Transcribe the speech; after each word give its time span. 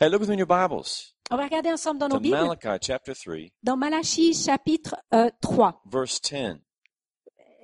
Hey, 0.00 0.08
look 0.08 0.20
with 0.20 0.28
me 0.28 0.34
in 0.34 0.38
your 0.38 0.46
Bibles 0.46 1.14
On 1.30 1.36
va 1.36 1.44
regarder 1.44 1.70
ensemble 1.72 2.00
dans 2.00 2.08
nos 2.08 2.18
Bibles, 2.20 2.32
Malachi 2.40 2.78
chapter 2.82 3.14
3, 3.14 3.50
dans 3.62 3.76
Malachie 3.76 4.34
chapitre 4.34 4.96
euh, 5.14 5.30
3, 5.40 5.82
verse 5.86 6.20
10. 6.20 6.58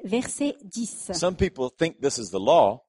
verset 0.05 0.57
10. 0.63 1.13
Some 1.15 1.35
people 1.37 1.69
think 1.77 2.01
this 2.01 2.19
is 2.19 2.31
the 2.31 2.39
law, 2.41 2.85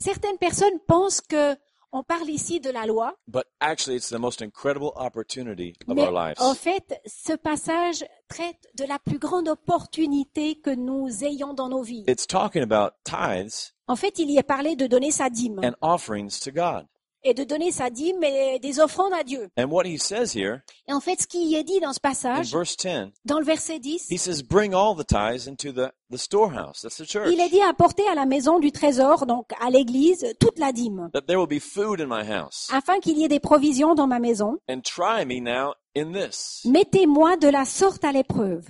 Certaines 0.00 0.38
personnes 0.38 0.78
pensent 0.86 1.20
que 1.22 1.56
on 1.90 2.02
parle 2.02 2.28
ici 2.28 2.60
de 2.60 2.70
la 2.70 2.84
loi, 2.86 3.12
but 3.26 3.46
actually 3.60 3.96
it's 3.96 4.10
the 4.10 4.18
most 4.18 4.42
incredible 4.42 4.92
opportunity 4.96 5.74
of 5.88 5.96
mais 5.96 6.02
our 6.04 6.12
lives. 6.12 6.40
en 6.40 6.54
fait, 6.54 7.00
ce 7.06 7.32
passage 7.34 8.04
traite 8.28 8.66
de 8.76 8.84
la 8.84 8.98
plus 8.98 9.18
grande 9.18 9.48
opportunité 9.48 10.60
que 10.60 10.70
nous 10.70 11.24
ayons 11.24 11.54
dans 11.54 11.68
nos 11.68 11.82
vies. 11.82 12.04
It's 12.06 12.26
talking 12.26 12.62
about 12.62 12.92
tithes 13.04 13.72
En 13.86 13.96
fait, 13.96 14.18
il 14.18 14.30
y 14.30 14.36
est 14.38 14.42
parlé 14.42 14.76
de 14.76 14.86
donner 14.86 15.10
sa 15.10 15.30
dîme 15.30 15.60
and 15.64 15.74
offerings 15.80 16.38
to 16.40 16.50
God. 16.52 16.86
Et 17.24 17.34
de 17.34 17.44
donner 17.44 17.72
sa 17.72 17.90
dîme 17.90 18.22
et 18.22 18.58
des 18.60 18.80
offrandes 18.80 19.12
à 19.12 19.24
Dieu. 19.24 19.48
And 19.58 19.66
what 19.70 19.84
he 19.84 19.98
says 19.98 20.34
here 20.34 20.62
Et 20.86 20.92
en 20.92 21.00
fait, 21.00 21.20
ce 21.22 21.26
qui 21.26 21.54
est 21.54 21.64
dit 21.64 21.80
dans 21.80 21.92
ce 21.92 21.98
in 21.98 22.08
passage, 22.08 22.52
verse 22.52 22.76
10, 22.76 23.10
dans 23.24 23.38
le 23.38 23.44
verset 23.44 23.78
10, 23.78 24.06
he 24.10 24.18
says, 24.18 24.42
Bring 24.42 24.72
all 24.74 24.94
the 24.94 25.06
tithes 25.06 25.48
into 25.48 25.72
the, 25.72 25.92
the 26.10 26.16
storehouse. 26.18 26.80
That's 26.82 26.96
the 26.96 27.06
church. 27.06 27.28
il 27.32 27.40
est 27.40 27.48
dit 27.50 27.60
apporter 27.62 28.06
à 28.08 28.14
la 28.14 28.26
maison 28.26 28.58
du 28.58 28.72
trésor, 28.72 29.26
donc 29.26 29.46
à 29.60 29.70
l'église, 29.70 30.26
toute 30.40 30.58
la 30.58 30.72
dîme, 30.72 31.10
That 31.12 31.22
there 31.22 31.38
will 31.38 31.48
be 31.48 31.60
food 31.60 32.00
in 32.00 32.06
my 32.06 32.24
house. 32.24 32.68
afin 32.72 33.00
qu'il 33.00 33.18
y 33.18 33.24
ait 33.24 33.28
des 33.28 33.40
provisions 33.40 33.94
dans 33.94 34.06
ma 34.06 34.18
maison. 34.20 34.58
And 34.68 34.80
try 34.82 35.24
me 35.24 35.40
now 35.40 35.74
in 35.96 36.12
this. 36.12 36.62
Mettez-moi 36.64 37.36
de 37.36 37.48
la 37.48 37.64
sorte 37.64 38.04
à 38.04 38.12
l'épreuve, 38.12 38.66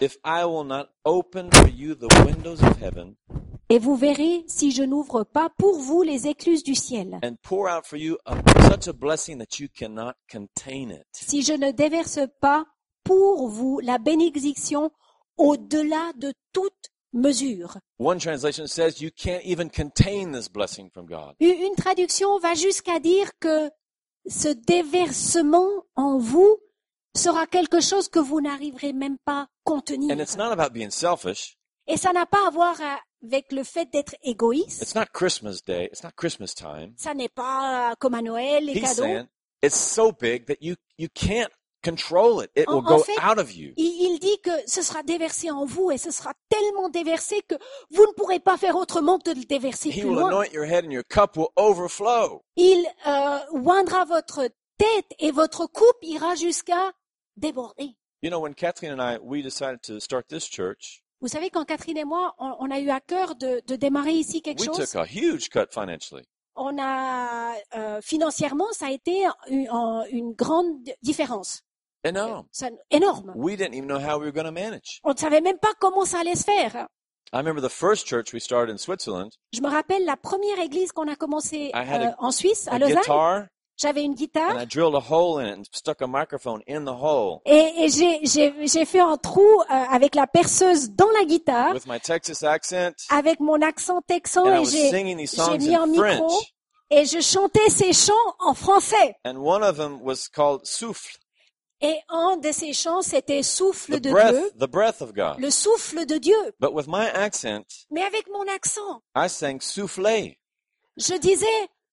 If 0.00 0.16
I 0.24 0.44
will 0.46 0.64
not 0.64 0.86
open 1.04 1.50
for 1.52 1.68
you 1.68 1.94
the 1.94 2.08
windows 2.24 2.62
of 2.62 2.78
heaven 2.80 3.16
et 3.70 3.78
vous 3.78 3.96
verrez 3.96 4.44
si 4.48 4.72
je 4.72 4.82
n'ouvre 4.82 5.24
pas 5.24 5.48
pour 5.56 5.78
vous 5.78 6.02
les 6.02 6.26
écluses 6.26 6.62
du 6.64 6.74
ciel, 6.74 7.18
si 11.12 11.42
je 11.42 11.52
ne 11.52 11.70
déverse 11.70 12.18
pas 12.40 12.66
pour 13.04 13.48
vous 13.48 13.80
la 13.80 13.98
bénédiction 13.98 14.90
au-delà 15.38 16.12
de 16.16 16.32
toute 16.52 16.90
mesure. 17.12 17.76
One 17.98 18.18
translation 18.18 18.66
says 18.66 19.00
you 19.00 19.10
can't 19.16 19.40
even 19.44 19.70
contain 19.70 20.32
this 20.32 20.48
blessing 20.48 20.90
from 20.92 21.06
God. 21.06 21.34
U- 21.40 21.46
Une 21.66 21.74
traduction 21.76 22.38
va 22.38 22.54
jusqu'à 22.54 23.00
dire 23.00 23.30
que 23.40 23.70
ce 24.28 24.48
déversement 24.48 25.68
en 25.96 26.18
vous 26.18 26.58
sera 27.16 27.46
quelque 27.46 27.80
chose 27.80 28.08
que 28.08 28.18
vous 28.20 28.40
n'arriverez 28.40 28.92
même 28.92 29.16
pas 29.24 29.42
à 29.42 29.46
contenir. 29.64 30.14
And 30.14 30.20
it's 30.20 30.36
not 30.36 30.52
about 30.52 30.72
being 30.72 30.90
selfish. 30.90 31.56
Et 31.86 31.96
ça 31.96 32.12
n'a 32.12 32.26
pas 32.26 32.46
à 32.46 32.50
voir 32.50 32.76
avec 33.24 33.52
le 33.52 33.64
fait 33.64 33.86
d'être 33.92 34.14
égoïste. 34.22 34.82
It's 34.82 34.94
not 34.94 35.06
Christmas 35.12 35.58
Day. 35.66 35.86
It's 35.92 36.02
not 36.02 36.10
Christmas 36.16 36.54
time. 36.54 36.94
Ça 36.96 37.14
n'est 37.14 37.28
pas 37.28 37.90
euh, 37.92 37.94
comme 37.98 38.14
à 38.14 38.22
Noël, 38.22 38.64
les 38.64 38.72
He's 38.72 38.82
cadeaux. 38.82 39.02
saying 39.02 39.26
it's 39.62 39.76
so 39.76 40.12
big 40.12 40.46
that 40.46 40.56
you, 40.60 40.74
you 40.98 41.08
can't 41.14 41.50
control 41.82 42.42
it. 42.42 42.50
It 42.56 42.68
En- 42.68 42.76
will 42.76 42.86
en 42.86 42.96
go 42.96 43.02
fait, 43.02 43.18
out 43.22 43.38
of 43.38 43.54
you. 43.54 43.72
Il, 43.76 44.18
dit 44.20 44.38
que 44.42 44.50
ce 44.66 44.82
sera 44.82 45.02
déversé 45.02 45.50
en 45.50 45.64
vous 45.64 45.90
et 45.90 45.96
ce 45.98 46.10
sera 46.10 46.32
tellement 46.50 46.88
déversé 46.90 47.40
que 47.48 47.54
vous 47.90 48.02
ne 48.06 48.12
pourrez 48.12 48.38
pas 48.40 48.56
faire 48.58 48.76
autrement 48.76 49.18
que 49.18 49.30
de 49.30 49.38
le 49.40 49.44
déverser 49.46 49.88
He 49.90 50.00
plus 50.00 50.04
will 50.04 50.18
loin. 50.18 50.28
anoint 50.28 50.52
your 50.52 50.64
head 50.64 50.84
and 50.84 50.90
your 50.90 51.04
cup 51.08 51.36
will 51.36 51.48
overflow. 51.56 52.42
Il 52.56 52.84
euh, 53.06 53.38
oindra 53.52 54.04
votre 54.04 54.42
tête 54.78 55.14
et 55.18 55.30
votre 55.30 55.66
coupe 55.66 55.96
ira 56.02 56.34
jusqu'à 56.34 56.92
déborder. 57.36 57.96
You 58.22 58.28
know, 58.30 58.40
when 58.40 58.54
Kathleen 58.54 58.92
and 58.92 59.00
I, 59.02 59.18
we 59.22 59.42
decided 59.42 59.80
to 59.84 59.98
start 60.00 60.28
this 60.28 60.44
church, 60.46 61.02
Vous 61.20 61.28
savez, 61.28 61.50
quand 61.50 61.64
Catherine 61.64 61.98
et 61.98 62.04
moi, 62.04 62.34
on, 62.38 62.56
on 62.60 62.70
a 62.70 62.78
eu 62.80 62.90
à 62.90 63.00
cœur 63.00 63.34
de, 63.36 63.62
de 63.66 63.76
démarrer 63.76 64.12
ici 64.12 64.40
quelque 64.42 64.60
we 64.60 64.66
chose, 64.66 64.90
took 64.90 64.96
a 64.96 65.04
huge 65.04 65.48
cut 65.50 65.66
financially. 65.70 66.24
on 66.56 66.76
a 66.78 67.52
euh, 67.76 68.00
financièrement, 68.02 68.66
ça 68.72 68.86
a 68.86 68.90
été 68.90 69.24
une, 69.48 70.32
grande 70.32 70.76
différence, 71.02 71.60
Énorme. 72.04 72.46
Ça- 72.52 72.70
énorme. 72.90 73.32
We 73.36 73.56
didn't 73.58 73.74
even 73.74 73.86
know 73.86 73.98
how 73.98 74.18
we 74.18 74.24
were 74.24 74.32
going 74.32 74.44
to 74.44 74.52
manage. 74.52 75.00
On 75.04 75.12
ne 75.12 75.18
savait 75.18 75.42
même 75.42 75.58
pas 75.58 75.72
comment 75.78 76.04
ça 76.06 76.20
allait 76.20 76.34
se 76.36 76.44
faire. 76.44 76.88
I 77.32 77.36
remember 77.36 77.60
the 77.62 77.70
first 77.70 78.06
church 78.08 78.32
we 78.32 78.42
started 78.42 78.72
in 78.74 78.78
Switzerland. 78.78 79.30
Je 79.52 79.60
me 79.60 79.68
rappelle 79.68 80.04
la 80.06 80.16
première 80.16 80.58
église 80.58 80.90
qu'on 80.92 81.06
a 81.08 81.14
commencé 81.16 81.70
I 81.74 81.78
had 81.86 82.02
a- 82.02 82.08
euh, 82.08 82.12
en 82.18 82.32
Suisse, 82.32 82.66
à 82.68 82.72
A 82.74 82.78
Lausanne. 82.78 82.96
guitar, 83.00 83.46
J'avais 83.80 84.02
une 84.02 84.12
and 84.12 84.14
guitare 84.14 84.60
I 84.60 84.66
drilled 84.66 84.94
a 84.94 85.00
hole 85.00 85.38
in 85.40 85.46
it 85.46 85.58
and 85.58 85.62
stuck 85.72 86.02
a 86.02 86.06
microphone 86.06 86.60
in 86.68 86.84
the 86.84 86.92
hole. 86.92 87.40
Et, 87.46 87.84
et 87.84 87.88
j'ai- 87.88 88.84
fait 88.84 89.00
un 89.00 89.16
trou 89.16 89.40
euh, 89.40 89.64
avec 89.68 90.14
la 90.14 90.26
perceuse 90.26 90.90
dans 90.90 91.08
la 91.18 91.24
guitare, 91.24 91.72
with 91.72 91.86
my 91.86 91.98
Texas 91.98 92.42
accent, 92.42 92.92
avec 93.08 93.40
mon 93.40 93.62
accent 93.62 94.02
texan 94.06 94.46
and 94.46 94.62
et 94.62 94.64
j'ai 94.66 95.58
mis 95.58 95.74
un 95.74 95.86
micro 95.86 96.40
et 96.90 97.06
je 97.06 97.20
chantais 97.20 97.70
ces 97.70 97.92
chants 97.92 98.12
en 98.40 98.52
français. 98.52 99.16
And 99.24 99.36
one 99.38 99.62
of 99.62 99.76
them 99.78 100.00
was 100.02 100.28
called 100.28 100.66
Souffle, 100.66 101.16
Et 101.80 101.96
un 102.10 102.36
de 102.36 102.52
ces 102.52 102.74
chants, 102.74 103.00
c'était 103.00 103.42
Souffle 103.42 103.96
the 103.98 104.02
de 104.02 104.10
breath, 104.10 104.34
Dieu, 104.34 104.50
the 104.58 104.70
breath 104.70 105.00
of 105.00 105.14
God. 105.14 105.38
le 105.38 105.48
souffle 105.48 106.04
de 106.04 106.18
Dieu. 106.18 106.36
But 106.58 106.74
with 106.74 106.86
my 106.86 107.06
accent, 107.14 107.86
Mais 107.90 108.02
avec 108.02 108.28
mon 108.28 108.46
accent, 108.54 109.00
I 109.16 109.28
sang 109.30 109.58
soufflé, 109.60 110.38
je 110.98 111.14
disais 111.14 111.46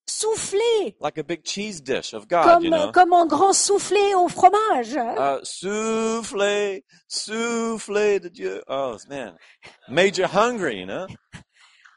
souffler, 0.10 0.96
like 1.00 1.18
a 1.18 1.24
big 1.24 1.44
cheese 1.44 1.82
dish 1.82 2.14
of 2.14 2.28
God, 2.28 2.46
comme, 2.46 2.64
you 2.64 2.72
know. 2.72 2.92
comme 2.92 3.14
un 3.14 3.26
grand 3.26 3.54
soufflé 3.54 4.14
au 4.16 4.28
fromage. 4.28 4.96
Uh, 4.96 5.40
soufflé, 5.44 6.84
soufflé 7.08 8.20
de 8.20 8.30
Dieu. 8.30 8.64
Oh 8.68 8.98
man, 9.10 9.36
made 9.88 10.18
you 10.18 10.26
hungry, 10.26 10.80
you 10.80 10.86
know. 10.86 11.08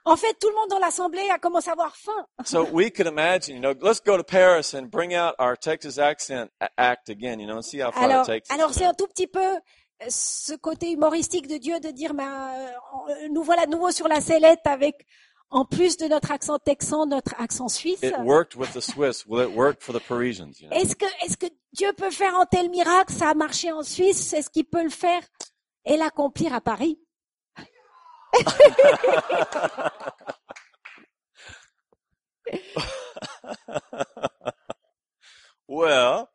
En 0.07 0.17
fait, 0.17 0.35
tout 0.41 0.49
le 0.49 0.55
monde 0.55 0.71
dans 0.71 0.79
l'assemblée 0.79 1.29
a 1.31 1.39
commencé 1.39 1.69
à 1.69 1.73
avoir 1.73 1.95
faim. 1.95 2.25
So 2.45 2.65
we 2.73 2.91
could 2.91 3.07
imagine, 3.07 3.55
you 3.57 3.61
know, 3.61 3.75
let's 3.81 4.01
go 4.01 4.17
to 4.17 4.25
Paris 4.25 4.75
and 4.75 4.91
bring 4.91 5.15
out 5.15 5.35
our 5.39 5.57
Texas 5.57 5.99
accent 5.99 6.51
act 6.79 7.11
again, 7.11 7.39
you 7.39 7.47
know, 7.47 7.57
and 7.57 7.63
see 7.63 7.81
how 7.81 7.93
far 7.93 8.05
Alors, 8.05 8.23
it 8.25 8.27
takes. 8.27 8.51
alors 8.51 8.73
c'est 8.73 8.87
un 8.87 8.95
tout 8.95 9.07
petit 9.07 9.27
peu 9.27 9.41
euh, 9.41 10.07
ce 10.09 10.55
côté 10.55 10.93
humoristique 10.93 11.47
de 11.47 11.59
Dieu 11.59 11.79
de 11.81 11.91
dire, 11.91 12.13
euh, 12.19 13.29
nous 13.31 13.43
voilà 13.43 13.67
de 13.67 13.71
nouveau 13.71 13.91
sur 13.91 14.09
la 14.09 14.21
sellette 14.23 14.61
avec, 14.65 15.07
en 15.51 15.65
plus 15.65 15.97
de 15.97 16.07
notre 16.07 16.31
accent 16.31 16.59
texan, 16.59 17.07
notre 17.07 17.35
accent 17.39 17.69
suisse. 17.69 18.03
It 18.03 18.19
worked 18.21 18.57
with 18.57 18.73
the 18.73 18.81
Swiss. 18.81 19.27
Will 19.27 19.41
it 19.41 19.55
work 19.55 19.81
for 19.81 19.93
the 19.93 20.01
Parisians? 20.01 20.61
You 20.61 20.69
know? 20.69 20.77
Est-ce 20.77 20.95
que, 20.95 21.07
est-ce 21.25 21.37
que 21.37 21.47
Dieu 21.73 21.93
peut 21.93 22.11
faire 22.11 22.35
un 22.37 22.47
tel 22.47 22.71
miracle? 22.71 23.13
Ça 23.13 23.31
a 23.31 23.35
marché 23.35 23.73
en 23.73 23.83
Suisse. 23.83 24.33
Est-ce 24.33 24.51
qu'il 24.51 24.65
peut 24.65 24.83
le 24.83 24.91
faire? 24.91 25.23
Et 25.85 25.97
l'accomplir 25.97 26.55
à 26.55 26.61
Paris 26.61 27.01
Well, 35.69 36.29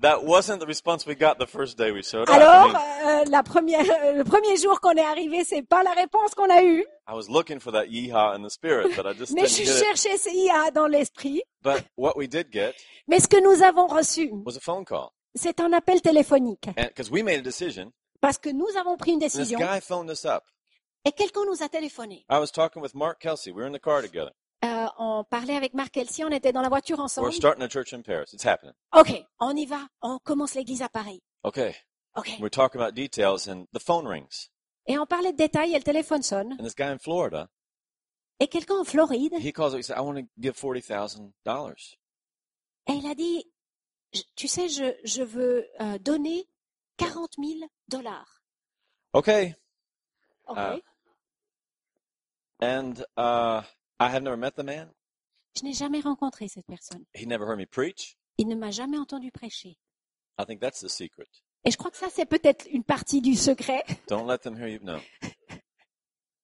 that 0.00 0.24
wasn't 0.24 0.60
the 0.60 0.66
response 0.66 1.06
we 1.06 1.14
got 1.14 1.38
the 1.38 1.46
first 1.46 1.76
day 1.78 1.90
we 1.92 2.02
showed 2.02 2.28
up. 2.28 2.34
Alors, 2.34 2.74
euh, 2.74 3.24
la 3.30 3.42
première, 3.42 3.80
euh, 3.80 4.12
le 4.12 4.24
premier 4.24 4.56
jour 4.56 4.80
qu'on 4.80 4.92
est 4.92 5.04
arrivé, 5.04 5.44
c'est 5.44 5.62
pas 5.62 5.82
la 5.82 5.92
réponse 5.92 6.34
qu'on 6.34 6.50
a 6.50 6.62
eue. 6.62 6.84
I 7.08 7.12
was 7.14 7.28
looking 7.28 7.60
for 7.60 7.72
that 7.72 7.86
yeehaw 7.88 8.34
in 8.34 8.42
the 8.42 8.50
spirit, 8.50 8.94
but 8.96 9.06
I 9.06 9.12
just 9.18 9.32
Mais 9.32 9.42
didn't 9.42 9.56
je 9.56 9.64
get 9.64 9.84
cherchais 9.84 10.16
ce 10.18 10.72
dans 10.72 10.86
l'esprit. 10.86 11.42
But 11.62 11.84
what 11.96 12.16
we 12.16 12.28
did 12.28 12.50
get 12.52 12.74
Mais 13.08 13.20
ce 13.20 13.28
que 13.28 13.40
nous 13.42 13.62
avons 13.62 13.86
reçu, 13.86 14.30
was 14.44 14.56
a 14.56 14.60
phone 14.60 14.84
call, 14.84 15.10
c'est 15.34 15.60
un 15.60 15.72
appel 15.72 16.00
téléphonique. 16.00 16.68
because 16.76 17.10
we 17.10 17.22
made 17.22 17.38
a 17.38 17.42
decision. 17.42 17.92
Parce 18.20 18.38
que 18.38 18.50
nous 18.50 18.68
avons 18.78 18.96
pris 18.96 19.12
une 19.12 19.16
And 19.16 19.20
this 19.26 19.36
décision 19.36 19.58
guy 19.58 19.80
phoned 19.80 20.10
us 20.10 20.24
up. 20.24 20.44
et 21.04 21.12
quelqu'un 21.12 21.44
nous 21.46 21.62
a 21.62 21.68
téléphoné. 21.68 22.24
I 22.30 22.38
was 22.38 22.50
talking 22.52 22.82
with 22.82 22.94
Mark 22.94 23.20
Kelsey. 23.20 23.50
We 23.50 23.62
were 23.62 23.66
in 23.66 23.72
the 23.72 23.80
car 23.80 24.02
together. 24.02 24.32
Euh, 24.62 24.86
on 24.98 25.24
parlait 25.24 25.56
avec 25.56 25.72
Marc 25.74 25.96
Elsie, 25.96 26.22
on 26.24 26.30
était 26.30 26.52
dans 26.52 26.60
la 26.60 26.68
voiture 26.68 26.98
We're 26.98 27.04
ensemble. 27.04 27.32
starting 27.32 27.62
a 27.62 27.68
church 27.68 27.94
in 27.94 28.02
Paris. 28.02 28.30
It's 28.34 28.44
happening. 28.44 28.74
Ok, 28.92 29.24
on 29.38 29.56
y 29.56 29.64
va, 29.64 29.88
on 30.02 30.18
commence 30.18 30.54
l'église 30.54 30.82
à 30.82 30.88
Paris. 30.90 31.22
Okay. 31.44 31.74
Ok. 32.16 32.36
We're 32.40 32.50
talking 32.50 32.80
about 32.80 32.94
details, 32.94 33.48
and 33.48 33.66
the 33.72 33.78
phone 33.80 34.06
rings. 34.06 34.50
Et 34.86 34.98
on 34.98 35.06
parlait 35.06 35.32
de 35.32 35.36
détails 35.38 35.72
et 35.74 35.78
le 35.78 35.84
téléphone 35.84 36.22
sonne. 36.22 36.52
And 36.58 36.64
this 36.64 36.74
guy 36.74 36.84
in 36.84 36.98
Florida, 36.98 37.48
Et 38.38 38.48
quelqu'un 38.48 38.80
en 38.80 38.84
Floride, 38.84 39.34
he 39.40 39.52
calls 39.52 39.72
up. 39.74 39.78
He 39.78 39.82
said, 39.82 39.96
"I 39.96 40.00
want 40.00 40.16
to 40.16 40.26
give 40.38 40.54
forty 40.56 40.82
thousand 40.82 41.32
dollars." 41.44 41.96
et 42.86 42.94
il 42.94 43.06
a 43.06 43.14
dit, 43.14 43.44
tu 44.34 44.48
sais, 44.48 44.68
je, 44.68 44.94
je 45.04 45.22
veux 45.22 45.64
euh, 45.80 45.98
donner 45.98 46.48
40 46.96 47.34
000 47.38 47.60
dollars. 47.88 48.42
Okay. 49.12 49.54
Ok. 50.48 50.56
Ah. 50.58 50.76
And 52.60 53.04
uh, 53.16 53.62
I 54.00 54.08
had 54.08 54.22
never 54.22 54.36
met 54.36 54.52
the 54.56 54.64
man. 54.64 54.88
Je 55.56 55.64
n'ai 55.64 55.74
jamais 55.74 56.00
rencontré 56.00 56.48
cette 56.48 56.66
personne. 56.66 57.04
He 57.14 57.26
never 57.26 57.44
heard 57.46 57.58
me 57.58 57.66
preach. 57.66 58.16
Il 58.38 58.48
ne 58.48 58.54
m'a 58.54 58.70
jamais 58.70 58.98
entendu 58.98 59.30
prêcher. 59.30 59.76
I 60.38 60.44
think 60.46 60.60
that's 60.60 60.80
the 60.80 60.88
secret. 60.88 61.28
Et 61.64 61.70
je 61.70 61.76
crois 61.76 61.90
que 61.90 61.98
ça, 61.98 62.08
c'est 62.10 62.24
peut-être 62.24 62.66
une 62.70 62.84
partie 62.84 63.20
du 63.20 63.34
secret. 63.34 63.84
Don't 64.08 64.26
let 64.26 64.38
them 64.38 64.56
hear 64.56 64.68
you. 64.68 64.78
No. 64.82 64.98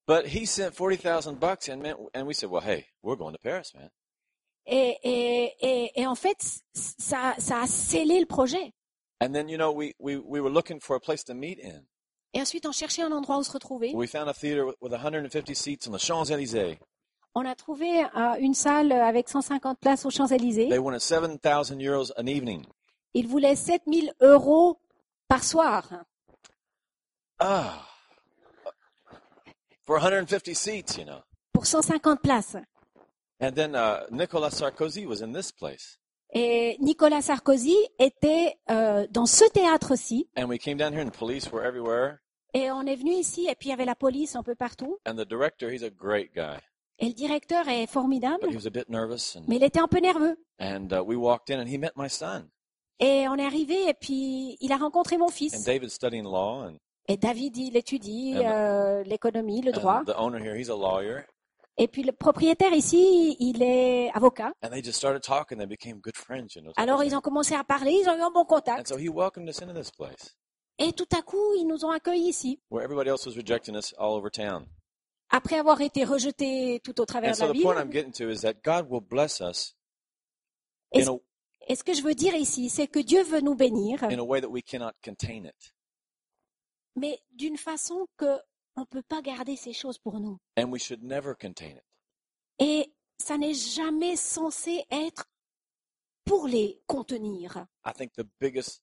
But 0.06 0.26
he 0.26 0.46
sent 0.46 0.72
forty 0.72 0.96
thousand 0.96 1.40
bucks, 1.40 1.68
and 1.68 1.78
man, 1.78 1.96
and 2.14 2.26
we 2.26 2.34
said, 2.34 2.50
"Well, 2.50 2.62
hey, 2.62 2.86
we're 3.02 3.16
going 3.16 3.32
to 3.32 3.38
Paris, 3.38 3.72
man." 3.74 3.90
Et, 4.66 4.98
et, 5.02 5.54
et, 5.60 5.92
et 6.00 6.06
en 6.06 6.14
fait, 6.16 6.36
ça, 6.74 7.34
ça 7.38 7.62
a 7.62 7.66
scellé 7.66 8.20
le 8.20 8.26
projet. 8.26 8.72
And 9.20 9.32
then 9.32 9.48
you 9.48 9.56
know 9.56 9.72
we 9.72 9.94
we 9.98 10.16
we 10.16 10.40
were 10.40 10.52
looking 10.52 10.80
for 10.80 10.96
a 10.96 11.00
place 11.00 11.24
to 11.24 11.34
meet 11.34 11.58
in. 11.60 11.86
Et 12.34 12.40
ensuite, 12.40 12.66
on 12.66 12.72
cherchait 12.72 13.02
un 13.02 13.12
endroit 13.12 13.38
où 13.38 13.42
se 13.42 13.50
retrouver. 13.50 13.94
We 13.94 14.06
found 14.08 14.28
a 14.28 14.34
theater 14.34 14.66
with, 14.66 14.76
with 14.80 14.92
150 14.92 15.54
seats 15.54 15.88
on 15.88 15.92
the 15.92 15.98
Champs 15.98 16.30
Elysees. 16.30 16.76
On 17.38 17.44
a 17.44 17.54
trouvé 17.54 18.02
euh, 18.02 18.34
une 18.40 18.54
salle 18.54 18.90
avec 18.92 19.28
150 19.28 19.78
places 19.78 20.06
aux 20.06 20.10
Champs-Élysées. 20.10 20.70
They 20.70 20.78
wanted 20.78 21.00
7,000 21.00 21.38
euros 21.82 22.10
an 22.16 22.26
evening. 22.26 22.64
Ils 23.12 23.28
voulaient 23.28 23.54
7000 23.54 24.14
euros 24.22 24.78
par 25.28 25.44
soir 25.44 25.86
Ah. 27.38 27.86
For 29.82 30.00
150 30.00 30.54
seats, 30.54 30.96
you 30.96 31.04
know. 31.04 31.20
pour 31.52 31.66
150 31.66 32.22
places. 32.22 32.56
And 33.38 33.52
then 33.52 33.74
uh, 33.74 34.06
Nicolas 34.10 34.52
Sarkozy 34.52 35.04
was 35.04 35.20
in 35.22 35.34
this 35.34 35.52
place. 35.52 35.98
Et 36.32 36.78
Nicolas 36.80 37.20
Sarkozy 37.20 37.76
était 37.98 38.56
euh, 38.70 39.06
dans 39.10 39.26
ce 39.26 39.44
théâtre-ci. 39.50 40.26
And 40.38 40.46
we 40.48 40.58
came 40.58 40.78
down 40.78 40.94
here 40.94 41.02
and 41.02 41.10
the 41.10 41.18
police 41.18 41.52
were 41.52 41.62
everywhere. 41.62 42.22
Et 42.54 42.70
on 42.70 42.86
est 42.86 42.96
venu 42.96 43.12
ici 43.12 43.46
et 43.46 43.54
puis 43.54 43.68
il 43.68 43.72
y 43.72 43.74
avait 43.74 43.84
la 43.84 43.94
police 43.94 44.36
un 44.36 44.42
peu 44.42 44.54
partout. 44.54 44.96
And 45.06 45.16
the 45.16 45.28
director, 45.28 45.70
he's 45.70 45.82
a 45.82 45.90
great 45.90 46.34
guy. 46.34 46.56
Et 46.98 47.06
le 47.08 47.12
directeur 47.12 47.68
est 47.68 47.86
formidable, 47.86 48.38
But 48.42 48.50
he 48.52 48.56
was 48.56 48.66
a 48.66 48.70
bit 48.70 48.88
nervous. 48.88 49.36
And, 49.36 49.42
mais 49.48 49.56
il 49.56 49.64
était 49.64 49.80
un 49.80 49.88
peu 49.88 49.98
nerveux. 50.00 50.36
and 50.58 50.88
uh, 50.92 51.02
we 51.04 51.16
walked 51.16 51.50
in 51.50 51.60
and 51.60 51.66
he 51.68 51.78
met 51.78 51.92
my 51.96 52.08
son. 52.08 52.48
Et 52.98 53.28
on 53.28 53.36
est 53.36 53.44
arrivé 53.44 53.88
et 53.88 53.94
puis 53.94 54.56
il 54.60 54.72
a 54.72 54.78
rencontré 54.78 55.18
mon 55.18 55.26
And 55.26 55.30
fils. 55.30 55.64
David's 55.64 55.92
studying 55.94 56.24
law. 56.24 56.62
And, 56.66 56.76
Et 57.08 57.16
David, 57.18 57.56
il 57.58 57.76
étudie 57.76 58.34
euh, 58.36 59.02
l'économie, 59.04 59.60
le 59.62 59.70
droit. 59.72 60.00
and 60.00 60.04
the 60.06 60.16
owner 60.18 60.38
here, 60.42 60.56
he's 60.58 60.70
a 60.70 60.74
lawyer. 60.76 61.24
Et 61.78 61.88
puis 61.88 62.02
le 62.02 62.12
propriétaire 62.12 62.72
ici, 62.72 63.36
il 63.38 63.62
est 63.62 64.10
avocat. 64.14 64.52
And 64.62 64.70
they 64.70 64.82
just 64.82 64.96
started 64.96 65.20
talking. 65.22 65.58
They 65.58 65.66
became 65.66 66.00
good 66.00 66.16
friends, 66.16 66.54
you 66.56 66.62
know. 66.62 66.72
Alors 66.76 67.04
ils 67.04 67.14
ont 67.14 67.20
commencé 67.20 67.54
à 67.54 67.62
parler, 67.64 67.92
ils 67.92 68.08
ont 68.08 68.16
eu 68.16 68.22
un 68.22 68.30
bon 68.30 68.40
And 68.40 68.44
contact. 68.46 68.88
so 68.88 68.96
he 68.96 69.10
welcomed 69.10 69.48
us 69.50 69.60
into 69.60 69.74
this 69.74 69.90
place 69.90 70.34
Et 70.78 70.92
tout 70.94 71.06
à 71.16 71.20
coup, 71.22 71.54
ils 71.58 71.66
nous 71.66 71.84
ont 71.84 71.90
accueillis 71.90 72.28
ici. 72.30 72.58
where 72.70 72.82
everybody 72.82 73.10
else 73.10 73.26
was 73.26 73.36
rejecting 73.36 73.76
us 73.76 73.94
all 73.98 74.14
over 74.14 74.30
town. 74.30 74.64
Après 75.30 75.58
avoir 75.58 75.80
été 75.80 76.04
rejetés 76.04 76.80
tout 76.84 77.00
au 77.00 77.04
travers 77.04 77.30
And 77.30 77.32
de 77.32 77.36
so 77.38 77.46
la 77.48 77.52
the 77.52 77.62
point 77.62 77.76
I'm 77.76 77.90
ville. 77.90 77.92
getting 77.92 78.12
to 78.12 78.30
is 78.30 78.40
that 78.42 78.62
God 78.62 78.88
will 78.90 79.00
bless 79.00 79.40
us 79.40 79.74
Et, 80.92 81.02
in 81.02 81.08
a, 81.14 81.18
et 81.68 81.74
ce 81.74 81.82
que 81.82 81.94
je 81.94 82.02
veux 82.02 82.14
dire 82.14 82.34
ici, 82.34 82.68
c'est 82.70 82.86
que 82.86 83.00
Dieu 83.00 83.22
veut 83.24 83.40
nous 83.40 83.56
bénir, 83.56 84.04
in 84.04 84.18
a 84.18 84.22
way 84.22 84.40
that 84.40 84.48
we 84.48 84.62
cannot 84.62 84.92
contain 85.04 85.44
it. 85.44 85.74
mais 86.94 87.20
d'une 87.32 87.56
façon 87.56 88.06
que 88.16 88.38
on 88.76 88.82
ne 88.82 88.86
peut 88.86 89.02
pas 89.02 89.20
garder 89.22 89.56
ces 89.56 89.72
choses 89.72 89.98
pour 89.98 90.20
nous. 90.20 90.38
And 90.56 90.70
we 90.70 90.80
should 90.80 91.02
never 91.02 91.34
contain 91.34 91.70
it. 91.76 91.84
Et 92.58 92.92
ça 93.18 93.36
n'est 93.38 93.54
jamais 93.54 94.16
censé 94.16 94.84
être 94.90 95.24
pour 96.24 96.46
les 96.46 96.80
contenir. 96.86 97.66
I 97.84 97.92
think 97.92 98.12
the 98.14 98.26
biggest 98.40 98.80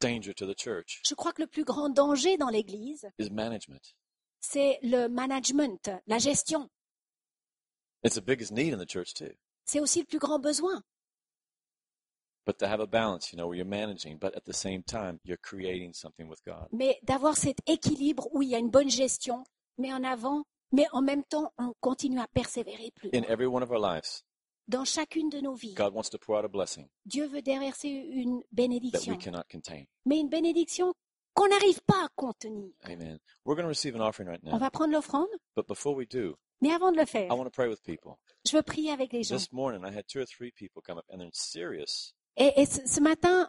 danger 0.00 0.34
to 0.34 0.46
the 0.52 0.58
church 0.58 1.00
Je 1.06 1.14
crois 1.14 1.32
que 1.32 1.42
le 1.42 1.46
plus 1.48 1.64
grand 1.64 1.90
danger 1.90 2.36
dans 2.36 2.48
l'Église, 2.48 3.08
is 3.18 3.30
management. 3.30 3.94
C'est 4.42 4.78
le 4.82 5.08
management, 5.08 5.90
la 6.06 6.18
gestion. 6.18 6.68
It's 8.04 8.16
the 8.16 8.20
biggest 8.24 8.50
need 8.52 8.74
in 8.74 8.78
the 8.78 8.86
church 8.88 9.14
too. 9.14 9.32
C'est 9.64 9.80
aussi 9.80 10.00
le 10.00 10.06
plus 10.06 10.18
grand 10.18 10.40
besoin. 10.40 10.82
But 12.44 12.58
to 12.58 12.66
have 12.66 12.80
a 12.80 12.86
balance, 12.86 13.32
you 13.32 13.36
know, 13.36 13.46
where 13.46 13.56
you're 13.56 13.64
managing, 13.64 14.18
but 14.18 14.34
at 14.34 14.42
the 14.44 14.52
same 14.52 14.82
time, 14.82 15.20
you're 15.24 15.38
creating 15.40 15.92
something 15.94 16.28
with 16.28 16.40
God. 16.44 16.66
Mais 16.72 16.98
d'avoir 17.04 17.36
cet 17.36 17.58
équilibre 17.66 18.28
où 18.32 18.42
il 18.42 18.48
y 18.48 18.56
a 18.56 18.58
une 18.58 18.70
bonne 18.70 18.90
gestion, 18.90 19.44
mais 19.78 19.92
en 19.92 20.02
avant, 20.02 20.42
mais 20.72 20.86
en 20.90 21.02
même 21.02 21.22
temps, 21.22 21.52
on 21.56 21.72
continue 21.80 22.18
à 22.18 22.26
persévérer 22.26 22.90
plus. 22.96 23.10
In 23.14 23.22
every 23.28 23.46
one 23.46 23.62
of 23.62 23.70
our 23.70 23.78
lives, 23.80 24.22
Dans 24.68 24.84
chacune 24.84 25.28
de 25.28 25.40
nos 25.40 25.54
vies, 25.54 25.74
God 25.74 25.92
wants 25.94 26.08
to 26.10 26.18
pour 26.18 26.36
out 26.36 26.44
a 26.44 26.48
blessing 26.48 26.88
Dieu 27.04 27.26
veut 27.26 27.42
déverser 27.42 27.88
une 27.88 28.40
that 28.40 28.46
we 28.46 28.46
bénédiction, 28.52 29.16
cannot 29.18 29.42
contain. 29.50 29.84
mais 30.04 30.18
une 30.20 30.28
bénédiction 30.28 30.94
qu'on 31.34 31.48
n'arrive 31.48 31.80
pas 31.82 32.04
à 32.04 32.08
contenir. 32.16 32.70
Amen. 32.84 33.18
We're 33.44 33.54
going 33.56 33.64
to 33.64 33.68
receive 33.68 33.94
an 33.96 34.00
offering 34.00 34.28
right 34.28 34.40
On 34.44 34.52
now. 34.52 34.58
va 34.58 34.70
prendre 34.70 34.92
l'offrande, 34.92 35.28
But 35.56 35.66
before 35.66 35.94
we 35.94 36.06
do, 36.08 36.36
mais 36.60 36.72
avant 36.72 36.92
de 36.92 36.98
le 36.98 37.06
faire, 37.06 37.26
I 37.30 37.34
want 37.34 37.44
to 37.44 37.50
pray 37.50 37.68
with 37.68 37.82
people. 37.82 38.16
je 38.46 38.56
veux 38.56 38.62
prier 38.62 38.90
avec 38.92 39.12
les 39.12 39.22
gens. 39.22 39.36
This 39.36 39.52
morning, 39.52 39.82
I 39.84 39.90
had 39.96 40.06
two 40.06 40.20
or 40.20 40.26
three 40.26 40.52
people 40.52 40.82
come 40.82 40.98
up 40.98 41.04
and 41.10 41.18
they're 41.18 41.26
in 41.26 41.32
serious, 41.32 42.14
Et, 42.36 42.62
et 42.62 42.66
ce, 42.66 42.80
ce 42.86 43.00
matin, 43.00 43.48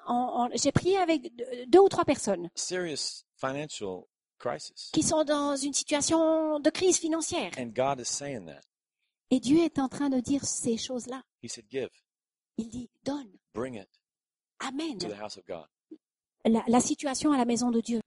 j'ai 0.56 0.72
prié 0.74 0.98
avec 0.98 1.34
deux, 1.36 1.46
deux 1.68 1.80
ou 1.80 1.90
trois 1.90 2.04
personnes 2.06 2.50
serious 2.56 3.24
financial 3.38 4.04
crisis. 4.40 4.90
qui 4.94 5.04
sont 5.04 5.24
dans 5.24 5.56
une 5.56 5.74
situation 5.74 6.60
de 6.60 6.70
crise 6.70 6.98
financière. 6.98 7.52
And 7.58 7.68
God 7.76 8.00
is 8.02 8.06
saying 8.06 8.46
that. 8.48 8.62
Et 9.30 9.40
Dieu 9.40 9.60
est 9.64 9.80
en 9.80 9.88
train 9.88 10.10
de 10.10 10.20
dire 10.20 10.44
ces 10.46 10.78
choses-là. 10.78 11.24
He 11.42 11.50
said, 11.50 11.66
Give, 11.72 11.90
Il 12.58 12.70
dit, 12.70 12.90
donne, 13.04 13.32
bring 13.54 13.76
it 13.76 13.88
amène 14.60 14.98
to 15.00 15.08
the 15.08 15.20
house 15.20 15.38
of 15.38 15.46
God, 15.48 15.66
la, 16.46 16.64
la 16.68 16.80
situation 16.80 17.32
à 17.32 17.38
la 17.38 17.46
maison 17.46 17.72
de 17.72 17.82
Dieu. 17.82 18.00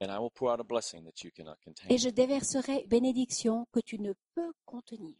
Et 1.88 1.98
je 1.98 2.08
déverserai 2.08 2.84
bénédiction 2.88 3.66
que 3.72 3.80
tu 3.80 3.98
ne 3.98 4.12
peux 4.34 4.52
contenir. 4.64 5.14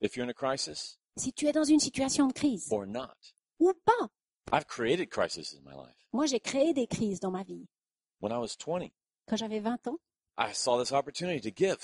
If 0.00 0.16
you're 0.16 0.26
in 0.26 0.30
a 0.30 0.34
crisis 0.34 0.98
Si 1.16 1.32
tu 1.32 1.46
es 1.46 1.52
dans 1.52 1.64
une 1.64 1.80
situation 1.80 2.26
de 2.28 2.32
crise 2.32 2.68
or 2.70 2.86
not, 2.86 3.14
ou 3.58 3.72
pas, 3.84 4.08
I've 4.52 4.66
created 4.66 5.08
crises 5.10 5.54
in 5.54 5.62
my 5.68 5.74
life. 5.74 5.96
moi 6.12 6.26
j'ai 6.26 6.38
créé 6.40 6.72
des 6.72 6.86
crises 6.86 7.18
dans 7.20 7.30
ma 7.32 7.42
vie. 7.42 7.66
When 8.20 8.32
I 8.32 8.36
was 8.38 8.56
20, 8.56 8.90
Quand 9.28 9.36
j'avais 9.36 9.58
20 9.60 9.88
ans, 9.88 9.98
I 10.38 10.52
saw 10.54 10.80
this 10.80 10.92
opportunity 10.92 11.40
to 11.40 11.54
give. 11.54 11.78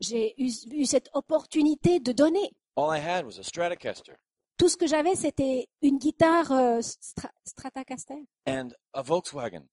j'ai 0.00 0.34
eu, 0.42 0.50
eu 0.72 0.86
cette 0.86 1.10
opportunité 1.12 2.00
de 2.00 2.12
donner. 2.12 2.50
All 2.76 2.90
I 2.96 2.98
had 2.98 3.26
was 3.26 3.38
a 3.38 3.42
Stratocaster 3.42 4.16
Tout 4.56 4.68
ce 4.70 4.76
que 4.78 4.86
j'avais, 4.86 5.14
c'était 5.16 5.68
une 5.82 5.98
guitare 5.98 6.50
euh, 6.52 6.80
Stra- 6.80 7.32
Stratocaster 7.44 8.24
and 8.46 8.68
a 8.94 9.02
Volkswagen, 9.02 9.66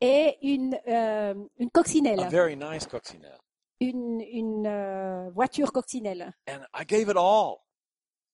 et 0.00 0.36
une, 0.42 0.78
euh, 0.88 1.34
une 1.58 1.68
a 1.68 1.70
coccinelle, 1.70 2.28
very 2.28 2.56
nice 2.56 2.86
coccinelle. 2.86 3.38
une, 3.80 4.20
une 4.20 4.66
euh, 4.66 5.30
voiture 5.30 5.72
coccinelle. 5.72 6.32
And 6.48 6.60
I 6.74 6.84
gave 6.84 7.08
it 7.08 7.16
all. 7.16 7.56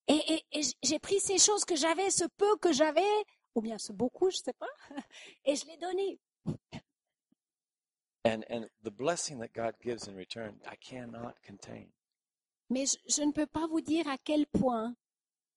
Et, 0.08 0.14
et- 0.34 0.44
et 0.52 0.62
j- 0.62 0.74
j'ai 0.82 0.98
pris 0.98 1.20
ces 1.20 1.38
choses 1.38 1.64
que 1.64 1.76
j'avais, 1.76 2.10
ce 2.10 2.24
peu 2.36 2.56
que 2.56 2.72
j'avais, 2.72 3.24
ou 3.54 3.60
bien 3.60 3.78
ce 3.78 3.92
beaucoup, 3.92 4.30
je 4.30 4.38
sais 4.38 4.52
pas, 4.54 4.66
et 5.44 5.54
je 5.54 5.64
l'ai 5.66 5.76
donné. 5.76 6.18
And, 8.24 8.44
and 8.50 8.66
the 8.84 8.90
blessing 8.90 9.38
that 9.40 9.52
God 9.52 9.74
gives 9.82 10.06
in 10.08 10.14
return, 10.16 10.60
I 10.64 10.76
cannot 10.76 11.34
contain. 11.46 11.86
Mais 12.70 12.86
je, 12.86 12.96
je 13.08 13.22
ne 13.22 13.32
peux 13.32 13.46
pas 13.46 13.66
vous 13.66 13.80
dire 13.80 14.06
à 14.08 14.16
quel 14.22 14.46
point, 14.46 14.94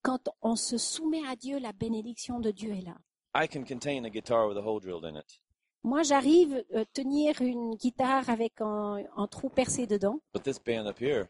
quand 0.01 0.29
on 0.41 0.55
se 0.55 0.77
soumet 0.77 1.21
à 1.27 1.35
Dieu, 1.35 1.59
la 1.59 1.73
bénédiction 1.73 2.39
de 2.39 2.51
Dieu 2.51 2.71
est 2.73 2.81
là. 2.81 2.95
I 3.35 3.47
can 3.47 3.63
contain 3.65 4.03
a 4.05 4.09
guitar 4.09 4.47
with 4.47 4.57
a 4.57 4.61
hole 4.61 4.79
drilled 4.79 5.05
in 5.05 5.15
it. 5.15 5.41
Moi, 5.85 6.01
j'arrive 6.01 6.65
à 6.73 6.83
tenir 6.85 7.39
une 7.41 7.75
guitare 7.75 8.27
avec 8.29 8.59
un, 8.59 9.03
un 9.15 9.27
trou 9.27 9.49
percé 9.49 9.85
dedans, 9.85 10.19
But 10.33 10.41
this 10.43 10.59
band 10.59 10.87
up 10.87 10.99
here, 10.99 11.27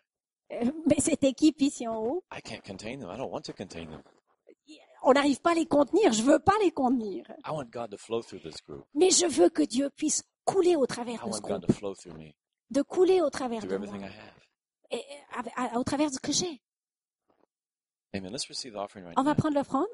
Euh, 0.52 0.72
mais 0.88 1.00
cette 1.00 1.24
équipe 1.24 1.60
ici 1.62 1.88
en 1.88 1.98
haut, 1.98 2.24
I 2.32 2.40
can't 2.42 2.62
contain 2.66 3.00
them. 3.00 3.10
I 3.14 3.18
don't 3.18 3.32
want 3.32 3.42
to 3.42 3.54
contain 3.54 3.86
them. 3.88 4.02
on 5.04 5.12
n'arrive 5.14 5.42
pas 5.42 5.52
à 5.52 5.56
les 5.56 5.66
contenir. 5.66 6.14
Je 6.14 6.22
veux 6.24 6.40
pas 6.40 6.54
les 6.64 6.72
contenir, 6.72 7.26
I 7.46 7.50
want 7.52 7.66
God 7.72 7.90
to 7.92 7.98
flow 7.98 8.22
through 8.22 8.42
this 8.44 8.62
group. 8.64 8.86
mais 8.94 9.10
je 9.10 9.26
veux 9.26 9.50
que 9.50 9.64
Dieu 9.64 9.90
puisse 9.90 10.24
couler 10.46 10.76
au 10.76 10.86
I 10.86 10.88
travers 10.88 11.16
de 11.26 11.32
ce 11.34 11.42
want 11.42 11.42
God 11.42 11.62
groupe, 11.62 11.66
to 11.68 11.74
flow 11.74 11.94
through 11.96 12.16
me, 12.18 12.32
de 12.70 12.82
couler 12.84 13.22
au 13.22 13.30
travers 13.32 13.60
through 13.62 13.72
de 13.74 13.78
moi, 13.78 13.88
everything 13.88 14.08
I 14.08 14.14
have. 14.20 14.42
et, 14.92 14.98
et 14.98 15.60
à- 15.60 15.76
à- 15.76 15.80
au 15.80 15.84
travers 15.84 16.10
de 16.10 16.14
ce 16.16 16.20
que 16.20 16.32
j'ai. 16.32 16.62
Amen. 18.14 18.32
Let's 18.32 18.48
receive 18.48 18.72
the 18.74 18.78
offering 18.78 19.04
right 19.06 19.18
On 19.20 19.24
va 19.24 19.32
now. 19.32 19.36
prendre 19.36 19.56
l'offrande. 19.56 19.88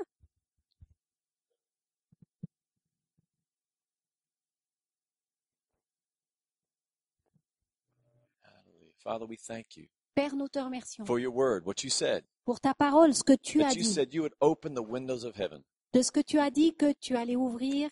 Father, 9.04 9.26
we 9.28 9.38
thank 9.38 9.76
you 9.78 9.88
Père, 10.16 10.36
nous 10.36 10.50
te 10.50 10.60
remercions 10.60 11.06
for 11.06 11.20
your 11.20 11.32
word, 11.34 11.66
what 11.66 11.84
you 11.84 11.90
said. 11.90 12.24
pour 12.46 12.60
ta 12.60 12.74
parole, 12.74 13.14
ce 13.14 13.24
que 13.24 13.36
tu 13.36 13.62
as 13.62 13.70
That 13.70 13.76
you 13.76 13.84
dit, 13.84 13.94
said 13.94 14.14
you 14.14 14.22
would 14.22 14.36
open 14.42 14.74
the 14.76 14.84
windows 14.84 15.24
of 15.24 15.36
heaven 15.40 15.64
de 15.94 16.02
ce 16.02 16.12
que 16.12 16.22
tu 16.22 16.38
as 16.40 16.52
dit 16.52 16.74
que 16.76 16.94
tu 17.00 17.16
allais 17.16 17.36
ouvrir 17.36 17.90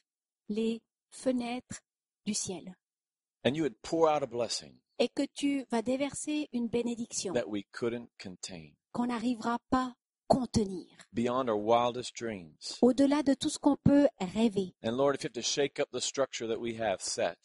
les 0.50 0.82
fenêtres 1.12 1.82
du 2.26 2.34
ciel 2.34 2.76
and 3.46 3.56
you 3.56 3.64
would 3.64 3.76
pour 3.82 4.08
out 4.10 4.22
a 4.24 4.28
blessing 4.28 4.74
et 5.00 5.08
que 5.10 5.24
tu 5.34 5.66
vas 5.72 5.82
déverser 5.82 6.50
une 6.54 6.68
bénédiction 6.68 7.34
that 7.34 7.48
we 7.48 7.64
couldn't 7.72 8.10
contain 8.22 8.72
qu'on 8.92 9.08
n'arrivera 9.08 9.60
pas 9.70 9.94
contenir, 10.28 10.86
beyond 11.14 11.48
our 11.50 11.58
wildest 11.58 12.14
dreams. 12.16 12.78
au-delà 12.82 13.24
de 13.24 13.34
tout 13.34 13.50
ce 13.50 13.58
qu'on 13.58 13.78
peut 13.84 14.08
rêver. 14.20 14.76
And 14.84 14.92
Lord, 14.98 15.16
if 15.16 15.24
you 15.24 15.28
have 15.30 15.34
to 15.34 15.42
shake 15.42 15.80
up 15.80 15.90
the 15.92 16.02
structure 16.02 16.48
that 16.48 16.60
we 16.60 16.76
have 16.80 17.02
set, 17.02 17.38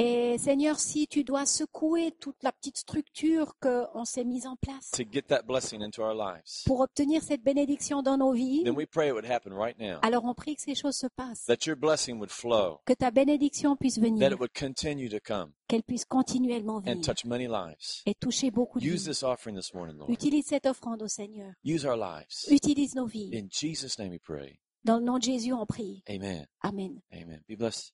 Et 0.00 0.38
Seigneur, 0.38 0.78
si 0.78 1.08
tu 1.08 1.24
dois 1.24 1.44
secouer 1.44 2.12
toute 2.20 2.40
la 2.44 2.52
petite 2.52 2.76
structure 2.76 3.54
qu'on 3.60 4.04
s'est 4.04 4.22
mise 4.22 4.46
en 4.46 4.54
place 4.54 4.92
to 4.92 5.02
get 5.10 5.22
that 5.22 5.42
blessing 5.42 5.82
into 5.82 6.02
our 6.02 6.14
lives, 6.14 6.62
pour 6.66 6.78
obtenir 6.80 7.20
cette 7.20 7.42
bénédiction 7.42 8.00
dans 8.00 8.16
nos 8.16 8.30
vies, 8.32 8.62
then 8.62 8.76
we 8.76 8.86
pray 8.86 9.08
it 9.08 9.12
would 9.12 9.24
happen 9.28 9.52
right 9.52 9.76
now. 9.80 9.98
alors 10.02 10.24
on 10.24 10.34
prie 10.34 10.54
que 10.54 10.62
ces 10.62 10.76
choses 10.76 10.94
se 10.96 11.08
passent, 11.08 11.46
That 11.46 11.66
your 11.66 11.74
blessing 11.76 12.18
would 12.18 12.30
flow, 12.30 12.78
que 12.86 12.92
ta 12.94 13.10
bénédiction 13.10 13.74
puisse 13.76 13.96
that 13.96 14.02
venir, 14.02 14.30
it 14.32 14.38
would 14.38 14.52
continue 14.56 15.08
to 15.08 15.18
come 15.18 15.50
qu'elle 15.66 15.82
puisse 15.82 16.04
continuellement 16.04 16.76
and 16.76 16.82
venir 16.82 17.00
touch 17.04 17.24
many 17.24 17.48
lives. 17.48 18.02
et 18.06 18.14
toucher 18.14 18.52
beaucoup 18.52 18.78
de 18.78 18.84
Use 18.86 19.02
vies. 19.02 19.08
this 19.10 19.24
offering 19.24 19.56
this 19.56 19.74
morning, 19.74 19.96
Lord. 19.98 20.10
Utilise 20.12 20.46
cette 20.46 20.66
offrande 20.66 21.02
au 21.02 21.08
Seigneur. 21.08 21.52
Use 21.64 21.84
our 21.84 21.96
lives. 21.96 22.46
Utilise 22.52 22.94
nos 22.94 23.06
vies. 23.06 23.32
In 23.34 23.48
Jesus' 23.50 23.98
name 23.98 24.10
we 24.12 24.20
pray. 24.20 24.60
Dans 24.84 24.98
le 24.98 25.04
nom 25.04 25.18
de 25.18 25.24
Jésus, 25.24 25.52
on 25.52 25.66
prie. 25.66 26.04
Amen. 26.08 26.46
Amen. 26.62 27.00
Amen. 27.12 27.42
Be 27.48 27.56
blessed. 27.56 27.92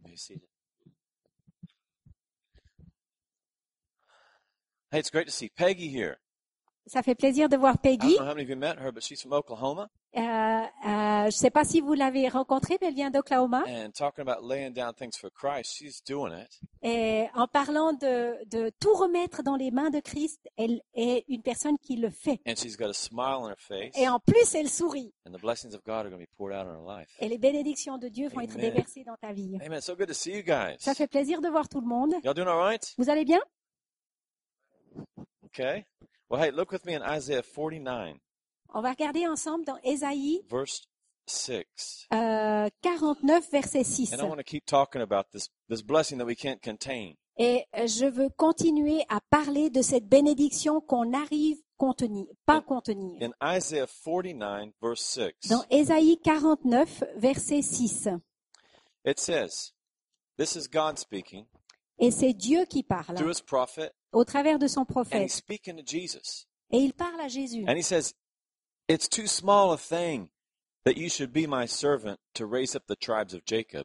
Be 0.00 0.16
seated. 0.16 0.48
Hey, 4.94 5.00
it's 5.00 5.10
great 5.10 5.26
to 5.26 5.32
see 5.32 5.48
Peggy 5.48 5.88
here. 5.88 6.18
Ça 6.86 7.02
fait 7.02 7.16
plaisir 7.16 7.48
de 7.48 7.56
voir 7.56 7.74
I 7.74 7.78
Peggy. 7.78 8.14
don't 8.14 8.18
know 8.18 8.30
how 8.30 8.34
many 8.34 8.44
of 8.44 8.48
you 8.48 8.54
met 8.54 8.78
her, 8.78 8.92
but 8.92 9.02
she's 9.02 9.20
from 9.20 9.32
Oklahoma 9.32 9.90
je 11.24 11.26
ne 11.26 11.30
sais 11.30 11.50
pas 11.50 11.64
si 11.64 11.80
vous 11.80 11.94
l'avez 11.94 12.28
rencontrée, 12.28 12.76
mais 12.80 12.88
elle 12.88 12.94
vient 12.94 13.10
d'Oklahoma. 13.10 13.64
and 13.66 13.90
talking 13.92 14.22
about 14.26 14.46
laying 14.46 14.72
down 14.72 14.92
things 14.94 15.16
for 15.18 15.30
Christ. 15.30 15.74
She's 15.74 16.02
doing 16.06 16.32
it. 16.32 16.60
Et 16.82 17.26
en 17.34 17.46
parlant 17.46 17.92
de, 17.92 18.36
de 18.46 18.70
tout 18.78 18.94
remettre 18.94 19.42
dans 19.42 19.56
les 19.56 19.70
mains 19.70 19.90
de 19.90 20.00
Christ, 20.00 20.40
elle 20.56 20.82
est 20.94 21.24
une 21.28 21.42
personne 21.42 21.78
qui 21.78 21.96
le 21.96 22.10
fait. 22.10 22.40
And 22.46 22.54
she's 22.56 22.76
got 22.76 22.90
a 22.90 22.92
smile 22.92 23.38
on 23.40 23.48
her 23.48 23.58
face. 23.58 23.96
Et 23.96 24.08
en 24.08 24.20
plus, 24.20 24.54
elle 24.54 24.68
sourit. 24.68 25.12
And 25.26 25.32
the 25.32 25.40
blessings 25.40 25.74
of 25.74 25.82
God 25.84 26.06
are 26.06 26.10
going 26.10 26.18
to 26.18 26.26
be 26.26 26.36
poured 26.36 26.52
out 26.52 26.66
in 26.66 26.74
her 26.74 26.98
life. 26.98 27.08
Et 27.20 27.28
les 27.28 27.38
bénédictions 27.38 27.98
de 27.98 28.08
Dieu 28.08 28.28
vont 28.28 28.40
être 28.40 28.56
déversées 28.56 29.04
dans 29.04 29.16
ta 29.16 29.32
vie. 29.32 29.58
Amen. 29.64 29.80
So 29.80 29.96
good 29.96 30.08
to 30.08 30.14
see 30.14 30.32
you 30.32 30.42
guys. 30.42 30.76
Ça 30.78 30.94
fait 30.94 31.08
plaisir 31.08 31.40
de 31.40 31.48
voir 31.48 31.68
tout 31.68 31.80
le 31.80 31.86
monde. 31.86 32.14
Doing 32.22 32.46
all 32.46 32.58
right? 32.58 32.94
Vous 32.98 33.08
allez 33.08 33.24
bien? 33.24 33.40
Okay. 35.46 35.84
Well, 36.30 36.42
hey, 36.42 36.50
look 36.50 36.72
with 36.72 36.84
me 36.84 36.94
in 36.94 37.02
Isaiah 37.02 37.42
49, 37.42 38.18
On 38.74 38.80
va 38.82 38.90
regarder 38.90 39.26
ensemble 39.28 39.64
dans 39.64 39.78
Ésaïe 39.84 40.40
verse 40.50 40.82
6. 41.26 42.06
euh, 42.12 42.68
49, 42.82 43.50
verset 43.50 43.84
6. 43.84 44.12
And 44.14 44.20
I 44.20 44.24
want 44.28 44.38
to 44.38 44.42
keep 44.44 44.66
talking 44.66 45.00
about 45.00 45.30
this, 45.32 45.48
this 45.68 45.82
blessing 45.82 46.18
that 46.18 46.26
we 46.26 46.34
can't 46.36 46.60
contain. 46.62 47.14
Et 47.36 47.64
je 47.74 48.06
veux 48.06 48.28
continuer 48.30 49.04
à 49.08 49.20
parler 49.20 49.68
de 49.70 49.82
cette 49.82 50.08
bénédiction 50.08 50.80
qu'on 50.80 51.12
arrive 51.14 51.58
contenir, 51.76 52.26
pas 52.46 52.60
contenir. 52.60 53.20
In 53.22 53.32
Isaiah 53.56 53.86
49, 53.86 54.70
verse 54.80 55.02
6, 55.02 55.48
Dans 55.48 55.64
Ésaïe 55.70 56.18
49, 56.22 57.02
verset 57.16 57.62
6. 57.62 58.08
it 59.04 59.18
says, 59.18 59.72
This 60.36 60.56
is 60.56 60.68
God 60.68 60.98
speaking 60.98 61.46
Et 61.98 62.10
c'est 62.10 62.32
Dieu 62.34 62.64
qui 62.66 62.82
parle 62.82 63.16
through 63.16 63.30
his 63.30 63.40
prophet, 63.42 63.92
au 64.14 64.24
travers 64.24 64.58
de 64.58 64.66
son 64.66 64.80
and 64.80 64.86
he's 64.88 64.92
prophète. 64.94 65.30
speaking 65.30 65.76
to 65.76 65.82
Jesus. 65.84 66.46
Et 66.70 66.78
il 66.78 66.92
parle 66.94 67.20
à 67.20 67.28
Jésus. 67.28 67.64
And 67.68 67.76
he 67.76 67.82
says, 67.82 68.14
It's 68.88 69.08
too 69.08 69.26
small 69.26 69.72
a 69.72 69.76
thing 69.78 70.28
that 70.84 70.96
you 70.96 71.08
should 71.08 71.32
be 71.32 71.46
my 71.46 71.66
servant 71.66 72.18
to 72.34 72.46
raise 72.46 72.74
up 72.76 72.84
the 72.86 72.96
tribes 72.96 73.34
of 73.34 73.42
Jacob. 73.46 73.84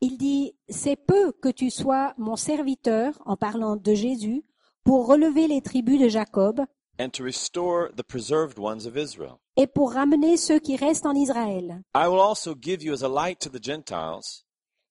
Il 0.00 0.18
dit, 0.18 0.54
c'est 0.68 0.96
peu 0.96 1.32
que 1.32 1.48
tu 1.48 1.70
sois 1.70 2.14
mon 2.18 2.36
serviteur, 2.36 3.14
en 3.24 3.36
parlant 3.36 3.76
de 3.76 3.94
Jésus, 3.94 4.44
pour 4.84 5.06
relever 5.06 5.48
les 5.48 5.62
tribus 5.62 5.98
de 6.00 6.08
Jacob 6.08 6.60
and 6.98 7.10
to 7.12 7.24
restore 7.24 7.90
the 7.96 8.04
preserved 8.04 8.58
ones 8.58 8.86
of 8.86 8.96
Israel. 8.96 9.38
et 9.56 9.66
pour 9.66 9.92
ramener 9.92 10.36
ceux 10.36 10.58
qui 10.60 10.76
restent 10.76 11.06
en 11.06 11.14
Israël. 11.14 11.82
I 11.94 12.06
will 12.06 12.20
also 12.20 12.54
give 12.54 12.82
you 12.82 12.92
as 12.92 13.02
a 13.02 13.08
light 13.08 13.40
to 13.40 13.48
the 13.48 13.62
Gentiles, 13.62 14.44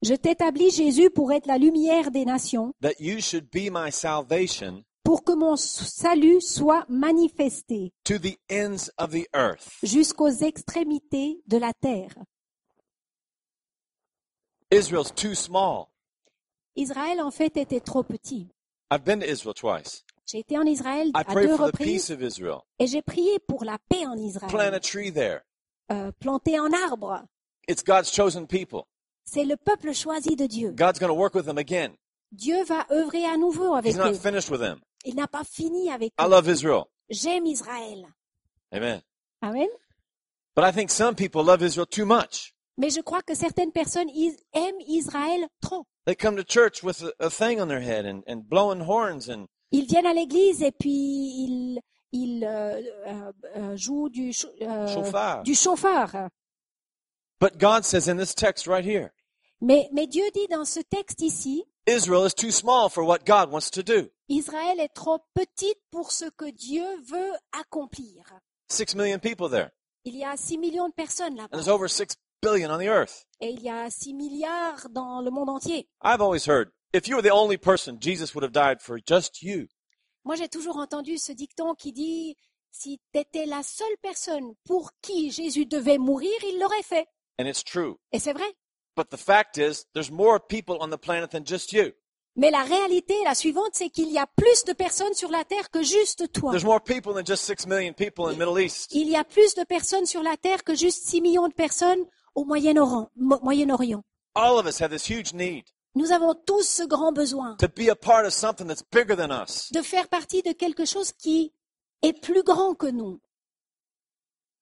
Je 0.04 0.16
t'établis, 0.16 0.70
Jésus, 0.70 1.10
pour 1.10 1.32
être 1.32 1.48
la 1.48 1.58
lumière 1.58 2.12
des 2.12 2.26
nations, 2.26 2.74
that 2.82 3.00
you 3.00 3.22
should 3.22 3.50
be 3.50 3.72
my 3.72 3.90
salvation 3.90 4.84
pour 5.02 5.24
que 5.24 5.32
mon 5.32 5.56
salut 5.56 6.42
soit 6.42 6.86
manifesté 6.90 7.94
to 8.04 8.18
the 8.20 8.38
ends 8.52 8.90
of 8.98 9.12
the 9.12 9.26
earth. 9.34 9.70
jusqu'aux 9.82 10.30
extrémités 10.30 11.42
de 11.48 11.58
la 11.58 11.72
terre. 11.74 12.14
Israel's 14.72 15.14
too 15.14 15.34
small. 15.34 15.88
Israël, 16.76 17.22
en 17.22 17.32
fait, 17.32 17.56
était 17.56 17.80
trop 17.80 18.04
petit. 18.04 18.50
I've 18.92 19.06
been 19.06 19.22
to 19.22 19.26
Israel 19.26 19.54
twice. 19.54 20.04
J'ai 20.26 20.40
été 20.40 20.58
en 20.58 20.66
Israël 20.66 21.08
I 21.10 21.12
à 21.16 21.24
deux 21.24 21.56
for 21.56 21.72
the 21.72 21.78
peace 21.78 22.12
reprises 22.12 22.52
et 22.80 22.88
j'ai 22.88 23.02
prié 23.02 23.40
pour 23.48 23.64
la 23.64 23.78
paix 23.90 24.06
en 24.06 24.16
Plant 24.16 24.18
Israël. 24.18 24.74
a 24.74 24.80
tree 24.82 25.14
there. 25.14 25.42
Euh, 25.92 26.12
planter 26.20 26.58
un 26.58 26.72
arbre, 26.74 27.24
It's 27.70 27.84
God's 27.84 28.12
chosen 28.12 28.48
people. 28.48 28.86
C'est 29.26 29.44
le 29.46 29.56
peuple 29.58 29.94
choisi 29.94 30.36
de 30.36 30.46
Dieu. 30.48 30.72
God's 30.72 31.00
going 31.00 31.10
to 31.10 31.16
work 31.18 31.34
with 31.36 31.46
them 31.46 31.58
again. 31.58 31.92
Dieu 32.32 32.64
va 32.64 32.86
œuvrer 32.92 33.26
à 33.26 33.38
nouveau 33.38 33.74
avec 33.76 33.92
He's 33.94 33.98
not 33.98 34.12
eux. 34.12 34.14
finished 34.16 34.50
with 34.50 34.60
them. 34.60 34.80
Il 35.06 35.16
n'a 35.16 35.28
pas 35.28 35.44
fini 35.44 35.92
avec 35.92 36.12
I 36.20 36.26
eux. 36.26 36.30
love 36.30 36.48
Israel. 36.50 36.84
J'aime 37.10 37.46
Israël. 37.46 38.06
Amen. 38.72 39.02
Amen. 39.42 39.68
But 40.56 40.64
I 40.66 40.72
think 40.72 40.90
some 40.90 41.16
people 41.16 41.44
love 41.44 41.62
Israel 41.62 41.86
too 41.88 42.06
much. 42.06 42.54
Mais 42.78 42.90
je 42.90 43.02
crois 43.02 43.22
que 43.22 43.36
certaines 43.36 43.72
personnes 43.72 44.10
is- 44.10 44.38
aiment 44.54 44.82
Israël 44.88 45.48
trop. 45.62 45.86
They 46.06 46.16
come 46.16 46.36
to 46.38 46.44
church 46.44 46.82
with 46.84 47.04
a, 47.04 47.26
a 47.26 47.30
thing 47.30 47.60
on 47.62 47.68
their 47.68 47.82
head 47.82 48.06
and, 48.06 48.24
and 48.28 48.44
blowing 48.50 48.82
horns 48.82 49.30
and 49.30 49.46
Ils 49.72 49.86
viennent 49.86 50.06
à 50.08 50.14
l'église 50.14 50.62
et 50.64 50.72
puis 50.72 50.92
ils, 50.92 51.80
ils 52.12 52.44
euh, 52.44 52.82
euh, 53.08 53.32
euh, 53.58 53.76
jouent 53.78 54.10
du, 54.10 54.32
euh, 54.62 54.88
shofar. 54.88 55.44
du 55.44 55.56
chauffeur. 55.56 56.30
But 57.44 57.58
God 57.60 57.84
says 57.84 58.08
in 58.08 58.16
this 58.16 58.34
text 58.34 58.68
right 58.68 58.86
here, 58.86 59.12
Mais, 59.60 59.90
mais 59.92 60.08
Dieu 60.08 60.24
dit 60.34 60.48
dans 60.50 60.64
ce 60.64 60.80
texte 60.80 61.20
ici, 61.20 61.66
Israel 61.86 62.24
is 62.24 62.34
too 62.34 62.52
small 62.52 62.88
for 62.88 63.04
what 63.04 63.26
God 63.26 63.52
wants 63.52 63.70
to 63.72 63.84
do. 63.84 64.10
Israël 64.30 64.80
est 64.80 64.94
trop 64.96 65.20
petite 65.34 65.78
pour 65.92 66.14
ce 66.14 66.24
que 66.38 66.50
Dieu 66.50 66.86
veut 67.06 67.34
accomplir. 67.52 68.24
Six 68.70 68.96
million 68.96 69.20
people 69.20 69.50
there. 69.50 69.72
Il 70.06 70.16
y 70.16 70.24
a 70.24 70.38
6 70.38 70.58
millions 70.58 70.88
de 70.88 70.94
personnes 70.94 71.34
And 71.34 71.42
là-bas. 71.42 71.58
there's 71.58 71.68
over 71.68 71.90
six 71.90 72.16
billion 72.42 72.72
on 72.72 72.78
the 72.78 72.88
earth. 72.88 73.26
Et 73.42 73.50
il 73.50 73.62
y 73.62 73.70
a 73.70 73.90
6 73.90 74.14
milliards 74.14 74.88
dans 74.90 75.20
le 75.20 75.30
monde 75.30 75.50
entier. 75.50 75.90
I've 76.02 76.22
always 76.22 76.48
heard 76.48 76.72
if 76.94 77.10
you 77.10 77.18
were 77.18 77.22
the 77.22 77.34
only 77.34 77.58
person, 77.58 77.98
Jesus 78.00 78.34
would 78.34 78.46
have 78.46 78.54
died 78.54 78.82
for 78.82 78.98
just 79.06 79.42
you. 79.44 79.68
Moi, 80.24 80.38
j'ai 80.38 80.48
toujours 80.48 80.78
entendu 80.78 81.18
ce 81.18 81.34
dicton 81.34 81.76
qui 81.76 81.92
dit, 81.92 82.38
si 82.72 83.02
tu 83.14 83.20
étais 83.20 83.46
la 83.46 83.64
seule 83.64 83.98
personne 84.02 84.54
pour 84.64 84.92
qui 85.02 85.30
Jésus 85.30 85.66
devait 85.66 85.98
mourir, 85.98 86.32
il 86.48 86.58
l'aurait 86.58 86.84
fait. 86.84 87.06
And 87.40 87.46
it's 87.46 87.64
true. 87.64 87.98
Et 88.12 88.20
c'est 88.20 88.34
vrai. 88.34 88.46
But 88.96 89.10
the 89.10 89.18
fact 89.18 89.58
is, 89.58 89.86
there's 89.94 90.12
more 90.12 90.40
people 90.40 90.78
on 90.80 90.90
the 90.90 90.98
planet 91.00 91.32
than 91.32 91.44
just 91.46 91.74
you. 91.74 91.92
Mais 92.36 92.50
la 92.52 92.64
réalité, 92.64 93.16
la 93.26 93.36
suivante, 93.36 93.72
c'est 93.74 93.90
qu'il 93.90 94.12
y 94.12 94.18
a 94.18 94.26
plus 94.26 94.64
de 94.66 94.74
personnes 94.74 95.14
sur 95.14 95.30
la 95.30 95.44
terre 95.44 95.70
que 95.70 95.84
juste 95.84 96.32
toi. 96.32 96.52
There's 96.52 96.64
more 96.64 96.82
people 96.82 97.14
than 97.14 97.26
just 97.26 97.44
six 97.44 97.68
million 97.68 97.94
people 97.94 98.28
in 98.28 98.34
the 98.34 98.38
Middle 98.40 98.60
East. 98.60 98.92
Il 98.94 99.08
y 99.10 99.16
a 99.16 99.24
plus 99.24 99.54
de 99.56 99.64
personnes 99.64 100.06
sur 100.08 100.24
la 100.24 100.36
terre 100.38 100.64
que 100.64 100.74
juste 100.76 101.08
6 101.08 101.22
millions 101.22 101.48
de 101.48 101.54
personnes 101.54 102.04
au 102.36 102.46
Moyen-Orient. 102.46 103.10
Mo- 103.16 103.40
Moyen-Orient. 103.44 104.04
All 104.36 104.58
of 104.58 104.66
us 104.66 104.82
have 104.82 104.90
this 104.92 105.08
huge 105.08 105.34
need 105.34 105.66
Nous 105.96 106.12
avons 106.12 106.34
tous 106.34 106.68
ce 106.68 106.82
grand 106.84 107.12
besoin 107.12 107.56
de 107.60 107.68
faire 109.84 110.08
partie 110.08 110.42
de 110.42 110.52
quelque 110.54 110.86
chose 110.86 111.12
qui 111.12 111.54
est 112.02 112.20
plus 112.20 112.42
grand 112.42 112.74
que 112.74 112.88
nous. 112.88 113.22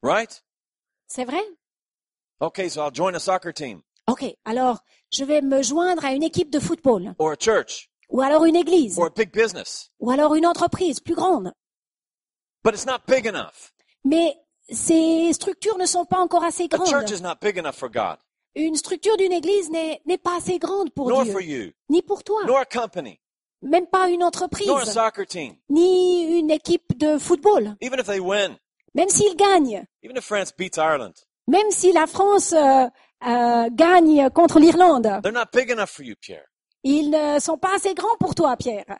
Right? 0.03 0.43
C'est 1.07 1.23
vrai? 1.23 1.41
Okay, 2.41 2.69
so 2.69 2.81
I'll 2.81 2.91
join 2.91 3.13
a 3.15 3.19
soccer 3.19 3.53
team. 3.53 3.83
Ok, 4.07 4.23
alors 4.45 4.79
je 5.11 5.23
vais 5.23 5.41
me 5.41 5.61
joindre 5.61 6.03
à 6.03 6.13
une 6.13 6.23
équipe 6.23 6.49
de 6.49 6.59
football, 6.59 7.13
or 7.19 7.31
a 7.31 7.35
church. 7.39 7.89
Ou 8.09 8.21
alors 8.21 8.45
une 8.45 8.55
église, 8.55 8.97
or 8.97 9.05
a 9.05 9.09
big 9.09 9.31
business. 9.31 9.89
ou 9.99 10.09
alors 10.11 10.33
une 10.35 10.45
entreprise 10.45 10.99
plus 10.99 11.15
grande. 11.15 11.53
But 12.63 12.73
it's 12.73 12.85
not 12.85 13.01
big 13.07 13.25
enough. 13.27 13.71
Mais 14.03 14.35
ces 14.69 15.31
structures 15.33 15.77
ne 15.77 15.85
sont 15.85 16.05
pas 16.05 16.19
encore 16.19 16.43
assez 16.43 16.63
A 16.63 16.67
grandes. 16.67 16.87
church 16.89 17.11
is 17.11 17.21
not 17.21 17.35
big 17.41 17.57
enough 17.57 17.75
for 17.75 17.89
God, 17.89 18.17
Une 18.55 18.75
structure 18.75 19.15
d'une 19.17 19.31
église 19.31 19.69
n'est 19.69 20.01
n'est 20.05 20.17
pas 20.17 20.37
assez 20.37 20.57
grande 20.59 20.89
pour 20.93 21.09
nor 21.09 21.23
Dieu, 21.23 21.31
for 21.31 21.41
you, 21.41 21.71
ni 21.89 22.01
pour 22.01 22.23
toi, 22.23 22.43
nor 22.45 22.57
a 22.57 22.65
company, 22.65 23.19
même 23.61 23.85
pas 23.87 24.09
une 24.09 24.23
entreprise, 24.23 24.67
nor 24.67 24.79
a 24.79 24.85
soccer 24.87 25.25
team. 25.27 25.55
ni 25.69 26.39
une 26.39 26.49
équipe 26.51 26.97
de 26.97 27.19
football. 27.19 27.75
Even 27.81 27.99
if 27.99 28.07
they 28.07 28.19
win, 28.19 28.57
Même 28.95 29.09
s'ils 29.09 29.35
gagnent, 29.37 29.85
even 30.03 30.17
if 30.17 30.23
France 30.25 30.51
beats 30.51 30.77
Ireland, 30.77 31.13
même 31.51 31.69
si 31.71 31.91
la 31.91 32.07
France 32.07 32.53
euh, 32.53 32.87
euh, 33.27 33.69
gagne 33.71 34.29
contre 34.31 34.59
l'Irlande, 34.59 35.19
they're 35.21 35.31
not 35.33 35.51
big 35.53 35.69
enough 35.69 35.89
for 35.89 36.03
you, 36.03 36.15
Pierre. 36.19 36.45
ils 36.83 37.09
ne 37.11 37.39
sont 37.39 37.57
pas 37.57 37.75
assez 37.75 37.93
grands 37.93 38.17
pour 38.19 38.33
toi, 38.33 38.55
Pierre. 38.57 38.97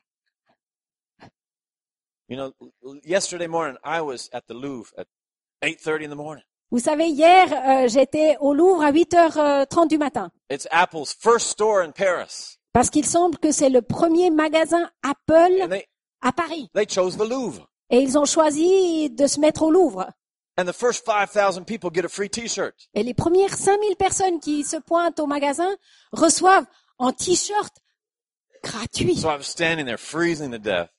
You 2.29 2.37
know, 2.37 2.53
l- 2.83 3.01
yesterday 3.03 3.47
morning 3.47 3.77
I 3.83 3.99
was 4.01 4.29
at 4.31 4.41
the 4.47 4.53
Louvre 4.53 4.91
at 4.97 5.05
8:30 5.63 6.05
in 6.05 6.09
the 6.09 6.15
morning. 6.15 6.43
Vous 6.71 6.79
savez, 6.79 7.07
hier, 7.09 7.47
euh, 7.51 7.87
j'étais 7.89 8.37
au 8.39 8.53
Louvre 8.53 8.81
à 8.83 8.91
8h30 8.93 9.89
du 9.89 9.97
matin. 9.97 10.31
It's 10.49 10.67
Apple's 10.71 11.13
first 11.13 11.47
store 11.49 11.81
in 11.81 11.91
Paris, 11.91 12.57
Parce 12.71 12.89
qu'il 12.89 13.05
semble 13.05 13.37
que 13.37 13.51
c'est 13.51 13.69
le 13.69 13.81
premier 13.81 14.29
magasin 14.29 14.89
Apple 15.03 15.61
and 15.63 15.69
they 15.69 15.85
à 16.21 16.31
Paris. 16.31 16.69
they 16.73 16.87
chose 16.87 17.17
the 17.17 17.27
Louvre. 17.29 17.67
Et 17.89 17.99
ils 17.99 18.17
ont 18.17 18.23
choisi 18.25 19.09
de 19.09 19.27
se 19.27 19.41
mettre 19.41 19.63
au 19.63 19.71
Louvre. 19.71 20.09
And 20.61 20.67
the 20.67 20.73
first 20.73 21.03
5,000 21.05 21.65
people 21.65 21.89
get 21.91 22.05
a 22.05 22.07
free 22.07 22.29
T-shirt. 22.29 22.75
Et 22.93 23.01
les 23.01 23.15
premières 23.15 23.55
5000 23.55 23.95
personnes 23.95 24.39
qui 24.39 24.63
se 24.63 24.77
pointent 24.77 25.19
au 25.19 25.25
magasin 25.25 25.75
reçoivent 26.11 26.65
en 26.99 27.11
t-shirt 27.11 27.73
gratuit. 28.63 29.15
So 29.17 29.27
I 29.27 29.37
was 29.37 29.47
standing 29.47 29.87
there 29.87 29.97
freezing 29.97 30.51
to 30.51 30.59
death 30.59 30.89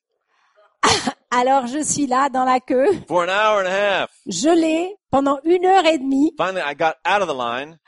Alors 1.31 1.69
je 1.69 1.81
suis 1.81 2.09
là 2.09 2.29
dans 2.29 2.45
la 2.45 2.59
queue, 2.59 2.89
for 3.07 3.23
an 3.23 3.29
hour 3.29 3.61
and 3.63 3.67
a 3.67 4.03
half. 4.03 4.11
gelée 4.27 4.97
pendant 5.13 5.39
une 5.45 5.65
heure 5.65 5.87
et 5.87 5.99
demie. 5.99 6.33
Finally, 6.37 6.63
I 6.67 6.75
got 6.75 6.95
out 7.07 7.23
of 7.23 7.29
the 7.29 7.39
line 7.39 7.79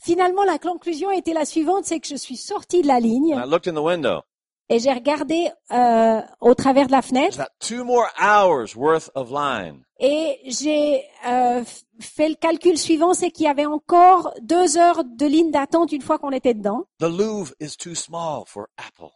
Finalement, 0.00 0.44
la 0.44 0.58
conclusion 0.58 1.10
était 1.10 1.32
la 1.34 1.44
suivante, 1.44 1.84
c'est 1.84 1.98
que 1.98 2.06
je 2.06 2.14
suis 2.14 2.36
sortie 2.36 2.82
de 2.82 2.86
la 2.86 3.00
ligne 3.00 3.34
and 3.34 3.44
I 3.44 3.50
looked 3.50 3.66
in 3.66 3.74
the 3.74 3.84
window. 3.84 4.22
Et 4.68 4.78
j'ai 4.78 4.92
regardé 4.92 5.50
euh, 5.72 6.20
au 6.40 6.54
travers 6.54 6.86
de 6.86 6.92
la 6.92 7.02
fenêtre 7.02 7.40
about 7.40 7.50
two 7.60 7.84
more 7.84 8.08
hours 8.20 8.76
worth 8.76 9.10
of 9.14 9.30
line? 9.30 9.84
et 9.98 10.38
j'ai 10.44 11.04
euh, 11.26 11.64
fait 12.00 12.28
le 12.28 12.34
calcul 12.36 12.78
suivant, 12.78 13.14
c'est 13.14 13.30
qu'il 13.30 13.46
y 13.46 13.48
avait 13.48 13.66
encore 13.66 14.32
deux 14.42 14.78
heures 14.78 15.04
de 15.04 15.26
ligne 15.26 15.50
d'attente 15.50 15.92
une 15.92 16.02
fois 16.02 16.18
qu'on 16.18 16.30
était 16.30 16.54
dedans. 16.54 16.84
The 17.00 17.04
Louvre 17.04 17.52
is 17.60 17.76
too 17.76 17.94
small 17.94 18.44
for 18.46 18.68
Apple. 18.76 19.10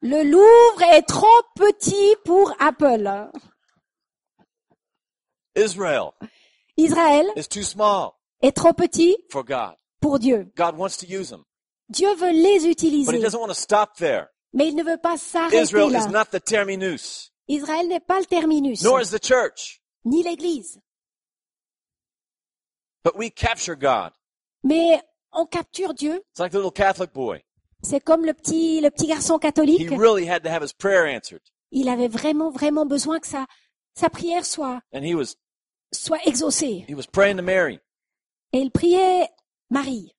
Le 0.00 0.22
Louvre 0.22 0.82
est 0.92 1.02
trop 1.02 1.26
petit 1.54 2.16
pour 2.24 2.52
Apple. 2.58 3.30
Israel 5.56 6.10
Israël 6.76 7.26
is 7.36 7.46
too 7.48 7.62
small 7.62 8.10
est 8.42 8.52
trop 8.52 8.72
petit 8.72 9.16
for 9.30 9.44
God. 9.44 9.74
pour 10.00 10.18
Dieu. 10.18 10.50
God 10.56 10.76
wants 10.76 10.96
to 10.98 11.06
use 11.06 11.30
them, 11.30 11.44
Dieu 11.88 12.12
veut 12.16 12.32
les 12.32 12.58
but 12.58 12.64
He 12.64 12.70
utiliser, 12.70 13.18
doesn't 13.20 13.40
want 13.40 13.48
to 13.48 13.54
stop 13.54 13.96
there. 13.96 14.30
Mais 14.54 14.68
il 14.68 14.74
ne 14.76 14.82
veut 14.82 14.96
pas 14.96 15.18
s'arrêter 15.18 15.60
Israel 15.62 15.90
là. 15.90 15.98
is 15.98 16.08
not 16.10 16.26
the 16.30 16.42
terminus, 16.42 17.30
Israël 17.48 17.86
n'est 17.88 18.00
pas 18.00 18.20
le 18.20 18.26
terminus, 18.26 18.82
nor 18.82 19.00
is 19.02 19.10
the 19.10 19.22
church. 19.22 19.82
ni 20.06 20.22
l'Église. 20.22 20.80
But 23.04 23.16
we 23.18 23.30
capture 23.30 23.76
God. 23.76 24.12
Mais 24.62 25.02
on 25.32 25.46
capture 25.46 25.92
Dieu. 25.92 26.22
It's 26.30 26.40
like 26.40 26.52
the 26.52 26.56
little 26.56 26.70
Catholic 26.72 27.12
boy. 27.12 27.42
C'est 27.82 28.00
comme 28.00 28.24
le 28.24 28.32
petit, 28.32 28.80
le 28.80 28.90
petit 28.90 29.06
garçon 29.06 29.36
He 29.36 29.40
catholique. 29.40 29.90
really 29.90 30.24
had 30.26 30.42
to 30.44 30.48
have 30.50 30.62
his 30.62 30.72
prayer 30.72 31.04
answered. 31.06 31.42
Il 31.70 31.88
avait 31.90 32.08
vraiment, 32.08 32.50
vraiment 32.50 32.86
besoin 32.86 33.20
que 33.20 33.26
sa, 33.26 33.46
sa 33.94 34.08
prière 34.08 34.46
soit, 34.46 34.80
And 34.94 35.04
he 35.04 35.14
was 35.14 35.36
soit 35.92 36.20
exaucée. 36.24 36.86
he 36.88 36.94
was 36.94 37.06
praying 37.06 37.36
to 37.36 37.42
Mary. 37.42 37.78
Et 38.52 38.60
il 38.60 38.70
priait 38.70 39.28
Marie. 39.70 40.12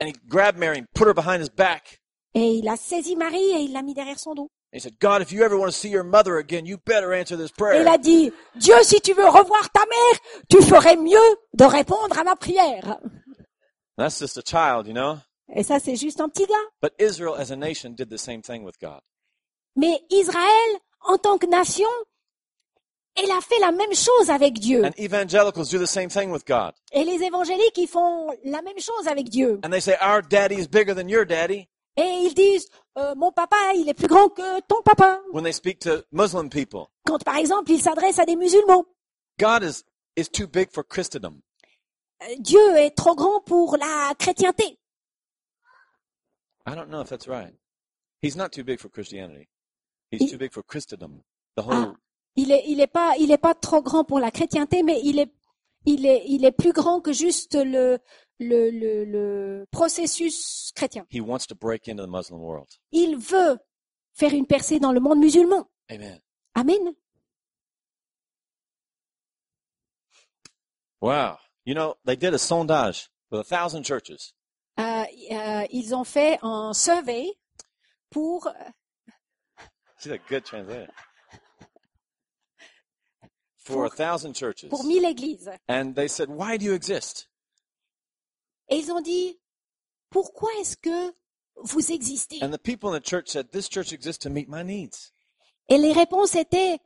And 0.00 0.06
he 0.06 0.12
grabbed 0.28 0.58
Mary 0.58 0.78
and 0.78 0.86
put 0.94 1.08
her 1.08 1.14
behind 1.14 1.40
his 1.40 1.48
back. 1.50 2.00
Et 2.34 2.54
il 2.54 2.68
a 2.68 2.76
saisi 2.76 3.16
Marie 3.16 3.50
et 3.50 3.60
il 3.60 3.72
l'a 3.72 3.82
mis 3.82 3.94
derrière 3.94 4.18
son 4.18 4.34
dos. 4.34 4.50
And 4.72 4.78
he 4.78 4.80
said, 4.80 4.98
God, 5.00 5.22
if 5.22 5.30
you 5.30 5.44
ever 5.44 5.56
want 5.56 5.68
to 5.68 5.72
see 5.72 5.88
your 5.88 6.02
mother 6.02 6.36
again, 6.36 6.66
you 6.66 6.78
better 6.84 7.12
answer 7.12 7.36
this 7.36 7.50
Et 7.50 7.54
il 7.54 7.56
prayer. 7.56 7.86
a 7.86 7.96
dit, 7.96 8.32
Dieu, 8.56 8.74
si 8.82 9.00
tu 9.00 9.12
veux 9.14 9.28
revoir 9.28 9.70
ta 9.70 9.82
mère, 9.86 10.20
tu 10.48 10.60
ferais 10.62 10.96
mieux 10.96 11.16
de 11.52 11.64
répondre 11.64 12.18
à 12.18 12.24
ma 12.24 12.34
prière. 12.34 12.98
That's 13.96 14.18
just 14.18 14.36
a 14.36 14.42
child, 14.42 14.88
you 14.88 14.92
know? 14.94 15.18
Et 15.54 15.62
ça, 15.62 15.78
c'est 15.78 15.94
juste 15.94 16.20
un 16.20 16.28
petit 16.28 16.46
gars. 16.46 16.54
But 16.82 16.92
Israel 16.98 17.34
as 17.38 17.52
a 17.52 17.56
nation 17.56 17.90
did 17.90 18.08
the 18.10 18.18
same 18.18 18.42
thing 18.42 18.64
with 18.64 18.74
God. 18.80 19.00
Mais 19.76 20.00
Israël, 20.10 20.78
en 21.02 21.18
tant 21.18 21.38
que 21.38 21.46
nation, 21.46 21.88
elle 23.14 23.30
a 23.30 23.40
fait 23.40 23.60
la 23.60 23.70
même 23.70 23.94
chose 23.94 24.28
avec 24.30 24.54
Dieu. 24.58 24.84
And 24.84 24.90
evangelicals 24.98 25.68
do 25.70 25.78
the 25.78 25.86
same 25.86 26.08
thing 26.08 26.32
with 26.32 26.44
God. 26.44 26.72
Et 26.92 27.04
les 27.04 27.22
évangéliques, 27.22 27.76
ils 27.78 27.86
font 27.86 28.26
la 28.42 28.60
même 28.62 28.80
chose 28.80 29.06
avec 29.06 29.28
Dieu. 29.28 29.60
And 29.64 29.70
they 29.70 29.80
say, 29.80 29.96
Our 30.02 30.20
daddy 30.22 30.56
is 30.56 30.66
bigger 30.66 30.94
than 30.94 31.08
your 31.08 31.24
daddy 31.24 31.68
Et 31.96 32.02
ils 32.26 32.34
disent, 32.34 32.68
euh, 32.98 33.14
mon 33.14 33.30
papa, 33.30 33.56
il 33.76 33.88
est 33.88 33.94
plus 33.94 34.08
grand 34.08 34.28
que 34.28 34.60
ton 34.62 34.82
papa. 34.82 35.20
when 35.32 35.44
they 35.44 35.52
speak 35.52 35.78
to 35.80 36.02
Muslim 36.10 36.50
people. 36.50 36.86
Quand, 37.06 37.22
par 37.24 37.36
exemple, 37.36 37.70
ils 37.70 37.80
s'adressent 37.80 38.18
à 38.18 38.24
des 38.24 38.34
musulmans. 38.36 38.84
God 39.38 39.62
is, 39.62 39.84
is 40.16 40.28
too 40.28 40.46
big 40.48 40.70
for 40.72 40.84
Christendom. 40.86 41.40
Euh, 42.22 42.34
Dieu 42.38 42.76
est 42.76 42.90
trop 42.96 43.14
grand 43.14 43.40
pour 43.40 43.76
la 43.76 44.12
chrétienté. 44.18 44.78
I 46.66 46.74
don't 46.74 46.88
know 46.88 47.00
if 47.02 47.08
that's 47.08 47.28
right. 47.28 47.54
He's 48.22 48.36
not 48.36 48.50
too 48.52 48.64
big 48.64 48.80
for 48.80 48.88
Christianity. 48.90 49.48
He's 50.10 50.22
He- 50.22 50.30
too 50.30 50.38
big 50.38 50.52
for 50.52 50.62
Christendom. 50.64 51.22
The 51.56 51.62
whole 51.62 51.74
Ah, 51.74 51.94
il 52.36 52.50
est, 52.50 52.64
il 52.66 52.80
est 52.80 52.86
pas, 52.88 53.12
il 53.18 53.30
est 53.30 53.38
pas 53.38 53.54
trop 53.54 53.82
grand 53.82 54.04
pour 54.04 54.18
la 54.18 54.30
chrétienté, 54.30 54.82
mais 54.82 55.00
il 55.04 55.18
est, 55.20 55.32
il 55.86 56.06
est, 56.06 56.24
il 56.26 56.44
est 56.44 56.52
plus 56.52 56.72
grand 56.72 57.00
que 57.00 57.12
juste 57.12 57.54
le, 57.54 57.98
le, 58.38 58.70
le, 58.70 59.04
le 59.04 59.66
processus 59.70 60.72
chrétien. 60.74 61.06
he 61.10 61.20
wants 61.20 61.46
to 61.46 61.54
break 61.54 61.88
into 61.88 62.02
the 62.02 62.08
Muslim 62.10 62.40
world. 62.40 62.68
Il 62.92 63.16
veut 63.16 63.58
faire 64.12 64.32
une 64.34 64.46
percée 64.46 64.78
dans 64.80 64.92
le 64.92 65.00
monde 65.00 65.18
musulman. 65.18 65.66
Amen. 65.90 66.20
Amen. 66.54 66.94
Wow. 71.00 71.38
You 71.64 71.74
know, 71.74 71.96
they 72.04 72.16
did 72.16 72.34
a 72.34 72.38
sondage 72.38 73.08
with 73.30 73.40
a 73.40 73.44
thousand 73.44 73.84
churches. 73.84 74.32
Euh, 74.78 75.04
euh, 75.30 75.66
ils 75.70 75.94
ont 75.94 76.04
fait 76.04 76.38
un 76.42 76.72
survey 76.72 77.28
pour 78.10 78.48
She's 80.00 80.12
a 80.12 80.18
good 80.28 80.44
translator. 80.44 80.92
For 83.58 83.86
a 83.86 83.90
thousand 83.90 84.34
churches. 84.34 84.68
pour 84.68 84.84
mille 84.84 85.04
églises. 85.04 85.48
And 85.68 85.94
they 85.94 86.08
said, 86.08 86.28
why 86.28 86.56
do 86.58 86.64
you 86.66 86.74
exist? 86.74 87.28
Et 88.68 88.76
ils 88.76 88.90
ont 88.92 89.00
dit 89.00 89.38
pourquoi 90.10 90.50
est-ce 90.60 90.76
que 90.76 91.14
vous 91.56 91.92
existez? 91.92 92.38
And 92.42 92.50
the 92.50 92.58
people 92.58 92.90
in 92.90 92.98
the 92.98 93.04
church 93.04 93.28
said, 93.28 93.50
this 93.50 93.68
church 93.68 93.92
exists 93.92 94.22
to 94.24 94.30
meet 94.30 94.48
my 94.48 94.62
needs. 94.62 95.12
Et 95.68 95.78
les 95.78 95.92
réponses 95.92 96.34
étaient 96.34 96.78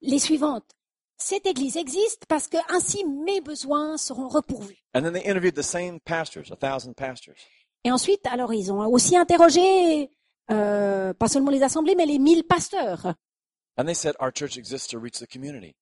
les 0.00 0.18
suivantes. 0.18 0.70
Cette 1.16 1.46
église 1.46 1.76
existe 1.76 2.26
parce 2.26 2.48
que 2.48 2.56
ainsi 2.68 3.04
mes 3.04 3.40
besoins 3.40 3.96
seront 3.96 4.28
repourvus. 4.28 4.82
And 4.94 5.02
then 5.02 5.12
they 5.12 5.24
interviewed 5.24 5.54
the 5.54 5.62
same 5.62 6.00
pastors, 6.00 6.50
a 6.50 6.56
thousand 6.56 6.94
pastors. 6.94 7.36
Et 7.84 7.92
ensuite, 7.92 8.26
alors 8.26 8.52
ils 8.52 8.72
ont 8.72 8.86
aussi 8.86 9.16
interrogé 9.16 10.10
euh, 10.50 11.14
pas 11.14 11.28
seulement 11.28 11.50
les 11.50 11.62
assemblées, 11.62 11.94
mais 11.94 12.06
les 12.06 12.18
mille 12.18 12.44
pasteurs. 12.44 13.14
And 13.76 13.84
they 13.84 13.94
said, 13.94 14.14
our 14.20 14.32
church 14.32 14.56
exists 14.58 14.88
to 14.88 14.98
reach 14.98 15.18
the 15.18 15.26
community. 15.26 15.74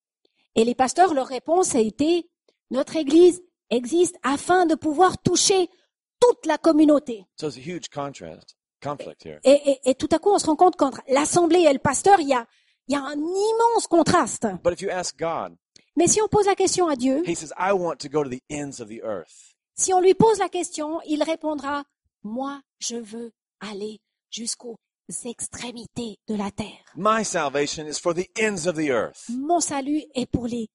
Et 0.55 0.65
les 0.65 0.75
pasteurs, 0.75 1.15
leur 1.15 1.27
réponse 1.27 1.75
a 1.75 1.81
été 1.81 2.29
notre 2.71 2.97
église 2.97 3.43
existe 3.71 4.17
afin 4.23 4.67
de 4.67 4.75
pouvoir 4.75 5.19
toucher 5.23 5.69
toute 6.21 6.45
la 6.47 6.59
communauté. 6.59 7.25
So 7.41 7.49
it's 7.49 7.57
a 7.57 7.61
huge 7.61 7.89
contrast, 7.89 8.57
conflict 8.83 9.25
here. 9.25 9.41
Et, 9.45 9.71
et- 9.73 9.91
et 9.91 9.95
tout 9.95 10.09
à 10.13 10.19
coup, 10.19 10.31
on 10.31 10.39
se 10.39 10.47
rend 10.47 10.57
compte 10.57 10.77
qu'entre 10.77 11.01
l'assemblée 11.09 11.61
et 11.63 11.73
le 11.73 11.79
pasteur, 11.79 12.21
il 12.21 12.29
y 12.29 12.35
a, 12.35 12.47
il 12.89 12.93
y 12.95 12.97
a 12.97 13.03
un 13.03 13.15
immense 13.17 13.87
contraste. 13.89 14.47
But 14.63 14.73
if 14.75 14.81
you 14.83 14.91
ask 14.91 15.19
God, 15.19 15.57
Mais 15.97 16.07
si 16.09 16.21
on 16.23 16.29
pose 16.29 16.47
la 16.47 16.55
question 16.55 16.89
à 16.89 16.97
Dieu, 16.97 17.23
He 17.27 17.35
says, 17.35 17.53
I 17.59 17.73
want 17.73 17.97
to 18.01 18.09
go 18.09 18.23
to 18.23 18.29
the 18.31 18.41
ends 18.51 18.81
of 18.81 18.89
the 18.89 19.01
earth. 19.03 19.55
si 19.77 19.93
on 19.95 20.01
lui 20.01 20.15
pose 20.15 20.39
la 20.39 20.49
question, 20.49 21.01
il 21.07 21.23
répondra, 21.23 21.85
moi, 22.23 22.61
je 22.81 22.97
veux 22.97 23.33
aller 23.61 23.99
jusqu'aux 24.31 24.77
extrémités 25.25 26.19
de 26.29 26.35
la 26.37 26.51
terre. 26.51 26.85
My 26.97 27.25
salvation 27.25 27.87
is 27.87 27.99
for 27.99 28.15
the 28.15 28.29
ends 28.39 28.67
of 28.69 28.77
the 28.77 28.89
earth. 28.91 29.25
Mon 29.31 29.61
salut 29.61 30.03
est 30.15 30.27
pour 30.31 30.47
les 30.47 30.69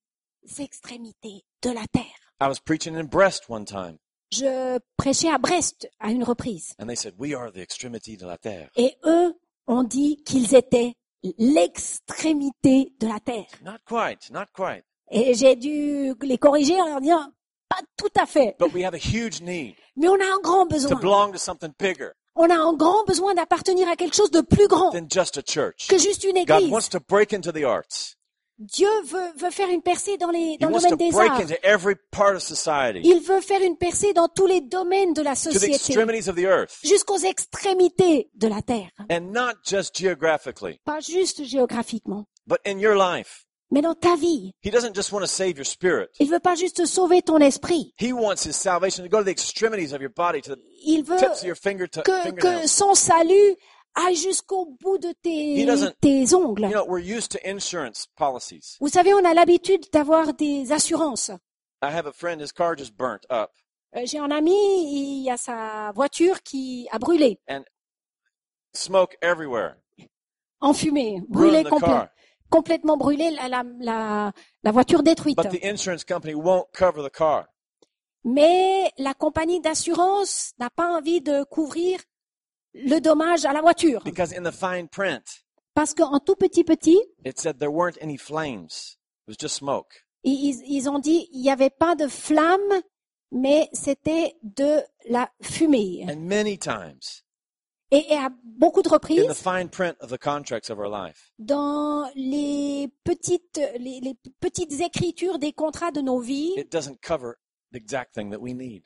extrémités 0.59 1.43
de 1.61 1.69
la 1.71 1.85
terre. 1.91 2.24
I 2.41 2.47
was 2.47 2.59
preaching 2.59 2.95
in 2.95 3.05
Brest 3.05 3.45
one 3.49 3.63
time, 3.65 3.97
Je 4.31 4.77
prêchais 4.97 5.29
à 5.29 5.37
Brest 5.37 5.87
à 5.99 6.09
une 6.11 6.23
reprise. 6.23 6.73
and 6.79 6.87
they 6.87 6.95
said, 6.95 7.13
We 7.17 7.33
are 7.33 7.51
the 7.51 7.59
extremity 7.61 8.17
de 8.17 8.25
la 8.27 8.37
terre. 8.37 8.69
Et 8.75 8.97
eux 9.05 9.33
ont 9.67 9.83
dit 9.83 10.21
qu'ils 10.25 10.53
étaient 10.55 10.95
l'extrémité 11.37 12.91
de 12.99 13.07
la 13.07 13.19
terre. 13.19 13.45
Not 13.63 13.79
quite, 13.85 14.29
not 14.31 14.47
quite. 14.53 14.83
Et 15.11 15.33
j'ai 15.33 15.55
dû 15.55 16.13
les 16.21 16.37
corriger 16.37 16.79
en 16.81 16.87
leur 16.87 17.01
disant, 17.01 17.31
pas 17.69 17.79
tout 17.97 18.09
à 18.19 18.25
fait. 18.25 18.55
But 18.59 18.73
we 18.73 18.83
have 18.83 18.93
a 18.93 18.97
huge 18.97 19.41
need 19.41 19.75
Mais 19.95 20.07
on 20.07 20.15
a 20.15 20.25
un 20.25 20.41
grand 20.41 20.67
to 20.67 20.73
besoin. 20.75 20.99
belong 20.99 21.31
to 21.31 21.37
something 21.37 21.71
bigger 21.79 22.11
On 22.35 22.49
a 22.49 22.55
un 22.55 22.73
grand 22.73 23.05
besoin 23.05 23.33
d'appartenir 23.33 23.87
à 23.87 23.95
quelque 23.95 24.15
chose 24.15 24.31
de 24.31 24.41
plus 24.41 24.67
grand 24.67 24.91
than 24.91 25.07
just 25.09 25.37
a 25.37 25.41
church. 25.41 25.87
que 25.87 25.97
juste 25.97 26.23
une 26.25 26.43
God 26.45 26.59
église. 26.59 26.71
wants 26.71 26.89
to 26.89 26.99
break 26.99 27.31
into 27.33 27.51
the 27.51 27.63
arts. 27.63 28.17
Dieu 28.57 28.87
veut, 29.03 29.33
veut 29.37 29.51
faire 29.51 29.69
une 29.69 29.81
percée 29.81 30.17
dans, 30.17 30.29
les, 30.29 30.57
dans 30.57 30.69
le 30.69 30.75
domaine 30.75 30.95
des 30.95 31.13
arts. 31.17 31.41
Il 33.03 33.19
veut 33.19 33.41
faire 33.41 33.61
une 33.61 33.77
percée 33.77 34.13
dans 34.13 34.29
tous 34.29 34.45
les 34.45 34.61
domaines 34.61 35.13
de 35.13 35.21
la 35.21 35.35
société, 35.35 35.77
jusqu'aux 36.83 37.17
extrémités 37.17 38.29
de 38.33 38.47
la 38.47 38.61
terre. 38.61 38.89
and 39.11 39.31
not 39.33 39.55
just 39.65 39.95
geographically, 39.95 40.79
Pas 40.85 41.01
juste 41.01 41.43
géographiquement, 41.43 42.27
but 42.47 42.59
in 42.65 42.79
your 42.79 42.95
life. 42.95 43.45
mais 43.71 43.81
dans 43.81 43.95
ta 43.95 44.15
vie. 44.15 44.53
He 44.63 44.71
doesn't 44.71 44.95
just 44.95 45.11
want 45.11 45.21
to 45.21 45.27
save 45.27 45.57
your 45.57 45.65
spirit. 45.65 46.07
Il 46.19 46.29
veut 46.29 46.39
pas 46.39 46.55
juste 46.55 46.85
sauver 46.85 47.21
ton 47.21 47.39
esprit. 47.39 47.93
He 47.99 48.13
wants 48.13 48.45
his 48.45 48.53
salvation 48.53 49.03
to 49.03 49.09
go 49.09 49.17
to 49.17 49.25
the 49.25 49.31
extremities 49.31 49.91
of 49.93 50.01
your 50.01 50.11
body, 50.15 50.41
to 50.41 50.55
the 50.55 50.61
Il 50.85 51.03
veut 51.03 51.17
tips 51.17 51.41
of 51.41 51.43
your 51.43 51.57
finger 51.57 51.87
to 51.89 52.01
que, 52.03 52.67
son 52.67 52.95
salut 52.95 53.57
aille 53.95 54.15
jusqu'au 54.15 54.65
bout 54.81 54.97
de 54.97 55.11
tes, 55.21 56.33
ongles. 56.35 56.63
You 56.63 56.71
know, 56.71 56.85
we're 56.87 56.99
used 56.99 57.31
to 57.31 57.39
insurance 57.47 58.07
policies. 58.15 58.77
Vous 58.79 58.89
savez, 58.89 59.13
on 59.13 59.23
a 59.25 59.33
l'habitude 59.33 59.85
d'avoir 59.91 60.33
des 60.33 60.71
assurances. 60.71 61.29
I 61.81 61.87
have 61.87 62.07
a 62.07 62.11
friend, 62.13 62.41
his 62.41 62.51
car 62.51 62.75
just 62.77 62.95
burnt 62.97 63.25
up, 63.31 63.51
Euh, 63.95 64.01
J'ai 64.05 64.19
un 64.19 64.29
ami, 64.31 64.51
il 64.51 65.23
y 65.23 65.29
a 65.31 65.37
sa 65.37 65.91
voiture 65.93 66.41
qui 66.43 66.87
a 66.91 66.99
brûlé, 66.99 67.39
smoke 68.73 69.15
everywhere, 69.21 69.75
enfumée, 70.59 71.21
ruined 71.21 71.29
brûlée 71.29 71.63
the 71.63 71.69
complè- 71.69 71.85
car. 71.85 72.09
complètement 72.49 72.97
brûlée, 72.97 73.31
la, 73.31 73.47
la, 73.47 73.63
la, 73.79 74.31
la 74.63 74.71
voiture 74.71 75.01
détruite. 75.03 75.37
But 75.37 75.49
the 75.51 75.63
insurance 75.63 76.03
company 76.03 76.33
won't 76.35 76.65
cover 76.73 77.01
the 77.03 77.09
car. 77.11 77.45
Mais 78.25 78.91
la 78.97 79.13
compagnie 79.13 79.61
d'assurance 79.61 80.51
n'a 80.59 80.69
pas 80.69 80.89
envie 80.97 81.21
de 81.21 81.43
couvrir 81.43 81.99
le 82.75 82.99
dommage 82.99 83.45
à 83.45 83.53
la 83.53 83.61
voiture. 83.61 84.01
Because 84.03 84.33
in 84.33 84.43
the 84.43 84.51
fine 84.51 84.87
print, 84.87 85.45
Parce 85.73 85.93
qu'en 85.93 86.19
tout 86.19 86.35
petit 86.35 86.63
petit, 86.63 86.99
it 87.25 87.39
said 87.39 87.59
there 87.59 87.71
weren't 87.71 87.97
any 88.01 88.17
flames. 88.17 88.97
It 89.27 89.31
was 89.31 89.37
just 89.37 89.55
smoke. 89.55 90.05
ils, 90.23 90.89
ont 90.89 90.99
dit 90.99 91.27
il 91.31 91.41
n'y 91.41 91.51
avait 91.51 91.69
pas 91.69 91.95
de 91.95 92.07
flamme, 92.07 92.81
mais 93.31 93.69
c'était 93.73 94.35
de 94.43 94.81
la 95.09 95.29
fumée. 95.41 96.05
And 96.07 96.17
many 96.17 96.57
times, 96.57 97.23
Et, 97.91 98.13
et 98.13 98.17
à 98.17 98.29
beaucoup 98.43 98.81
de 98.81 98.87
in 98.87 98.91
the 98.91 98.93
reprises, 98.93 99.33
fine 99.33 99.69
print 99.69 99.95
of 100.01 100.09
the 100.09 100.17
contracts 100.17 100.69
of 100.69 100.79
our 100.79 100.89
life, 100.89 101.31
dans 101.37 102.09
les 102.15 102.89
petites, 103.03 103.59
les, 103.77 103.99
les 104.01 104.15
petites 104.39 104.79
écritures 104.81 105.39
des 105.39 105.53
contrats 105.53 105.91
de 105.91 106.01
nos 106.01 106.19
vies, 106.19 106.53
it 106.57 106.71
doesn't 106.71 107.01
cover 107.01 107.37
the 107.71 107.77
exact 107.77 108.13
thing 108.13 108.31
that 108.31 108.39
we 108.39 108.53
need. 108.53 108.83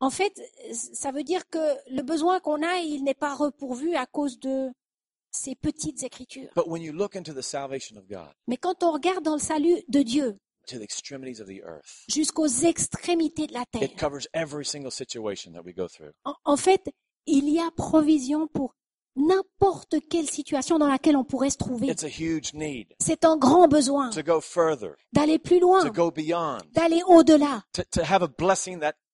En 0.00 0.10
fait, 0.10 0.32
ça 0.72 1.10
veut 1.10 1.24
dire 1.24 1.48
que 1.48 1.58
le 1.90 2.02
besoin 2.02 2.40
qu'on 2.40 2.62
a, 2.62 2.78
il 2.78 3.04
n'est 3.04 3.14
pas 3.14 3.34
repourvu 3.34 3.94
à 3.96 4.06
cause 4.06 4.38
de 4.38 4.70
ces 5.30 5.54
petites 5.54 6.02
écritures. 6.02 6.50
But 6.54 6.66
when 6.66 6.82
you 6.82 6.92
look 6.92 7.16
into 7.16 7.32
the 7.32 7.42
salvation 7.42 7.96
of 7.96 8.06
God, 8.08 8.32
Mais 8.46 8.56
quand 8.56 8.82
on 8.82 8.92
regarde 8.92 9.24
dans 9.24 9.34
le 9.34 9.40
salut 9.40 9.82
de 9.88 10.02
Dieu, 10.02 10.36
to 10.66 10.78
the 10.78 10.82
extremities 10.82 11.40
of 11.40 11.48
the 11.48 11.62
earth. 11.64 12.04
jusqu'aux 12.08 12.46
extrémités 12.46 13.46
de 13.46 13.54
la 13.54 13.64
terre. 13.66 13.82
It 13.82 13.98
covers 13.98 14.26
every 14.34 14.64
single 14.64 14.92
situation 14.92 15.52
that 15.52 15.62
we 15.64 15.74
go 15.74 15.88
through. 15.88 16.12
En, 16.24 16.34
en 16.44 16.56
fait, 16.56 16.90
il 17.26 17.48
y 17.48 17.58
a 17.58 17.70
provision 17.70 18.46
pour 18.48 18.74
n'importe 19.16 19.96
quelle 20.08 20.30
situation 20.30 20.78
dans 20.78 20.86
laquelle 20.86 21.16
on 21.16 21.24
pourrait 21.24 21.50
se 21.50 21.56
trouver. 21.56 21.88
It's 21.88 22.04
a 22.04 22.08
huge 22.08 22.52
need 22.54 22.94
C'est 23.00 23.24
un 23.24 23.36
grand 23.36 23.66
besoin 23.66 24.10
to 24.10 24.22
go 24.22 24.40
further, 24.40 24.94
d'aller 25.12 25.38
plus 25.38 25.58
loin, 25.58 25.82
d'aller 25.84 27.02
au-delà, 27.06 27.62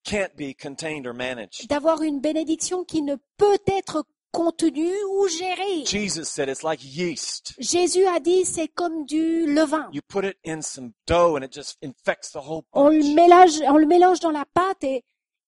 can't 0.04 0.36
be 0.36 0.54
contained 0.54 1.06
or 1.06 1.14
managed. 1.14 1.68
d'avoir 1.68 2.02
une 2.02 2.20
bénédiction 2.20 2.84
qui 2.84 3.02
ne 3.02 3.16
peut 3.36 3.58
être 3.66 4.04
contenue 4.32 4.96
ou 5.10 5.28
gérée. 5.28 5.84
Jesus 5.86 6.24
said 6.24 6.48
it's 6.48 6.62
like 6.62 6.80
yeast. 6.82 7.54
Jésus 7.58 8.04
a 8.06 8.20
dit 8.20 8.44
c'est 8.44 8.68
comme 8.68 9.06
du 9.06 9.46
levain. 9.46 9.88
You 9.92 10.02
put 10.06 10.24
it 10.24 10.36
in 10.44 10.60
some 10.60 10.92
dough 11.06 11.36
and 11.36 11.42
it 11.42 11.52
just 11.52 11.78
infects 11.82 12.32
the 12.32 12.40
whole 12.40 12.62
On 12.72 12.88
le 12.88 13.14
mélange, 13.14 13.60
on 13.68 13.76
le 13.76 13.86
mélange 13.86 14.20
dans 14.20 14.32
la 14.32 14.44
pâte 14.44 14.82
et, 14.82 15.04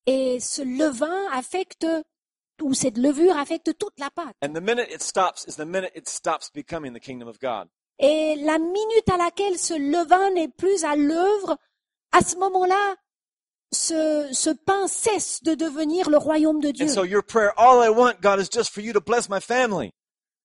et 0.06 0.38
ce 0.40 0.62
levain 0.62 1.26
affecte 1.32 1.86
ou 2.62 2.72
cette 2.74 2.96
levure 2.96 3.36
affecte 3.36 3.76
toute 3.76 3.98
la 3.98 4.10
pâte. 4.10 4.34
And 4.42 4.54
the 4.54 4.62
minute 4.62 4.88
it 4.90 5.02
stops 5.02 5.44
is 5.46 5.56
the 5.56 5.66
minute 5.66 5.90
it 5.94 6.08
stops 6.08 6.50
becoming 6.54 6.94
the 6.94 7.00
kingdom 7.00 7.28
of 7.28 7.38
God. 7.40 7.68
Et 7.98 8.36
la 8.36 8.58
minute 8.58 9.08
à 9.12 9.16
laquelle 9.16 9.58
ce 9.58 9.74
levain 9.74 10.30
n'est 10.30 10.48
plus 10.48 10.84
à 10.84 10.96
l'œuvre, 10.96 11.56
à 12.12 12.20
ce 12.20 12.36
moment-là, 12.36 12.94
ce, 13.76 14.28
ce 14.32 14.50
pain 14.50 14.88
cesse 14.88 15.42
de 15.42 15.54
devenir 15.54 16.10
le 16.10 16.16
royaume 16.16 16.60
de 16.60 16.70
Dieu. 16.70 16.86
And 16.86 16.88
so 16.88 17.04
your 17.04 17.22
prayer, 17.22 17.50
all 17.56 17.84
I 17.84 17.90
want, 17.90 18.20
God, 18.20 18.40
is 18.40 18.48
just 18.50 18.70
for 18.70 18.82
you 18.82 18.92
to 18.92 19.00
bless 19.00 19.28
my 19.28 19.40
family. 19.40 19.90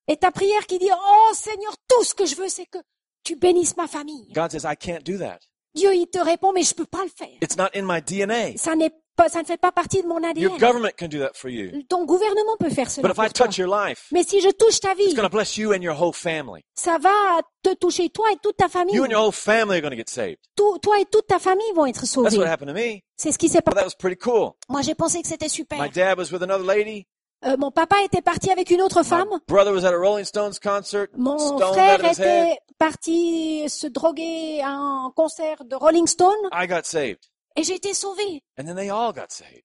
Et 0.08 0.17
ta 0.17 0.32
prière 0.32 0.65
qui 0.67 0.78
dit, 0.80 0.89
oh 0.91 1.32
Seigneur, 1.34 1.74
tout 1.88 2.04
ce 2.04 2.13
que 2.13 2.26
je 2.26 2.36
veux, 2.36 2.50
c'est 2.50 2.65
que 2.65 2.80
tu 3.24 3.36
bénisses 3.36 3.78
ma 3.78 3.88
famille. 3.88 4.32
God 4.34 4.52
says, 4.52 4.65
I 4.65 4.76
can't 4.76 5.04
do 5.04 5.17
that. 5.20 5.39
Dieu, 5.74 5.94
il 5.94 6.08
te 6.08 6.20
répond, 6.20 6.52
mais 6.52 6.63
je 6.63 6.74
peux 6.74 6.86
pas 6.86 7.04
le 7.04 7.10
faire. 7.10 7.38
It's 7.41 7.56
not 7.56 7.70
in 7.74 7.84
my 7.84 8.02
DNA. 8.02 8.58
Ça 8.58 8.76
n'est 8.76 8.91
pas, 9.24 9.30
ça 9.30 9.42
ne 9.42 9.46
fait 9.46 9.58
pas 9.58 9.72
partie 9.72 10.02
de 10.02 10.08
mon 10.08 10.20
Your 10.36 10.58
government 10.58 10.92
can 10.98 11.08
do 11.08 11.20
that 11.20 11.32
for 11.36 11.50
you. 11.50 11.84
Ton 11.90 12.06
gouvernement 12.06 12.56
peut 12.60 12.70
faire 12.70 12.90
cela 12.90 13.08
But 13.08 13.18
if 13.18 13.24
I 13.24 13.32
toi. 13.32 13.46
touch 13.48 13.58
your 13.58 13.68
life, 13.70 14.08
Mais 14.12 14.24
si 14.24 14.42
je 14.42 14.50
touche 14.50 14.80
ta 14.80 14.94
vie, 14.94 15.04
it's 15.04 15.16
going 15.16 15.28
to 15.28 15.30
bless 15.36 15.58
you 15.58 15.74
and 15.74 15.82
your 15.82 15.96
whole 16.00 16.14
family. 16.14 16.64
ça 16.76 16.98
va 16.98 17.42
te 17.64 17.74
toucher 17.76 18.10
toi 18.10 18.28
et 18.32 18.38
toute 18.42 18.58
ta 18.58 18.68
famille. 18.70 18.96
You 18.96 19.04
and 19.06 19.10
your 19.12 19.22
whole 19.24 19.32
family 19.34 19.78
are 19.78 19.82
going 19.82 19.92
to 19.92 19.98
get 19.98 20.10
saved. 20.10 20.38
Tout- 20.56 20.80
toi 20.80 21.00
et 21.00 21.06
toute 21.06 21.28
ta 21.28 21.40
famille 21.40 21.72
vont 21.76 21.86
être 21.86 22.02
That's 22.02 22.16
what 22.18 22.30
sauvés. 22.32 22.46
happened 22.48 22.70
to 22.70 22.74
me. 22.76 23.02
C'est 23.18 23.32
ce 23.32 23.38
qui 23.38 23.50
s'est 23.50 23.62
passé. 23.62 23.78
that 23.78 23.86
was 23.86 23.96
pretty 23.98 24.18
cool. 24.18 24.52
Moi, 24.70 24.82
j'ai 24.82 24.96
pensé 24.96 25.22
que 25.22 25.28
c'était 25.28 25.50
super. 25.50 25.80
My 25.82 25.90
dad 25.90 26.18
was 26.18 26.32
with 26.32 26.42
another 26.44 26.66
lady. 26.66 27.08
Euh, 27.44 27.58
mon 27.58 27.72
papa 27.72 27.96
était 28.04 28.22
parti 28.22 28.52
avec 28.52 28.70
une 28.70 28.82
autre 28.84 29.00
My 29.02 29.06
femme. 29.08 29.30
brother 29.48 29.74
was 29.74 29.84
at 29.84 29.92
a 29.94 29.98
Rolling 29.98 30.26
Stones 30.26 30.60
concert, 30.62 31.08
Mon 31.18 31.40
frère 31.60 32.06
était 32.06 32.60
parti 32.78 33.68
se 33.68 33.88
droguer 33.88 34.62
à 34.64 34.70
un 34.70 35.12
concert 35.16 35.64
de 35.66 35.76
Rolling 35.76 36.06
Stone 36.06 36.36
I 36.54 36.68
got 36.68 36.82
saved. 36.84 37.18
Et 37.56 37.64
j'ai 37.64 37.76
été 37.76 37.94
sauvée. 37.94 38.44
And 38.60 38.66
then 38.66 38.76
they 38.76 38.90
all 38.90 39.14
got 39.14 39.30
saved. 39.30 39.64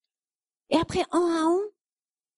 Et 0.71 0.77
après, 0.79 1.05
un 1.13 1.21
à 1.21 1.43
un, 1.49 1.61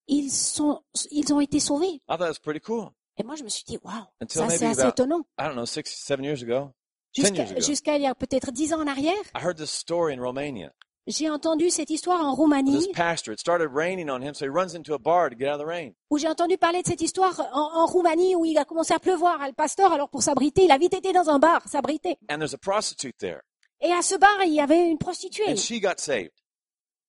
ils 0.07 0.31
sont, 0.31 0.83
ils 1.11 1.33
ont 1.33 1.41
été 1.41 1.61
sauvés. 1.61 1.87
I 1.87 2.01
thought 2.09 2.21
it 2.21 2.29
was 2.29 2.39
pretty 2.43 2.61
cool. 2.61 2.91
Et 3.19 3.25
moi, 3.25 3.35
je 3.35 3.43
me 3.43 3.49
suis 3.49 3.65
dit, 3.65 3.79
waouh, 3.83 4.05
ça 4.29 4.49
c'est 4.49 4.65
assez 4.65 4.81
about, 4.81 4.91
étonnant. 4.91 5.21
I 5.39 5.45
don't 5.45 5.55
know, 5.55 5.67
six, 5.67 5.83
seven 5.87 6.25
years 6.25 6.43
ago. 6.43 6.73
Jusqu'à 7.15 7.59
jusqu'à 7.61 7.97
il 7.97 8.03
y 8.03 8.07
a 8.07 8.15
peut-être 8.15 8.53
dix 8.53 8.73
ans 8.73 8.81
en 8.81 8.87
arrière, 8.87 9.15
I 9.35 9.43
heard 9.43 9.57
this 9.57 9.71
story 9.71 10.15
in 10.15 10.23
Romania. 10.23 10.73
j'ai 11.07 11.31
entendu 11.31 11.71
cette 11.71 11.91
histoire 11.91 12.21
en 12.23 12.35
Roumanie, 12.35 12.87
où 16.11 16.19
j'ai 16.19 16.29
entendu 16.29 16.59
parler 16.59 16.83
de 16.83 16.87
cette 16.87 17.01
histoire 17.01 17.41
en, 17.53 17.83
en 17.83 17.87
Roumanie 17.87 18.37
où 18.37 18.45
il 18.45 18.59
a 18.59 18.65
commencé 18.67 18.93
à 18.93 18.99
pleuvoir. 18.99 19.39
Le 19.47 19.55
pasteur, 19.55 19.91
alors 19.93 20.11
pour 20.11 20.23
s'abriter, 20.23 20.65
il 20.65 20.71
a 20.71 20.79
vite 20.79 20.95
été 20.95 21.13
dans 21.13 21.31
un 21.31 21.39
bar, 21.39 21.67
s'abriter. 21.67 22.19
Et 23.81 23.93
à 23.93 24.03
ce 24.03 24.17
bar, 24.17 24.43
il 24.45 24.55
y 24.55 24.61
avait 24.61 24.89
une 24.89 24.99
prostituée. 24.99 25.49
And 25.49 25.57
she 25.57 25.81
got 25.81 25.99
saved. 25.99 26.33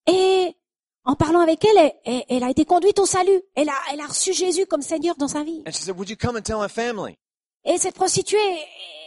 Et 0.08 0.56
en 1.04 1.16
parlant 1.16 1.40
avec 1.40 1.66
elle, 1.66 1.94
elle, 2.30 2.44
a 2.44 2.50
été 2.50 2.66
conduite 2.66 3.00
au 3.00 3.06
salut. 3.06 3.42
Elle 3.56 3.70
a, 3.70 3.74
elle 3.92 4.02
a 4.02 4.06
reçu 4.06 4.34
Jésus 4.34 4.66
comme 4.66 4.82
Seigneur 4.82 5.16
dans 5.16 5.28
sa 5.28 5.44
vie. 5.44 5.64
And 5.66 5.72
she 5.72 5.82
said, 5.82 5.98
Would 5.98 6.10
you 6.10 6.16
come 6.16 6.36
and 6.36 6.42
tell 6.42 6.60
my 6.60 6.70
family? 6.70 7.18
Et 7.66 7.78
cette 7.78 7.96
prostituée, 7.96 8.38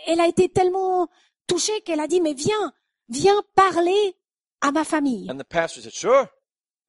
elle 0.07 0.21
a 0.21 0.27
été 0.27 0.49
tellement 0.49 1.09
touchée 1.47 1.81
qu'elle 1.83 2.01
a 2.01 2.07
dit, 2.07 2.21
mais 2.21 2.35
viens, 2.35 2.73
viens 3.09 3.43
parler 3.55 4.17
à 4.61 4.73
ma 4.73 4.85
famille. 4.85 5.31
And 5.31 5.39
the 5.39 5.45
pastor 5.45 5.83
said, 5.83 5.93
Sure. 5.93 6.27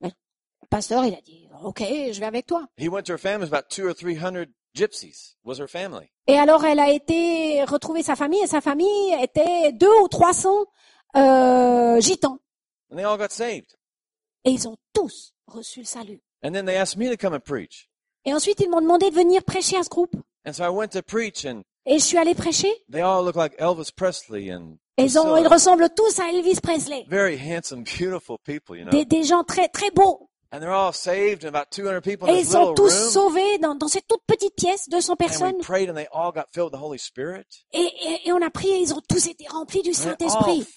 Le 0.02 0.68
pasteur, 0.70 1.06
il 1.06 1.14
a 1.14 1.22
dit, 1.22 1.48
ok, 1.64 1.82
je 1.82 2.20
vais 2.20 2.26
avec 2.26 2.48
toi. 2.48 2.68
He 2.78 2.88
went 2.88 3.04
to 3.04 3.14
her 3.14 3.20
family. 3.20 3.46
It 3.46 3.52
was 3.52 3.58
about 3.58 3.70
two 3.70 3.88
or 3.88 3.94
three 3.94 4.16
hundred 4.16 4.50
gypsies 4.76 5.36
was 5.44 5.60
her 5.60 5.68
family. 5.68 6.10
Et 6.28 6.38
alors, 6.38 6.64
elle 6.66 6.80
a 6.80 6.90
été 6.92 7.64
retrouver 7.66 8.04
sa 8.04 8.16
famille, 8.16 8.42
et 8.44 8.48
sa 8.48 8.62
famille 8.62 9.14
était 9.22 9.72
deux 9.74 9.94
ou 10.04 10.08
trois 10.08 10.34
cents 10.34 10.66
euh, 11.16 12.00
gitans. 12.02 12.40
And 12.92 12.96
they 12.98 13.04
all 13.06 13.18
got 13.18 13.30
saved. 13.32 13.76
Et 14.46 14.52
ils 14.52 14.68
ont 14.68 14.78
tous 14.94 15.34
reçu 15.48 15.80
le 15.82 15.86
salut. 15.86 16.22
And 16.44 16.52
then 16.52 16.66
they 16.66 16.76
asked 16.78 16.98
me 16.98 17.10
to 17.10 17.18
come 17.18 17.34
and 17.34 17.40
preach. 17.42 17.90
Et 18.26 18.34
ensuite, 18.34 18.60
ils 18.62 18.70
m'ont 18.70 18.82
demandé 18.82 19.10
de 19.10 19.16
venir 19.16 19.44
prêcher 19.44 19.78
à 19.78 19.84
ce 19.84 19.90
groupe. 19.90 20.16
And 20.46 20.54
so 20.54 20.64
I 20.64 20.70
went 20.70 20.90
to 20.90 21.02
preach 21.02 21.46
and 21.46 21.64
Et 21.86 22.00
je 22.00 22.04
suis 22.04 22.18
allée 22.18 22.36
prêcher. 22.36 22.72
they 22.90 23.02
all 23.02 23.24
look 23.26 23.36
like 23.36 23.54
Elvis 23.60 23.92
Presley 23.96 24.52
and 24.54 24.78
Et 24.98 25.04
ils, 25.06 25.18
ont, 25.20 25.36
ils 25.38 25.48
ressemblent 25.48 25.90
tous 25.96 26.20
à 26.20 26.30
Elvis 26.32 26.60
Presley. 26.62 27.06
very 27.10 27.38
handsome, 27.38 27.84
beautiful 28.00 28.38
people, 28.46 28.78
you 28.78 28.84
know. 28.84 28.92
Des, 28.92 29.06
des 29.06 29.24
gens 29.24 29.44
très, 29.44 29.68
très 29.68 29.92
beaux. 29.92 30.30
And 30.56 30.62
they're 30.62 30.72
all 30.72 30.94
saved 30.94 31.44
and 31.44 31.50
about 31.56 31.72
200 31.72 32.02
people 32.04 32.28
in 32.30 32.34
Et 32.36 32.42
ils 32.42 32.44
this 32.46 32.52
sont 32.52 32.76
tous 32.76 32.92
sauvés 33.12 33.58
dans, 33.58 33.74
dans 33.74 33.88
cette 33.88 34.06
toute 34.08 34.22
petite 34.28 34.54
pièce, 34.56 34.88
200 34.88 35.14
And 35.14 35.16
personnes. 35.18 35.56
we 35.58 35.64
prayed 35.66 35.90
and 35.90 35.96
they 35.96 36.06
all 36.14 36.32
got 36.32 36.46
filled 36.54 36.72
with 36.72 36.74
the 36.80 36.84
Holy 36.84 37.00
Spirit. 37.00 37.48
Et, 37.72 37.80
et, 37.82 38.28
et 38.28 38.32
on 38.34 38.40
a 38.44 38.52
prié, 38.52 38.78
ils 38.78 38.94
ont 38.94 39.02
tous 39.10 39.26
été 39.26 39.48
remplis 39.48 39.82
du 39.82 39.90
And 39.90 39.94
they 39.94 40.28
all 40.28 40.32
Saint-Esprit. 40.44 40.68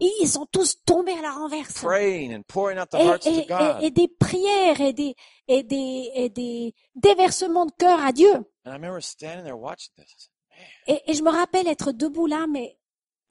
Et 0.00 0.12
Ils 0.20 0.28
sont 0.28 0.46
tous 0.46 0.76
tombés 0.86 1.18
à 1.18 1.20
la 1.20 1.32
renverse. 1.32 1.72
praying 1.80 2.32
and 2.32 2.42
pouring 2.46 2.78
out 2.78 2.90
the 2.90 2.98
Et, 3.82 3.90
des 3.90 4.06
prières 4.06 4.80
et 4.80 4.92
des, 4.92 5.16
et 5.48 5.64
des, 5.64 6.10
et 6.14 6.28
des 6.28 6.72
déversements 6.94 7.66
de 7.66 7.72
cœur 7.76 7.98
à 8.00 8.12
Dieu. 8.12 8.32
And 8.64 8.70
I 8.70 8.74
remember 8.74 9.00
standing 9.00 9.42
there 9.42 9.56
watching 9.56 9.90
this. 9.96 10.12
I 10.12 10.16
said, 10.16 10.30
Man, 10.86 10.98
Et, 11.08 11.14
je 11.14 11.22
me 11.24 11.30
rappelle 11.30 11.66
être 11.66 11.90
debout 11.90 12.28
là, 12.28 12.46
mais 12.48 12.78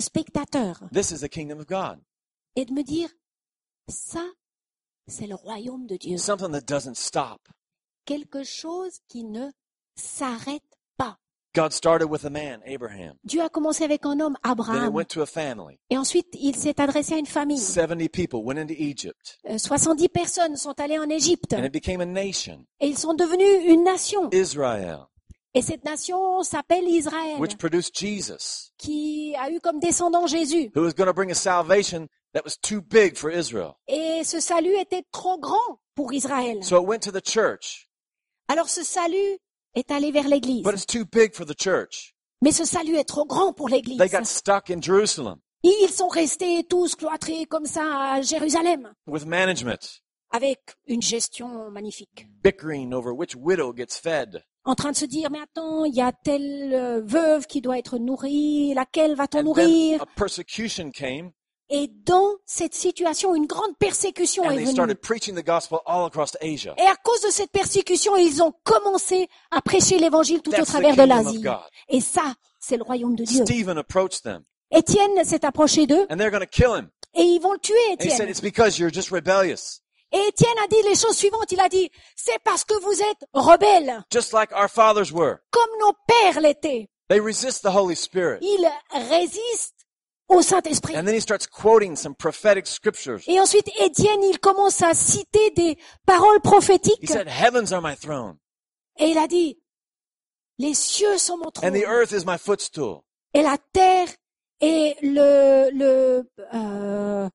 spectateur, 0.02 0.82
this 0.92 1.12
is 1.12 1.22
the 1.22 1.30
kingdom 1.30 1.60
of 1.62 1.66
God. 1.68 2.02
et 2.58 2.66
de 2.66 2.74
me 2.74 2.84
dire, 2.84 3.08
ça, 3.88 4.26
c'est 5.08 5.28
le 5.28 5.36
royaume 5.36 5.86
de 5.88 5.98
Dieu. 5.98 6.18
Something 6.18 6.52
that 6.52 6.62
doesn't 6.62 6.96
stop. 6.96 7.40
Quelque 8.06 8.44
chose 8.44 9.00
qui 9.08 9.24
ne 9.24 9.50
s'arrête 9.96 10.64
pas. 10.98 11.18
God 11.54 11.74
started 11.74 12.06
with 12.10 12.24
a 12.26 12.30
man, 12.30 12.62
Abraham. 12.66 13.16
Dieu 13.26 13.42
a 13.42 13.50
commencé 13.50 13.84
avec 13.84 14.06
un 14.06 14.20
homme, 14.22 14.38
Then 14.44 14.52
it 14.54 14.60
Abraham, 14.60 14.94
went 14.94 15.10
to 15.10 15.22
a 15.22 15.26
family. 15.26 15.78
et 15.90 15.98
ensuite 15.98 16.28
il 16.34 16.56
s'est 16.56 16.80
adressé 16.80 17.16
à 17.16 17.18
une 17.18 17.26
famille. 17.26 17.60
70 17.60 18.08
people 18.10 18.40
went 18.44 18.58
into 18.58 18.74
Egypt. 18.78 19.38
Euh, 19.50 19.58
70 19.58 20.08
personnes 20.10 20.56
sont 20.56 20.80
allées 20.80 20.98
en 20.98 21.10
Égypte 21.10 21.54
And 21.54 21.64
it 21.66 21.74
became 21.74 22.00
a 22.02 22.06
nation, 22.06 22.66
et 22.80 22.88
ils 22.88 22.98
sont 22.98 23.14
devenus 23.14 23.66
une 23.70 23.84
nation. 23.84 24.30
Israel, 24.32 25.00
Et 25.54 25.62
cette 25.62 25.84
nation 25.84 26.42
s'appelle 26.44 26.88
Israël, 26.88 27.38
which 27.38 27.58
produced 27.58 27.94
Jesus, 27.98 28.72
qui 28.78 29.36
a 29.38 29.52
eu 29.52 29.60
comme 29.60 29.80
descendant 29.82 30.28
Jésus. 30.28 30.72
who 30.74 30.82
was 30.82 30.94
going 30.94 31.08
to 31.08 31.14
bring 31.14 31.32
a 31.32 31.36
salvation 31.36 32.08
that 32.34 32.44
was 32.46 32.58
too 32.62 32.82
big 32.82 33.16
for 33.18 33.30
Israel. 33.32 33.76
Et 33.88 34.24
ce 34.24 34.40
salut 34.40 34.76
était 34.80 35.04
trop 35.12 35.38
grand 35.40 35.80
pour 35.96 36.14
Israël. 36.14 36.64
So 36.64 36.82
it 36.82 36.88
went 36.88 37.00
to 37.00 37.12
the 37.12 37.26
church, 37.26 37.90
Alors 38.48 38.70
ce 38.70 38.84
salut 38.84 39.38
est 39.76 39.92
allé 39.92 40.12
vers 40.12 40.28
l'Église. 40.28 40.64
but 40.64 40.74
it's 40.74 40.86
too 40.86 41.06
big 41.06 41.34
for 41.36 41.46
the 41.46 41.56
church. 41.58 42.14
Mais 42.42 42.52
ce 42.52 42.66
salut 42.66 42.96
est 42.96 43.04
trop 43.08 43.26
grand 43.26 43.54
pour 43.54 43.70
l'Église. 43.70 43.98
They 44.00 44.10
got 44.10 44.26
stuck 44.26 44.70
in 44.70 44.82
Jerusalem 44.82 45.38
Et 45.64 45.72
Ils 45.84 45.92
sont 45.92 46.08
restés 46.08 46.64
tous 46.68 46.96
cloîtrés 46.96 47.46
comme 47.46 47.66
ça 47.66 47.84
à 48.14 48.22
Jérusalem, 48.22 48.92
with 49.06 49.26
management, 49.28 50.02
avec 50.32 50.60
une 50.88 51.02
gestion 51.04 51.70
magnifique. 51.70 52.26
bickering 52.44 52.94
over 52.94 53.12
which 53.14 53.36
widow 53.36 53.72
gets 53.74 53.96
fed. 54.02 54.44
En 54.64 54.76
train 54.76 54.92
de 54.92 54.96
se 54.98 55.06
dire, 55.06 55.30
mais 55.32 55.40
attends, 55.40 55.86
il 55.86 55.94
y 55.96 56.02
a 56.02 56.12
telle 56.12 56.72
euh, 56.74 57.02
veuve 57.04 57.46
qui 57.48 57.62
doit 57.62 57.78
être 57.80 57.98
nourrie, 58.00 58.74
laquelle 58.76 59.16
va-t-on 59.16 59.44
nourrir? 59.44 60.02
a 60.02 60.06
persecution 60.16 60.92
came, 60.92 61.32
Et 61.74 61.88
dans 62.06 62.36
cette 62.46 62.74
situation, 62.76 63.34
une 63.34 63.46
grande 63.48 63.78
persécution 63.80 64.44
and 64.44 64.52
est 64.52 64.56
they 64.58 64.64
venue. 64.66 64.74
started 64.74 65.00
preaching 65.02 65.36
the 65.36 65.44
gospel 65.46 65.80
all 65.86 66.06
across 66.06 66.36
Asia. 66.42 66.76
Et 66.78 66.82
à 66.86 66.96
cause 67.02 67.22
de 67.22 67.30
cette 67.30 67.52
persécution, 67.52 68.18
ils 68.18 68.44
ont 68.44 68.54
commencé 68.66 69.30
à 69.52 69.62
prêcher 69.62 69.98
l'évangile 69.98 70.42
tout 70.42 70.52
au 70.52 70.56
That's 70.58 70.68
travers 70.68 70.98
de 70.98 71.04
l'Asie. 71.04 71.44
Et 71.88 72.02
ça, 72.02 72.34
c'est 72.60 72.76
le 72.76 72.84
royaume 72.84 73.16
de 73.16 73.24
Dieu. 73.24 73.46
Stephen 73.46 73.78
approached 73.78 74.22
them, 74.24 74.44
Étienne 74.70 75.24
s'est 75.24 75.46
approché 75.46 75.88
d'eux 75.88 76.06
and 76.10 76.18
they're 76.18 76.30
going 76.30 76.42
to 76.42 76.46
kill 76.46 76.76
him. 76.76 76.90
et 77.14 77.24
ils 77.24 77.40
vont 77.40 77.54
le 77.54 77.60
tuer, 77.60 77.74
And 77.92 78.04
he 78.04 78.10
said, 78.10 78.28
Étienne. 78.28 78.30
It's 78.30 78.42
because 78.42 78.78
you're 78.78 78.92
just 78.94 79.10
rebellious, 79.10 79.82
Et 80.12 80.20
Étienne 80.28 80.58
a 80.62 80.68
dit 80.68 80.82
les 80.90 80.96
choses 80.96 81.16
suivantes. 81.16 81.52
Il 81.54 81.60
a 81.62 81.70
dit, 81.70 81.90
c'est 82.18 82.40
parce 82.44 82.66
que 82.66 82.74
vous 82.82 83.02
êtes 83.02 83.26
rebelles, 83.34 84.04
just 84.12 84.34
like 84.34 84.52
our 84.52 84.68
fathers 84.70 85.12
were. 85.14 85.38
comme 85.52 85.70
nos 85.80 85.94
pères 86.06 86.42
l'étaient. 86.42 86.90
They 87.08 87.20
resist 87.22 87.62
the 87.64 87.74
Holy 87.74 87.96
Spirit. 87.96 88.40
Ils 88.42 88.70
résistent 89.10 89.81
au 90.32 90.42
Saint-Esprit. 90.42 90.96
And 90.96 91.06
then 91.06 91.14
he 91.16 91.20
starts 91.22 91.46
quoting 91.48 91.96
some 91.96 92.16
prophetic 92.16 92.66
scriptures. 92.68 93.22
Et 93.28 93.40
ensuite, 93.40 93.70
Étienne, 93.80 94.24
il 94.24 94.40
commence 94.40 94.82
à 94.82 94.94
citer 94.94 95.52
des 95.52 95.78
paroles 96.06 96.38
He 96.38 96.42
prophétiques. 96.42 97.10
said, 97.10 97.28
Heavens 97.28 97.72
are 97.74 97.82
my 97.82 97.96
throne, 97.96 98.38
Et 98.98 99.10
il 99.12 99.18
a 99.18 99.28
dit, 99.28 99.60
les 100.58 100.74
cieux 100.74 101.18
sont 101.18 101.38
mon 101.38 101.48
and 101.48 101.52
trône 101.52 101.74
the 101.74 101.86
earth 101.86 102.12
is 102.12 102.26
my 102.26 102.38
footstool. 102.38 103.02
et 103.34 103.42
la 103.42 103.58
terre 103.74 104.08
et 104.60 104.96
le 105.02 105.70
le 105.74 106.30
euh, 106.54 107.30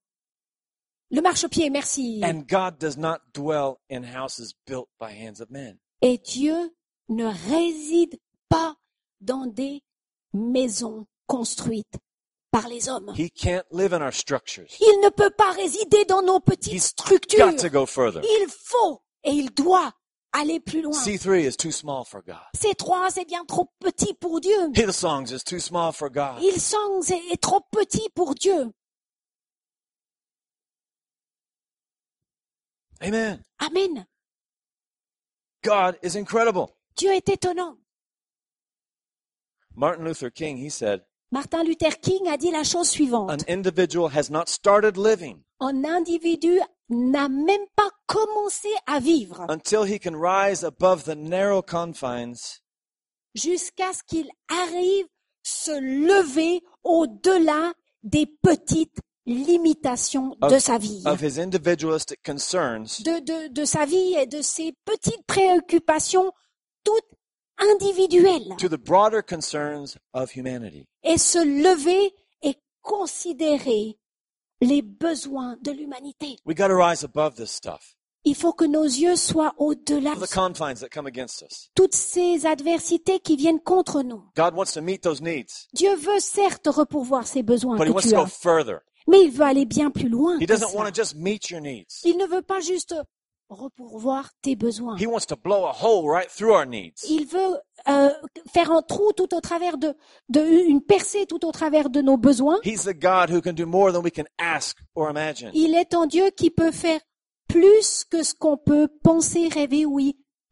le 1.11 1.21
marchepied, 1.23 1.71
merci. 1.71 2.21
And 2.25 2.47
God 2.49 2.79
does 2.79 2.97
not 2.97 3.19
dwell 3.33 3.79
in 3.91 4.03
houses 4.05 4.55
built 4.67 4.89
by 5.01 5.13
hands 5.13 5.41
of 5.41 5.51
men. 5.51 5.79
Et 6.03 6.19
Dieu 6.19 6.73
ne 7.09 7.25
réside 7.27 8.19
pas 8.49 8.75
dans 9.21 9.47
des 9.47 9.83
maisons 10.35 11.07
construites 11.27 11.97
par 12.61 12.69
les 12.69 12.89
hommes. 12.89 13.13
He 13.15 13.31
can't 13.31 13.67
live 13.71 13.93
in 13.93 14.01
our 14.01 14.13
structures. 14.13 14.69
Il 14.81 15.01
ne 15.03 15.11
peut 15.11 15.31
pas 15.31 15.53
résider 15.53 16.05
dans 16.07 16.23
nos 16.23 16.41
petites 16.41 16.73
He's 16.73 16.87
structures. 16.87 17.51
Got 17.51 17.59
to 17.59 17.69
go 17.69 17.85
further. 17.85 18.23
Il 18.23 18.47
faut 18.49 19.03
et 19.25 19.31
il 19.31 19.51
doit 19.53 19.93
aller 20.33 20.59
plus 20.61 20.81
loin. 20.81 20.93
C3 20.93 21.47
is 21.47 21.57
too 21.57 21.71
small 21.71 22.05
for 22.05 22.23
God. 22.23 22.41
Ces 22.55 22.75
trois, 22.75 23.11
c'est 23.11 23.27
bien 23.27 23.45
trop 23.45 23.71
petit 23.81 24.15
pour 24.15 24.41
Dieu. 24.41 24.71
Hillsongs 24.75 25.31
is 25.31 25.43
too 25.45 25.59
small 25.59 25.93
for 25.93 26.09
God. 26.09 26.41
Il 26.41 26.59
sent 26.59 27.03
c'est 27.03 27.21
est 27.31 27.43
trop 27.43 27.61
petit 27.71 28.09
pour 28.15 28.35
Dieu. 28.35 28.73
Amen. 33.03 33.43
Amen. 33.59 34.07
God 35.63 35.99
is 36.03 36.17
incredible. 36.17 36.69
Dieu 36.97 37.13
est 37.13 37.29
étonnant. 37.29 37.77
Martin 39.75 40.05
Luther 40.05 40.31
King, 40.31 40.57
he 40.57 40.71
said, 40.71 41.03
Martin 41.37 41.65
Luther 41.65 42.01
King 42.01 42.29
a 42.29 42.39
dit 42.39 42.51
la 42.51 42.65
chose 42.65 42.77
an 42.77 42.85
suivante. 42.85 43.45
individual 43.47 44.09
has 44.09 44.31
not 44.31 44.49
started 44.49 44.97
living 44.97 45.43
Un 45.61 45.85
individu 45.85 46.59
n'a 46.89 47.29
même 47.29 47.67
pas 47.77 47.91
commencé 48.07 48.69
à 48.87 49.01
vivre 49.01 49.45
until 49.51 49.85
he 49.85 49.99
can 49.99 50.15
rise 50.19 50.65
above 50.65 51.05
the 51.05 51.15
narrow 51.15 51.61
confines 51.61 52.37
jusqu'à 53.35 53.93
ce 53.93 54.03
qu'il 54.07 54.31
arrive 54.49 55.07
se 55.43 55.73
lever 55.79 56.63
au-delà 56.85 57.75
des 58.03 58.25
petites 58.43 58.97
limitations 59.27 60.37
de 60.41 60.55
Of- 60.55 60.59
sa 60.63 60.79
vie. 60.79 61.03
of 61.05 61.21
his 61.23 61.39
individualistic 61.39 62.19
concerns 62.25 63.03
de, 63.05 63.21
de, 63.21 63.49
de 63.53 63.65
sa 63.67 63.85
vie 63.85 64.15
et 64.15 64.27
de 64.27 64.41
ses 64.41 64.73
petites 64.87 65.27
préoccupations 65.27 66.33
toutes 66.83 67.05
individuelles 67.61 68.57
to 68.59 68.69
the 68.69 68.79
broader 68.79 69.23
concerns 69.23 69.97
of 70.13 70.31
humanity. 70.35 70.87
et 71.03 71.19
se 71.19 71.39
lever 71.39 72.13
et 72.43 72.55
considérer 72.83 73.99
les 74.61 74.83
besoins 74.83 75.57
de 75.63 75.71
l'humanité. 75.73 76.37
We 76.45 76.57
got 76.57 76.69
to 76.69 76.77
rise 76.77 77.05
above 77.05 77.35
this 77.37 77.51
stuff, 77.51 77.95
Il 78.25 78.35
faut 78.35 78.53
que 78.53 78.65
nos 78.65 78.85
yeux 78.85 79.17
soient 79.17 79.55
au-delà 79.59 80.15
de 80.17 80.21
the 80.27 80.33
confines 80.33 80.81
that 80.81 80.89
come 80.91 81.07
against 81.07 81.43
us. 81.43 81.71
toutes 81.75 81.95
ces 81.95 82.45
adversités 82.47 83.21
qui 83.21 83.37
viennent 83.37 83.61
contre 83.61 84.03
nous. 84.03 84.23
God 84.37 84.55
wants 84.55 84.73
to 84.75 84.81
meet 84.83 85.03
those 85.03 85.21
needs, 85.21 85.69
Dieu 85.75 85.95
veut 85.97 86.21
certes 86.21 86.67
repourvoir 86.69 87.27
ces 87.27 87.43
besoins 87.43 87.77
but 87.77 87.85
he 87.87 87.91
que 87.91 87.95
wants 87.95 88.03
tu 88.03 88.11
to 88.11 88.17
go 88.17 88.23
as, 88.23 88.29
further. 88.33 88.81
mais 89.07 89.21
il 89.23 89.31
veut 89.31 89.45
aller 89.45 89.65
bien 89.67 89.91
plus 89.91 90.09
loin. 90.09 90.37
He 90.39 90.47
que 90.47 90.53
doesn't 90.53 90.71
ça. 90.71 90.77
want 90.77 90.87
to 90.87 90.93
just 90.95 91.15
meet 91.15 91.51
your 91.51 91.61
needs. 91.61 92.01
Il 92.05 92.17
ne 92.17 92.27
veut 92.27 92.43
pas 92.43 92.61
juste 92.61 92.95
repourvoir 93.49 94.31
tes 94.43 94.57
besoins. 94.57 94.97
He 94.99 95.07
wants 95.07 95.27
to 95.27 95.37
blow 95.37 95.67
a 95.67 95.73
hole 95.73 96.09
right 96.11 96.29
through 96.31 96.53
our 96.53 96.67
needs. 96.67 97.05
Il 97.09 97.27
veut 97.27 97.59
euh, 97.89 98.11
faire 98.53 98.71
un 98.71 98.83
trou 98.83 99.13
tout 99.13 99.35
au 99.35 99.41
travers 99.41 99.79
de, 99.79 99.95
de 100.29 100.41
une 100.41 100.81
percée 100.83 101.27
tout 101.27 101.45
au 101.47 101.53
travers 101.53 101.91
de 101.91 102.01
nos 102.01 102.17
besoins. 102.17 102.59
He's 102.65 102.85
the 102.85 102.95
God 102.95 103.31
who 103.31 103.41
can 103.41 103.53
do 103.53 103.67
more 103.67 103.93
than 103.93 104.03
we 104.03 104.11
can 104.13 104.25
ask 104.39 104.79
or 104.95 105.11
imagine. 105.11 105.51
Il 105.55 105.75
est 105.75 105.95
un 105.95 106.07
Dieu 106.07 106.31
qui 106.37 106.51
peut 106.51 106.73
faire 106.73 107.01
plus 107.49 108.05
que 108.05 108.23
ce 108.23 108.35
qu'on 108.35 108.57
peut 108.57 108.89
penser, 109.03 109.49
rêver 109.49 109.87
ou 109.87 110.01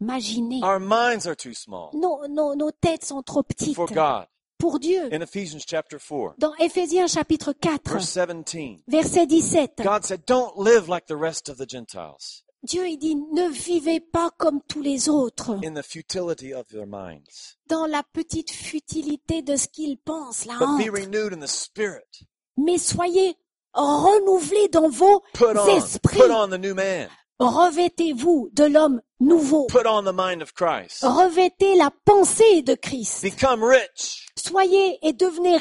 imaginer. 0.01 0.61
Our 0.63 0.79
minds 0.79 1.27
are 1.27 1.37
too 1.37 1.53
small 1.55 1.91
Nos, 1.95 2.27
nos, 2.29 2.55
nos 2.55 2.71
têtes 2.71 3.05
sont 3.05 3.23
trop 3.23 3.43
petites 3.43 3.75
for 3.75 3.89
God. 3.89 4.27
pour 4.59 4.79
Dieu. 4.79 5.13
In 5.13 5.21
Ephesians 5.21 5.63
chapter 5.67 5.99
4, 5.99 6.37
Dans 6.39 6.55
Éphésiens 6.61 7.09
chapitre 7.09 7.53
4, 7.53 7.91
verse 7.93 8.17
17, 8.17 8.83
verset 8.87 9.27
17, 9.27 9.83
God 9.83 10.05
said, 10.05 10.25
Don't 10.27 10.57
live 10.57 10.89
like 10.89 11.07
the 11.07 11.17
rest 11.17 11.49
of 11.49 11.59
the 11.59 11.69
Gentiles 11.69 12.44
Dieu 12.65 12.89
il 12.89 12.99
dit 12.99 13.15
ne 13.15 13.49
vivez 13.49 14.01
pas 14.01 14.31
comme 14.39 14.61
tous 14.67 14.81
les 14.83 15.09
autres 15.09 15.59
in 15.65 15.75
the 15.75 15.83
futility 15.83 16.53
of 16.55 16.67
their 16.69 16.87
minds, 16.87 17.57
dans 17.69 17.87
la 17.87 18.03
petite 18.03 18.51
futilité 18.51 19.43
de 19.43 19.55
ce 19.57 19.69
qu'ils 19.69 19.99
pensent, 19.99 20.47
la 20.47 20.55
but 20.59 20.67
be 20.79 20.89
honte, 20.89 20.99
renewed 20.99 21.33
in 21.35 21.41
the 21.41 21.47
spirit. 21.49 22.27
mais 22.57 22.79
soyez 22.79 23.37
renouvelés 23.75 24.69
dans 24.69 24.89
vos 24.89 25.21
Put 25.35 25.57
on, 25.57 25.77
esprits. 25.77 26.17
put 26.19 26.31
on 26.31 26.49
the 26.49 26.59
new 26.59 26.75
man. 26.75 27.09
Revêtez-vous 27.41 28.51
de 28.53 28.65
l'homme 28.65 29.03
nouveau. 29.21 29.67
Put 29.67 29.87
on 29.87 30.05
the 30.05 30.13
mind 30.15 30.41
of 30.41 30.55
Christ. 30.55 31.03
Revêtez 31.03 31.75
la 31.77 31.91
pensée 32.05 32.63
de 32.63 32.75
Christ. 32.75 33.23
Become 33.25 33.65
rich 33.65 34.27
Soyez 34.37 34.99
et 35.03 35.13
devenez 35.13 35.59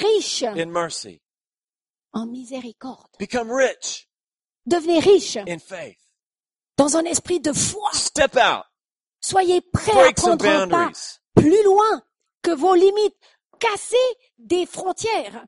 in 0.57 0.67
mercy. 0.71 1.19
en 2.13 2.27
miséricorde. 2.27 3.09
Become 3.19 3.51
rich 3.51 4.07
Devenez 4.65 4.99
riches 4.99 5.37
in 5.47 5.59
faith. 5.59 5.97
Dans 6.77 6.97
un 6.97 7.05
esprit 7.05 7.39
de 7.39 7.53
foi. 7.53 7.89
Step 7.93 8.35
out. 8.35 8.63
Soyez 9.21 9.61
prêts 9.61 9.91
à 9.91 9.95
Break 9.95 10.15
prendre 10.17 10.45
un 10.45 10.67
pas 10.67 10.91
plus 11.35 11.63
loin 11.63 12.01
que 12.41 12.51
vos 12.51 12.75
limites. 12.75 13.15
Cassez 13.59 13.95
des 14.37 14.65
frontières. 14.65 15.45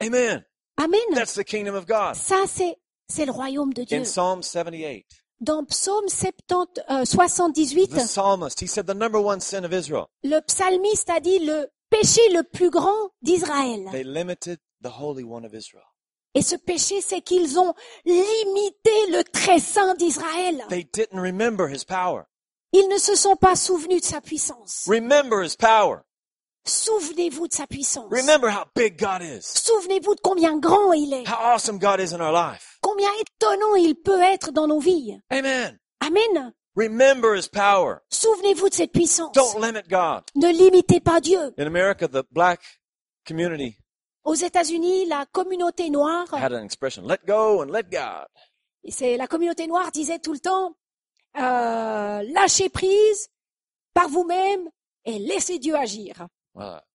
Amen. 0.00 0.44
Amen. 0.76 1.00
That's 1.14 1.34
the 1.34 1.44
kingdom 1.44 1.74
of 1.74 1.86
God. 1.86 2.14
Ça, 2.14 2.44
c'est, 2.46 2.76
c'est 3.08 3.26
le 3.26 3.32
royaume 3.32 3.72
de 3.74 3.82
Dieu. 3.84 3.98
In 3.98 4.04
Psalm 4.04 4.42
78, 4.42 5.04
Dans 5.40 5.64
Psaume 5.64 6.08
70, 6.08 6.82
euh, 6.90 7.04
78, 7.04 7.90
the 7.90 8.06
psalmist, 8.06 8.60
he 8.60 8.66
said 8.68 8.86
the 8.86 8.94
number 8.94 9.18
one 9.18 9.40
sin 9.40 9.64
of 9.64 9.72
Israel, 9.72 10.06
le 10.22 10.40
psalmiste 10.46 11.08
a 11.10 11.18
dit 11.18 11.38
le 11.38 11.66
péché 11.88 12.20
le 12.32 12.42
plus 12.42 12.70
grand 12.70 13.10
d'Israël. 13.22 13.88
they 13.90 14.04
limited 14.04 14.58
the 14.82 14.90
Holy 15.00 15.24
One 15.24 15.44
of 15.46 15.54
Israel. 15.54 15.84
Et 16.34 16.42
ce 16.42 16.54
péché, 16.56 17.00
c'est 17.00 17.20
qu'ils 17.20 17.58
ont 17.58 17.74
limité 18.04 19.06
le 19.08 19.22
très 19.24 19.58
saint 19.58 19.94
d'Israël. 19.94 20.64
They 20.68 20.84
didn't 20.84 21.20
remember 21.20 21.68
his 21.68 21.84
power. 21.84 22.24
Ils 22.72 22.88
ne 22.88 22.98
se 22.98 23.16
sont 23.16 23.34
pas 23.34 23.56
souvenus 23.56 24.02
de 24.02 24.06
sa 24.06 24.20
puissance. 24.20 24.84
Remember 24.86 25.42
his 25.42 25.56
power. 25.56 26.02
Souvenez-vous 26.64 27.48
de 27.48 27.52
sa 27.52 27.66
puissance. 27.66 28.06
Remember 28.12 28.48
how 28.48 28.64
big 28.76 28.96
God 28.96 29.22
is. 29.22 29.42
Souvenez-vous 29.44 30.14
de 30.14 30.20
combien 30.20 30.56
grand 30.58 30.92
il 30.92 31.12
est. 31.12 31.28
How 31.28 31.54
awesome 31.54 31.78
God 31.78 31.98
is 31.98 32.14
in 32.14 32.20
our 32.20 32.32
life. 32.32 32.78
Combien 32.80 33.08
étonnant 33.20 33.74
il 33.74 33.96
peut 33.96 34.20
être 34.20 34.52
dans 34.52 34.68
nos 34.68 34.78
vies. 34.78 35.18
Amen. 35.30 35.78
Amen. 36.00 36.52
Remember 36.76 37.34
his 37.34 37.48
power. 37.48 38.02
Souvenez-vous 38.10 38.68
de 38.68 38.74
cette 38.74 38.92
puissance. 38.92 39.32
Don't 39.32 39.60
limit 39.60 39.88
God. 39.88 40.22
Ne 40.36 40.52
limitez 40.52 41.00
pas 41.00 41.20
Dieu. 41.20 41.52
In 41.58 41.66
America, 41.66 42.06
the 42.06 42.24
black 42.30 42.60
community 43.26 43.76
Aux 44.24 44.34
États-Unis, 44.34 45.06
la 45.06 45.24
communauté 45.26 45.88
noire, 45.90 46.26
had 46.34 46.52
an 46.52 46.62
expression, 46.62 47.04
let 47.06 47.20
go 47.26 47.62
and 47.62 47.70
let 47.70 47.84
God. 47.90 48.26
c'est 48.88 49.16
la 49.16 49.26
communauté 49.26 49.66
noire 49.66 49.90
disait 49.90 50.18
tout 50.18 50.32
le 50.32 50.40
temps, 50.40 50.74
euh, 51.36 52.22
lâchez 52.22 52.68
prise 52.68 53.30
par 53.94 54.08
vous-même 54.08 54.68
et 55.04 55.18
laissez 55.18 55.58
Dieu 55.58 55.74
agir. 55.74 56.26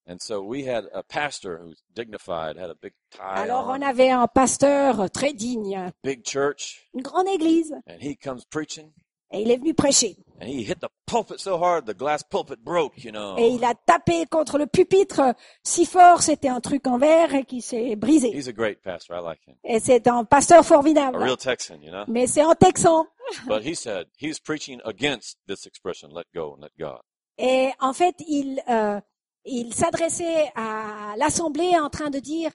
And 0.07 0.19
so 0.19 0.41
we 0.43 0.67
had 0.67 0.87
a 0.93 1.01
pastor 1.01 1.57
who's 1.57 1.81
dignified, 1.95 2.57
had 2.57 2.69
a 2.69 2.75
big 2.75 2.93
tie 3.09 3.41
Alors 3.41 3.69
on, 3.69 3.79
on 3.79 3.81
avait 3.81 4.11
un 4.11 4.27
pasteur 4.27 5.09
très 5.09 5.33
digne, 5.33 5.91
big 6.03 6.23
church, 6.23 6.87
une 6.93 7.01
grande 7.01 7.27
église, 7.27 7.73
and 7.87 7.97
he 7.99 8.15
comes 8.15 8.45
preaching, 8.45 8.91
et 9.31 9.41
il 9.41 9.49
est 9.49 9.57
venu 9.57 9.73
prêcher. 9.73 10.17
And 10.39 10.49
he 10.49 10.63
hit 10.63 10.79
the 10.81 10.89
pulpit 11.07 11.39
so 11.39 11.57
hard 11.57 11.85
the 11.85 11.93
glass 11.93 12.23
pulpit 12.23 12.59
broke, 12.63 13.03
you 13.03 13.11
know. 13.11 13.35
Et 13.37 13.49
il 13.49 13.63
a 13.63 13.73
tapé 13.73 14.25
contre 14.29 14.57
le 14.57 14.67
pupitre 14.67 15.21
si 15.63 15.85
fort, 15.85 16.21
c'était 16.21 16.49
un 16.49 16.59
truc 16.61 16.87
en 16.87 16.97
verre 16.97 17.45
qui 17.47 17.61
s'est 17.61 17.95
brisé. 17.95 18.29
He's 18.35 18.47
a 18.47 18.53
great 18.53 18.81
pastor. 18.81 19.17
I 19.17 19.21
like 19.21 19.39
him. 19.47 19.55
Et 19.63 19.79
c'est 19.79 20.07
un 20.07 20.25
pasteur 20.25 20.59
A 20.59 20.63
formidable. 20.63 21.17
real 21.17 21.37
Texan, 21.37 21.81
you 21.81 21.91
know? 21.91 22.03
Mais 22.07 22.27
c'est 22.27 22.43
en 22.43 22.55
texan. 22.55 23.05
But 23.47 23.63
he 23.65 23.73
said 23.75 24.07
he's 24.19 24.39
preaching 24.39 24.79
against 24.85 25.37
this 25.47 25.65
expression, 25.65 26.09
let 26.13 26.25
go 26.33 26.53
and 26.55 26.61
let 26.61 26.71
God. 26.79 26.99
Et 27.37 27.71
en 27.79 27.93
fait, 27.93 28.15
il, 28.27 28.61
euh, 28.69 28.99
il 29.45 29.73
s'adressait 29.73 30.51
à 30.55 31.15
l'assemblée 31.17 31.77
en 31.77 31.89
train 31.89 32.09
de 32.09 32.19
dire, 32.19 32.51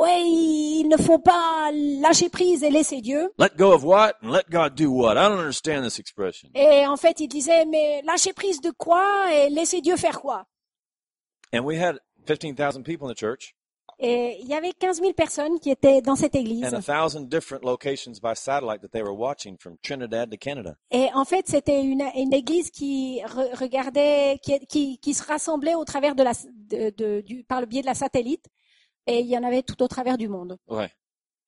ouais, 0.00 0.22
il 0.24 0.88
ne 0.88 0.96
faut 0.96 1.18
pas 1.18 1.70
lâcher 1.72 2.28
prise 2.28 2.62
et 2.62 2.70
laisser 2.70 3.00
Dieu. 3.00 3.30
Let 3.38 3.50
go 3.56 3.72
of 3.72 3.84
what 3.84 4.12
and 4.22 4.30
let 4.30 4.44
God 4.50 4.74
do 4.74 4.90
what? 4.90 5.12
I 5.12 5.28
don't 5.28 5.38
understand 5.38 5.82
this 5.84 5.98
expression. 5.98 6.48
Et 6.54 6.86
en 6.86 6.96
fait, 6.96 7.20
il 7.20 7.28
disait, 7.28 7.64
mais 7.66 8.02
lâcher 8.02 8.32
prise 8.32 8.60
de 8.60 8.70
quoi 8.70 9.32
et 9.32 9.50
laisser 9.50 9.80
Dieu 9.80 9.96
faire 9.96 10.20
quoi? 10.20 10.46
And 11.52 11.60
we 11.64 11.78
had 11.80 11.98
15,000 12.26 12.82
people 12.84 13.08
in 13.08 13.12
the 13.12 13.18
church 13.18 13.54
Et 14.02 14.38
il 14.40 14.48
y 14.48 14.54
avait 14.54 14.72
15 14.72 15.00
000 15.00 15.12
personnes 15.12 15.58
qui 15.60 15.70
étaient 15.70 16.00
dans 16.00 16.16
cette 16.16 16.34
and 16.34 16.38
église. 16.38 16.64
a 16.72 16.80
thousand 16.80 17.28
different 17.28 17.62
locations 17.64 18.12
by 18.22 18.34
satellite 18.34 18.80
that 18.80 18.88
they 18.92 19.02
were 19.02 19.12
watching 19.14 19.58
from 19.58 19.76
Trinidad 19.82 20.30
to 20.30 20.38
Canada. 20.38 20.76
Et 20.90 21.08
en 21.12 21.26
fait, 21.26 21.46
c'était 21.48 21.82
une, 21.82 22.02
une 22.16 22.32
église 22.32 22.70
qui 22.70 23.20
re- 23.26 23.54
regardait, 23.60 24.38
qui, 24.42 24.58
qui, 24.68 24.98
qui 24.98 25.12
se 25.12 25.22
rassemblait 25.22 25.74
au 25.74 25.84
travers 25.84 26.14
de 26.14 26.22
la, 26.22 26.32
de, 26.70 26.90
de- 26.96 27.20
du, 27.20 27.44
par 27.44 27.60
le 27.60 27.66
biais 27.66 27.82
de 27.82 27.86
la 27.86 27.94
satellite. 27.94 28.46
Et 29.10 29.20
il 29.20 29.26
y 29.26 29.36
en 29.36 29.42
avait 29.42 29.62
tout 29.62 29.82
au 29.82 29.88
travers 29.88 30.16
du 30.18 30.28
monde. 30.28 30.56
Okay. 30.68 30.92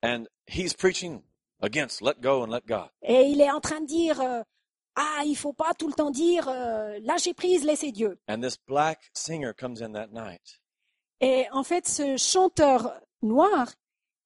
And 0.03 0.25
he's 0.49 0.75
preaching 0.75 1.23
against 1.61 2.01
let 2.03 2.15
go 2.21 2.43
and 2.43 2.49
let 2.49 2.63
God. 2.67 2.89
Et 3.03 3.23
il 3.29 3.41
est 3.41 3.51
en 3.51 3.61
train 3.61 3.81
de 3.81 3.87
dire, 3.87 4.21
euh, 4.21 4.43
ah, 4.97 5.23
il 5.25 5.37
faut 5.37 5.53
pas 5.53 5.73
tout 5.79 5.87
le 5.89 5.95
temps 5.95 6.11
dire, 6.11 6.49
euh, 6.49 6.99
lâchez 7.03 7.35
prise, 7.35 7.65
laissez 7.65 7.93
Dieu. 7.93 8.19
And 8.29 8.41
this 8.41 8.57
black 8.67 9.11
singer 9.15 9.53
comes 9.59 9.81
in 9.83 9.93
that 9.93 10.09
night 10.09 10.61
Et 11.21 11.47
en 11.53 11.63
fait, 11.63 11.87
ce 11.87 12.17
chanteur 12.17 13.01
noir 13.23 13.73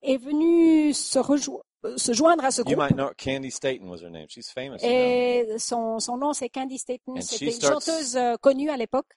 est 0.02 0.16
venu 0.16 0.94
se, 0.94 1.18
rejo- 1.18 1.60
euh, 1.84 1.96
se 1.98 2.12
joindre 2.14 2.44
à 2.44 2.50
ce 2.50 2.62
You 2.62 2.64
groupe. 2.74 2.78
might 2.78 2.94
know 2.94 3.10
Candy 3.18 3.50
Staten 3.50 3.88
was 3.90 3.98
her 4.02 4.10
name. 4.10 4.26
She's 4.30 4.50
famous. 4.50 4.78
now. 4.82 4.88
Et 4.88 5.58
son, 5.58 5.98
son 6.00 6.16
nom, 6.16 6.32
c'est 6.32 6.48
Candy 6.48 6.78
Staten. 6.78 7.18
And 7.18 7.20
she 7.20 7.24
C'était 7.24 7.44
une 7.46 7.50
starts- 7.52 7.82
chanteuse 7.84 8.16
euh, 8.16 8.36
connue 8.40 8.70
à 8.70 8.78
l'époque, 8.78 9.08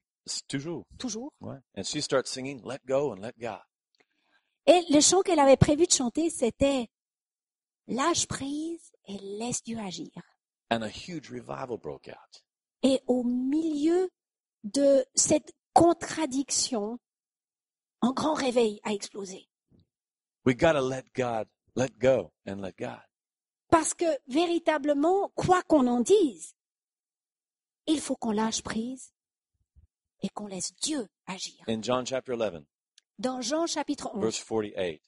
toujours. 0.50 0.84
toujours. 0.98 1.32
Ouais. 1.40 1.56
And 1.78 1.84
she 1.84 2.02
starts 2.02 2.30
singing 2.30 2.62
"Let 2.66 2.80
Go 2.86 3.14
and 3.14 3.22
Let 3.22 3.34
God." 3.40 3.60
Et 4.68 4.84
le 4.90 5.02
chant 5.02 5.22
qu'elle 5.22 5.40
avait 5.40 5.58
prévu 5.58 5.86
de 5.88 5.92
chanter, 5.92 6.30
c'était 6.30 6.90
Lâche 7.88 8.28
prise 8.28 8.92
et 9.08 9.18
laisse 9.18 9.64
Dieu 9.64 9.80
agir. 9.80 10.12
And 10.72 10.84
a 10.84 10.90
huge 10.90 11.30
revival 11.30 11.78
broke 11.78 12.08
out. 12.08 12.44
Et 12.84 13.02
au 13.08 13.24
milieu 13.24 14.10
de 14.64 15.04
cette 15.16 15.52
contradiction, 15.74 17.00
un 18.02 18.12
grand 18.12 18.36
réveil 18.36 18.80
a 18.84 18.94
explosé. 18.94 19.48
We 20.46 20.56
gotta 20.56 20.82
let 20.82 21.06
God 21.16 21.48
let 21.76 21.98
go 21.98 22.32
and 22.46 22.62
let 22.62 22.76
God. 22.78 23.02
Parce 23.70 23.94
que 23.94 24.06
véritablement, 24.28 25.30
quoi 25.36 25.62
qu'on 25.64 25.88
en 25.88 26.02
dise, 26.02 26.56
il 27.88 28.00
faut 28.00 28.16
qu'on 28.16 28.32
lâche 28.32 28.62
prise 28.62 29.14
et 30.22 30.30
qu'on 30.30 30.48
laisse 30.48 30.76
Dieu 30.82 31.08
agir. 31.28 31.64
In 31.68 31.82
John 31.82 32.06
chapter 32.06 32.34
11, 32.34 32.66
Dans 33.20 33.42
Jean 33.42 33.68
chapitre 33.68 34.10
11, 34.16 34.22
verse 34.24 34.44
48, 34.44 35.02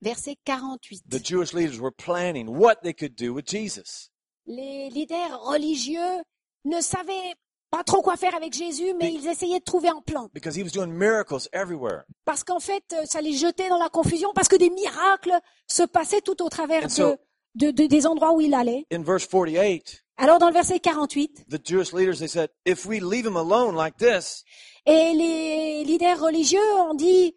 verset 0.00 0.36
48, 0.46 1.02
the 1.10 1.22
Jewish 1.24 1.52
leaders 1.52 1.78
were 1.78 1.92
planning 1.92 2.48
what 2.48 2.76
they 2.82 2.94
could 2.94 3.14
do 3.14 3.32
with 3.34 3.46
Jesus. 3.46 4.10
les 4.46 4.90
leaders 4.90 5.38
religieux 5.42 6.22
ne 6.64 6.80
savaient 6.80 7.34
pas 7.70 7.82
trop 7.84 8.02
quoi 8.02 8.16
faire 8.16 8.34
avec 8.34 8.52
Jésus, 8.54 8.94
mais 8.98 9.12
ils 9.12 9.26
essayaient 9.26 9.58
de 9.58 9.64
trouver 9.64 9.88
un 9.88 10.00
plan. 10.00 10.28
Because 10.32 10.56
he 10.56 10.62
was 10.62 10.70
doing 10.70 10.90
miracles 10.92 11.48
everywhere. 11.52 12.04
Parce 12.24 12.44
qu'en 12.44 12.60
fait, 12.60 12.84
euh, 12.92 13.04
ça 13.04 13.20
les 13.20 13.32
jetait 13.32 13.68
dans 13.68 13.78
la 13.78 13.88
confusion, 13.88 14.30
parce 14.34 14.48
que 14.48 14.56
des 14.56 14.70
miracles 14.70 15.38
se 15.66 15.82
passaient 15.82 16.20
tout 16.20 16.40
au 16.42 16.48
travers 16.48 16.84
And 16.84 16.88
so- 16.88 17.16
de, 17.56 17.66
de- 17.66 17.70
de- 17.82 17.86
des 17.86 18.06
endroits 18.06 18.32
où 18.32 18.40
il 18.40 18.54
allait. 18.54 18.86
In 18.92 19.02
verse 19.02 19.26
48, 19.26 20.04
Alors 20.16 20.38
dans 20.38 20.46
le 20.48 20.54
verset 20.54 20.78
48, 20.78 21.46
the 21.50 21.58
Jewish 21.66 21.92
leaders 21.92 22.18
they 22.20 22.28
said, 22.28 22.48
if 22.64 22.86
we 22.86 23.00
leave 23.00 23.26
him 23.26 23.36
alone 23.36 23.74
like 23.74 23.96
this, 23.96 24.44
et 24.86 25.12
les 25.14 25.84
leaders 25.84 26.20
religieux 26.20 26.74
ont 26.80 26.94
dit, 26.94 27.36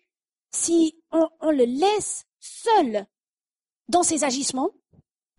si 0.52 0.96
on, 1.12 1.28
on 1.42 1.52
le 1.52 1.66
laisse 1.66 2.26
seul 2.40 3.06
dans 3.90 4.04
ses 4.04 4.24
agissements, 4.24 4.72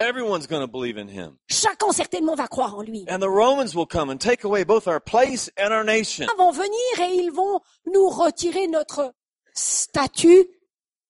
everyone's 0.01 0.47
going 0.47 0.61
to 0.61 0.68
believe 0.71 0.97
in 0.97 1.09
him. 1.09 1.37
chacun 1.49 1.92
certainement 1.92 2.35
va 2.35 2.49
croire 2.49 2.75
en 2.77 2.83
lui. 2.83 3.05
And 3.09 3.21
the 3.21 3.29
Romans 3.29 3.75
will 3.75 3.87
come 3.87 4.11
and 4.11 4.18
take 4.18 4.44
away 4.44 4.64
both 4.64 4.87
our 4.87 5.01
place 5.01 5.51
and 5.59 5.73
our 5.73 5.85
nation. 5.85 6.27
Ils 6.31 6.37
vont 6.38 6.53
venir 6.53 7.01
et 7.01 7.14
ils 7.16 7.33
vont 7.33 7.61
nous 7.87 8.09
retirer 8.09 8.68
notre 8.68 9.12
statut 9.55 10.47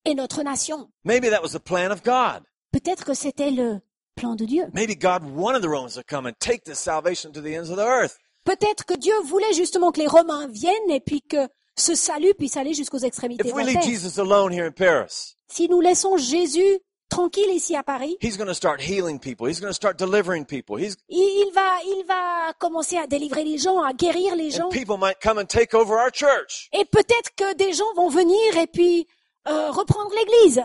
et 0.05 0.15
notre 0.15 0.43
nation. 0.43 0.89
Maybe 1.05 1.29
that 1.29 1.43
was 1.43 1.53
the 1.53 1.61
plan 1.61 1.91
of 1.91 2.03
God. 2.03 2.45
Peut-être 2.73 3.05
que 3.05 3.15
c'était 3.15 3.51
le 3.51 3.81
plan 4.17 4.35
de 4.35 4.45
Dieu. 4.45 4.67
Maybe 4.73 4.97
God 4.97 5.23
wanted 5.25 5.63
the 5.63 5.69
Romans 5.69 5.95
to 5.95 6.03
come 6.03 6.27
and 6.27 6.35
take 6.39 6.65
this 6.65 6.79
salvation 6.79 7.33
to 7.33 7.41
the 7.41 7.55
ends 7.55 7.71
of 7.71 7.77
the 7.77 7.87
earth. 7.87 8.19
Peut-être 8.49 8.87
que 8.87 8.95
Dieu 8.95 9.13
voulait 9.27 9.53
justement 9.53 9.93
que 9.93 10.01
les 10.01 10.07
Romains 10.07 10.49
viennent 10.49 10.91
et 10.91 11.01
puis 11.01 11.21
que 11.21 11.47
ce 11.77 11.95
salut 11.95 12.33
puisse 12.33 12.57
aller 12.57 12.73
jusqu'aux 12.73 12.97
extrémités 12.99 13.47
If 13.47 13.53
de 13.53 13.57
we 13.57 13.67
la 13.67 13.73
leave 13.73 13.81
terre. 13.83 13.91
Jesus 13.91 14.19
alone 14.19 14.53
here 14.55 14.65
in 14.67 14.73
Paris, 14.73 15.37
Si 15.49 15.69
nous 15.69 15.83
laissons 15.83 16.17
Jésus 16.17 16.81
tranquille 17.11 17.51
ici 17.51 17.77
à 17.77 17.83
Paris, 17.83 18.17
he's 18.23 18.39
going 18.39 18.47
to 18.49 18.55
start 18.55 18.81
healing 18.81 19.19
people. 19.21 19.47
He's 19.47 19.61
going 19.61 19.69
to 19.69 19.75
start 19.75 19.99
delivering 19.99 20.47
people. 20.47 20.79
He's, 20.79 20.97
il, 21.11 21.19
il 21.19 21.53
va, 21.53 21.79
il 21.85 22.05
va 22.07 22.55
commencer 22.59 22.97
à 22.97 23.07
délivrer 23.07 23.45
les 23.45 23.59
gens, 23.59 23.83
à 23.83 23.93
guérir 23.93 24.35
les 24.35 24.51
gens. 24.51 24.69
and 24.69 24.71
people 24.71 24.97
might 24.97 25.21
come 25.23 25.37
and 25.39 25.45
take 25.47 25.75
over 25.75 25.93
our 25.99 26.11
church. 26.11 26.71
Et 26.73 26.87
peut-être 26.87 27.35
que 27.37 27.55
des 27.55 27.75
gens 27.75 27.93
vont 27.97 28.09
venir 28.09 28.57
et 28.57 28.67
puis 28.67 29.07
euh, 29.47 29.71
reprendre 29.71 30.11
l'Église. 30.17 30.63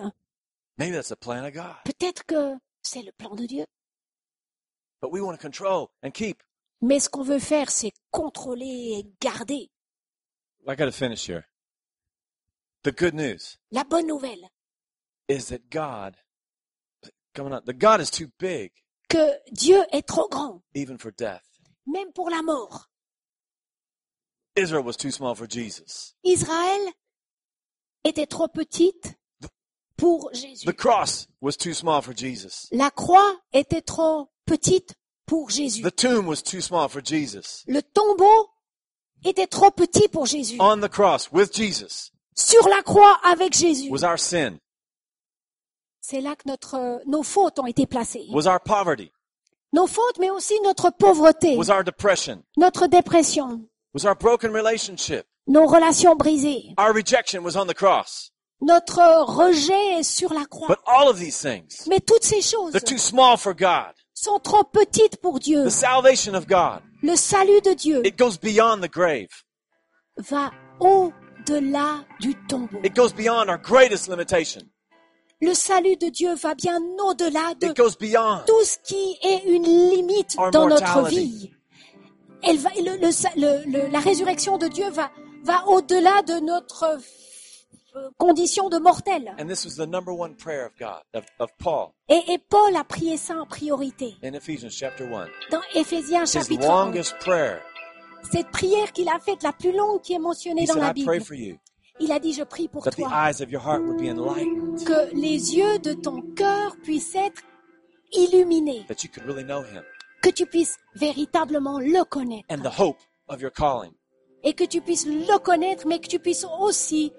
Maybe 0.78 0.94
that's 0.94 1.10
the 1.10 1.20
plan 1.20 1.44
of 1.46 1.52
God. 1.54 1.76
Peut-être 1.84 2.24
que 2.26 2.56
c'est 2.82 3.02
le 3.04 3.12
plan 3.12 3.36
de 3.36 3.46
Dieu. 3.46 3.66
But 5.02 5.12
we 5.12 5.22
want 5.22 5.34
to 5.34 5.38
control 5.42 5.90
and 6.02 6.12
keep. 6.12 6.42
Mais 6.84 7.00
ce 7.00 7.08
qu'on 7.08 7.24
veut 7.24 7.40
faire, 7.40 7.72
c'est 7.72 7.94
contrôler 8.12 9.00
et 9.00 9.06
garder. 9.22 9.72
I 10.68 10.76
got 10.76 10.86
to 10.86 10.92
finish 10.92 11.30
here. 11.30 11.46
The 12.84 12.92
good 12.92 13.14
news 13.14 13.58
La 13.72 13.86
bonne 13.86 14.06
nouvelle, 14.06 14.50
is 15.30 15.46
that 15.48 15.70
God, 15.70 16.18
coming 17.34 17.54
on, 17.54 17.62
that 17.66 17.80
God 17.80 18.02
is 18.02 18.12
too 18.12 18.28
big 18.38 18.72
que 19.08 19.32
Dieu 19.54 19.82
est 19.94 20.06
trop 20.06 20.28
grand, 20.30 20.62
even 20.76 20.98
for 20.98 21.12
death. 21.12 21.44
même 21.86 22.12
pour 22.12 22.30
la 22.30 22.42
mort. 22.42 22.90
Israel 24.58 24.84
was 24.84 24.98
too 24.98 25.12
small 25.12 25.36
for 25.36 25.48
Jesus. 25.48 26.16
Israël 26.26 26.82
était 28.04 28.28
trop 28.28 28.50
petite 28.50 29.16
pour 29.96 30.30
Jésus. 30.34 30.66
The 30.66 30.74
cross 30.76 31.28
was 31.40 31.56
too 31.56 31.74
small 31.74 32.02
for 32.02 32.14
Jesus. 32.14 32.68
La 32.74 32.92
croix 32.92 33.40
était 33.54 33.82
trop 33.82 34.30
petite 34.46 34.96
pour 35.26 35.50
Jésus. 35.50 35.82
The 35.82 35.92
tomb 35.96 36.28
was 36.28 36.42
too 36.44 36.62
small 36.62 36.88
for 36.90 37.02
Jesus. 37.04 37.64
Le 37.68 37.82
tombeau 37.82 38.50
était 39.26 39.48
trop 39.48 39.72
petit 39.72 40.08
pour 40.08 40.26
Jésus. 40.26 40.58
On 40.60 40.78
the 40.82 40.90
cross 40.90 41.30
with 41.32 41.54
Jesus 41.56 42.12
Sur 42.36 42.68
la 42.68 42.82
croix 42.82 43.20
avec 43.24 43.54
Jésus. 43.54 43.90
was 43.90 44.04
our 44.04 44.18
sin, 44.20 44.60
C'est 46.02 46.20
là 46.22 46.36
que 46.36 46.48
notre, 46.48 47.02
nos 47.06 47.24
fautes 47.24 47.60
ont 47.60 47.66
été 47.68 47.86
placées. 47.86 48.26
was 48.32 48.48
our 48.48 48.60
poverty, 48.60 49.12
Nos 49.72 49.88
fautes, 49.88 50.20
mais 50.20 50.30
aussi 50.30 50.54
notre 50.64 50.90
pauvreté, 50.92 51.56
was 51.58 51.70
our 51.70 51.84
depression, 51.84 52.44
notre 52.58 52.88
dépression, 52.88 53.62
was 53.94 54.06
our 54.06 54.16
broken 54.16 54.52
relationship. 54.52 55.26
nos 55.48 55.66
relations 55.68 56.16
brisées. 56.16 56.74
Our 56.78 56.94
rejection 56.94 57.44
was 57.44 57.56
on 57.56 57.66
the 57.68 57.74
cross. 57.76 58.32
Notre 58.62 59.26
rejet 59.26 60.00
est 60.00 60.04
sur 60.04 60.34
la 60.34 60.46
croix. 60.46 60.68
But 60.68 60.80
all 60.86 61.10
of 61.10 61.18
these 61.20 61.38
things, 61.38 61.86
Mais 61.88 62.00
toutes 62.00 62.24
ces 62.24 62.42
choses 62.42 62.72
they're 62.72 62.82
too 62.82 62.98
small 62.98 63.38
for 63.38 63.54
God. 63.54 63.94
Sont 64.24 64.40
trop 64.40 64.64
petites 64.64 65.18
pour 65.18 65.40
Dieu. 65.40 65.66
The 65.66 65.70
salvation 65.70 66.34
of 66.36 66.48
God, 66.48 66.82
Le 67.02 67.16
salut 67.16 67.62
de 67.62 67.74
Dieu 67.74 68.02
it 68.06 68.18
goes 68.18 68.38
beyond 68.38 68.80
the 68.82 68.90
grave. 68.92 69.28
va 70.18 70.52
au-delà 70.80 72.06
du 72.20 72.36
tombeau. 72.48 72.80
It 72.84 72.96
goes 72.96 73.14
beyond 73.14 73.50
our 73.50 73.58
greatest 73.58 74.08
limitation. 74.10 74.62
Le 75.42 75.54
salut 75.54 75.98
de 75.98 76.08
Dieu 76.10 76.34
va 76.36 76.56
bien 76.56 76.80
au-delà 77.06 77.54
de 77.60 77.68
It 77.68 77.76
goes 77.78 77.98
beyond. 78.00 78.40
tout 78.48 78.64
ce 78.64 78.78
qui 78.86 79.18
est 79.22 79.44
une 79.46 79.64
limite 79.90 80.36
Our 80.38 80.52
dans 80.52 80.68
notre 80.68 81.10
vie. 81.10 81.52
Elle 82.44 82.58
va, 82.58 82.70
le- 82.78 82.98
le- 82.98 83.40
le- 83.42 83.72
le- 83.72 83.88
la 83.92 84.00
résurrection 84.00 84.58
de 84.58 84.68
Dieu 84.68 84.90
va, 84.90 85.12
va 85.44 85.66
au-delà 85.68 86.22
de 86.24 86.40
notre 86.40 86.84
euh, 86.84 86.98
condition 88.18 88.70
de 88.70 88.78
mortel. 88.80 89.34
And 89.40 89.48
this 89.48 89.66
was 89.66 89.76
the 89.76 89.88
number 89.88 90.12
one 90.14 90.36
prayer 90.36 90.66
of 90.66 90.72
God, 90.80 91.02
of, 91.14 91.26
of 91.40 91.50
Paul, 91.58 91.94
Et, 92.10 92.22
et 92.34 92.38
Paul 92.50 92.76
a 92.76 92.84
prié 92.84 93.18
ça 93.18 93.36
en 93.38 93.46
priorité. 93.46 94.16
in 94.24 94.34
Ephesians 94.34 94.70
chapter 94.72 95.06
1. 95.06 95.28
Dans 95.52 95.62
Éphésiens 95.76 96.26
chapitre 96.26 96.66
1, 96.70 96.86
longest 96.86 97.18
prayer. 97.20 97.60
cette 98.32 98.50
prière 98.52 98.92
qu'il 98.94 99.10
a 99.10 99.20
faite, 99.20 99.44
la 99.44 99.54
plus 99.54 99.72
longue 99.76 100.02
qui 100.02 100.14
est 100.14 100.20
mentionnée 100.20 100.64
He 100.64 100.68
dans 100.68 100.74
said, 100.74 100.84
la 100.84 100.94
Bible, 100.94 101.58
il 102.00 102.12
a 102.12 102.20
dit, 102.20 102.34
je 102.34 102.44
prie 102.44 102.68
pour 102.68 102.84
toi, 102.84 102.92
que 104.86 105.14
les 105.16 105.56
yeux 105.56 105.80
de 105.80 105.94
ton 105.94 106.22
cœur 106.36 106.76
puissent 106.84 107.16
être 107.16 107.42
illuminés, 108.12 108.86
that 108.88 109.04
you 109.04 109.10
could 109.14 109.26
really 109.26 109.44
know 109.44 109.62
him, 109.62 109.84
que 110.22 110.30
tu 110.30 110.46
puisses 110.46 110.78
véritablement 110.96 111.80
le 111.80 112.04
connaître. 112.06 112.46
and 112.50 112.62
the 112.62 112.80
hope 112.80 112.98
of 113.28 113.42
your 113.42 113.52
calling. 113.52 113.92
et 114.44 114.54
que 114.54 114.64
tu 114.64 114.82
puisses 114.82 115.06
le 115.06 115.38
connaître, 115.40 115.88
mais 115.88 116.00
que 116.00 116.08
tu 116.08 116.20
puisses 116.20 116.46
aussi 116.60 117.14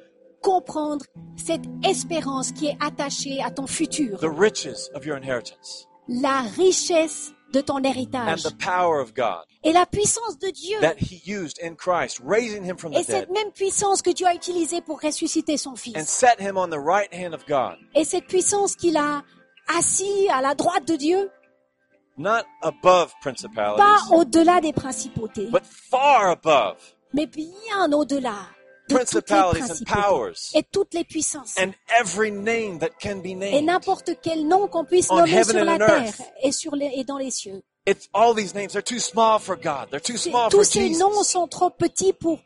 comprendre 0.44 1.04
cette 1.36 1.64
espérance 1.82 2.52
qui 2.52 2.66
est 2.66 2.76
attachée 2.80 3.42
à 3.42 3.50
ton 3.50 3.66
futur, 3.66 4.18
the 4.20 4.28
riches 4.30 4.90
of 4.94 5.06
your 5.06 5.16
inheritance, 5.16 5.88
la 6.06 6.42
richesse 6.56 7.32
de 7.52 7.62
ton 7.62 7.76
and 7.78 7.84
héritage. 7.84 8.42
the 8.42 8.54
power 8.58 9.00
of 9.00 9.14
God. 9.14 9.44
Et 9.64 9.72
la 9.72 9.86
puissance 9.86 10.38
de 10.38 10.50
Dieu. 10.50 10.78
that 10.82 10.96
he 10.98 11.22
used 11.26 11.58
in 11.62 11.74
Christ, 11.76 12.20
raising 12.22 12.62
him 12.62 12.76
from 12.76 12.92
Et 12.92 12.96
dead, 12.96 13.06
cette 13.06 13.30
même 13.30 13.50
puissance 13.52 14.02
que 14.02 14.10
Dieu 14.10 14.26
a 14.26 14.34
utilisée 14.34 14.82
pour 14.82 15.00
ressusciter 15.00 15.56
son 15.56 15.70
and 15.70 15.76
fils. 15.76 16.08
set 16.08 16.38
him 16.38 16.58
on 16.58 16.68
the 16.68 16.78
right 16.78 17.12
hand 17.12 17.32
of 17.32 17.46
God, 17.46 17.76
Et 17.94 18.04
cette 18.04 18.26
puissance 18.26 18.76
qu'il 18.76 18.98
a 18.98 19.22
assis 19.66 20.28
à 20.30 20.42
la 20.42 20.54
droite 20.54 20.86
de 20.86 20.96
Dieu, 20.96 21.30
not 22.18 22.44
above 22.62 23.12
pas 23.22 23.98
au-delà 24.10 24.60
des 24.60 24.74
principautés, 24.74 25.46
but 25.50 25.64
far 25.64 26.30
above. 26.30 26.76
Mais 27.14 27.26
bien 27.26 27.90
au-delà 27.92 28.36
de 28.88 28.98
toutes 28.98 29.30
les 29.54 30.58
et 30.58 30.62
toutes 30.70 30.94
les 30.94 31.04
puissances. 31.04 31.54
and 31.58 31.72
every 32.00 32.30
name 32.30 32.78
that 32.78 32.90
can 33.00 33.20
be 33.22 33.32
Et 33.42 33.60
n'importe 33.62 34.10
quel 34.22 34.46
nom 34.46 34.68
qu'on 34.68 34.84
puisse 34.84 35.10
nommer 35.10 35.42
sur 35.44 35.64
la 35.64 35.78
terre 35.78 36.12
et, 36.42 36.52
sur 36.52 36.74
les, 36.76 36.90
et 36.94 37.04
dans 37.04 37.18
les 37.18 37.30
cieux. 37.30 37.62
It's 37.86 38.08
all 38.14 38.34
these 38.34 38.54
names. 38.54 38.68
They're 38.72 38.82
too 38.82 38.98
small 38.98 39.38
for 39.38 39.56
God. 39.56 39.90
They're 39.90 40.00
too 40.00 40.16
C'est- 40.16 40.30
small 40.30 40.50
for 40.50 40.60
Tous 40.60 40.64
ces 40.64 40.88
Jesus. 40.88 40.98
noms 41.00 41.22
sont 41.22 41.46
trop 41.48 41.68
petits 41.70 42.14
pour, 42.14 42.38